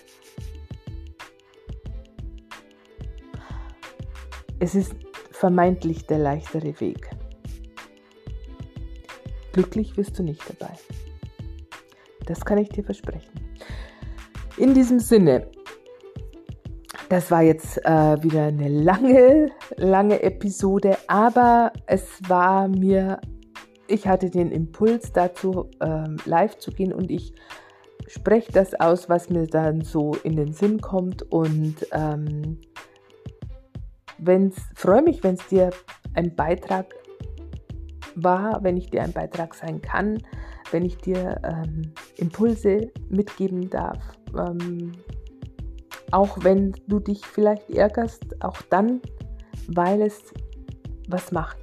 Es 4.59 4.75
ist 4.75 4.95
vermeintlich 5.31 6.07
der 6.07 6.19
leichtere 6.19 6.81
Weg. 6.81 7.11
Glücklich 9.55 9.97
wirst 9.97 10.19
du 10.19 10.25
nicht 10.25 10.43
dabei. 10.49 10.73
Das 12.27 12.45
kann 12.45 12.59
ich 12.59 12.71
dir 12.71 12.83
versprechen. 12.83 13.31
In 14.57 14.75
diesem 14.75 14.99
Sinne, 14.99 15.47
das 17.09 17.31
war 17.31 17.43
jetzt 17.43 17.79
äh, 17.85 18.21
wieder 18.21 18.47
eine 18.47 18.69
lange, 18.69 19.53
lange 19.77 20.21
Episode, 20.25 20.99
aber 21.07 21.73
es 21.87 22.05
war 22.27 22.67
mir, 22.67 23.21
ich 23.87 24.09
hatte 24.09 24.29
den 24.29 24.51
Impuls 24.51 25.13
dazu, 25.13 25.71
ähm, 25.81 26.17
live 26.25 26.59
zu 26.59 26.73
gehen 26.73 26.93
und 26.93 27.13
ich 27.13 27.33
spreche 28.09 28.51
das 28.51 28.75
aus, 28.81 29.09
was 29.09 29.31
mir 29.31 29.47
dann 29.47 29.83
so 29.83 30.17
in 30.25 30.35
den 30.35 30.53
Sinn 30.53 30.81
kommt 30.81 31.23
und 31.31 31.77
ähm, 31.93 32.61
freue 34.75 35.03
mich, 35.03 35.23
wenn 35.23 35.35
es 35.35 35.47
dir 35.47 35.71
ein 36.15 36.35
Beitrag 36.35 36.93
war, 38.17 38.63
wenn 38.63 38.77
ich 38.77 38.91
dir 38.91 39.03
ein 39.03 39.13
Beitrag 39.13 39.55
sein 39.55 39.81
kann, 39.81 40.19
wenn 40.71 40.85
ich 40.85 40.97
dir 40.99 41.41
ähm, 41.45 41.93
Impulse 42.17 42.93
mitgeben 43.09 43.71
darf. 43.71 44.01
Ähm, 44.37 44.93
auch 46.11 46.39
wenn 46.43 46.73
du 46.87 47.01
dich 47.01 47.25
vielleicht 47.27 47.71
ärgerst, 47.71 48.43
auch 48.43 48.61
dann, 48.71 49.01
weil 49.69 50.03
es 50.03 50.33
was 51.09 51.33
macht, 51.33 51.59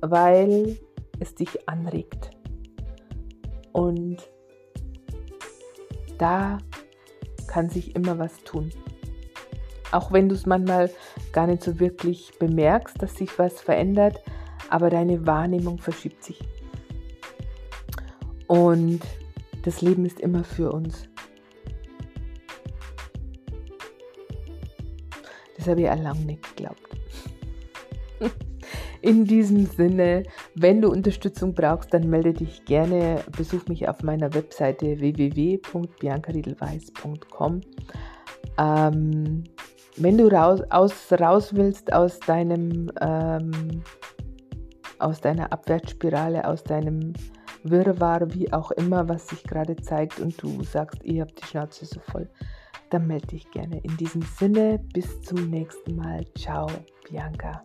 weil 0.00 0.78
es 1.18 1.34
dich 1.34 1.68
anregt. 1.68 2.30
Und 3.72 4.18
da 6.18 6.58
kann 7.46 7.68
sich 7.68 7.96
immer 7.96 8.18
was 8.18 8.36
tun. 8.44 8.70
Auch 9.92 10.12
wenn 10.12 10.28
du 10.28 10.34
es 10.34 10.46
manchmal 10.46 10.90
gar 11.32 11.46
nicht 11.46 11.62
so 11.62 11.80
wirklich 11.80 12.32
bemerkst, 12.38 13.00
dass 13.02 13.16
sich 13.16 13.38
was 13.38 13.60
verändert, 13.60 14.22
aber 14.70 14.90
deine 14.90 15.26
Wahrnehmung 15.26 15.78
verschiebt 15.78 16.22
sich. 16.24 16.40
Und 18.46 19.00
das 19.62 19.80
Leben 19.82 20.06
ist 20.06 20.20
immer 20.20 20.44
für 20.44 20.72
uns. 20.72 21.08
Das 25.56 25.66
habe 25.68 25.82
ich 25.82 25.90
auch 25.90 26.00
lange 26.00 26.20
nicht 26.20 26.56
geglaubt. 26.56 26.80
In 29.02 29.24
diesem 29.24 29.64
Sinne, 29.66 30.22
wenn 30.54 30.80
du 30.80 30.88
Unterstützung 30.90 31.52
brauchst, 31.54 31.92
dann 31.94 32.08
melde 32.08 32.32
dich 32.32 32.64
gerne, 32.64 33.22
besuch 33.36 33.66
mich 33.66 33.88
auf 33.88 34.02
meiner 34.02 34.32
Webseite 34.34 35.00
www.biancariedelweiß.com. 35.00 37.60
Ähm, 38.58 39.44
wenn 39.96 40.18
du 40.18 40.28
raus, 40.28 40.60
aus, 40.70 41.12
raus 41.12 41.54
willst 41.54 41.92
aus 41.92 42.20
deinem 42.20 42.92
ähm, 43.00 43.82
aus 45.00 45.20
deiner 45.20 45.52
Abwärtsspirale, 45.52 46.46
aus 46.46 46.64
deinem 46.64 47.12
Wirrwarr, 47.62 48.32
wie 48.34 48.52
auch 48.52 48.70
immer, 48.72 49.08
was 49.08 49.28
sich 49.28 49.42
gerade 49.44 49.76
zeigt 49.76 50.20
und 50.20 50.42
du 50.42 50.62
sagst, 50.62 51.04
ihr 51.04 51.22
habt 51.22 51.40
die 51.40 51.46
Schnauze 51.46 51.84
so 51.84 52.00
voll, 52.00 52.28
dann 52.90 53.06
melde 53.06 53.28
dich 53.28 53.50
gerne. 53.50 53.80
In 53.80 53.96
diesem 53.96 54.22
Sinne, 54.22 54.80
bis 54.92 55.22
zum 55.22 55.50
nächsten 55.50 55.96
Mal. 55.96 56.24
Ciao, 56.36 56.66
Bianca. 57.08 57.62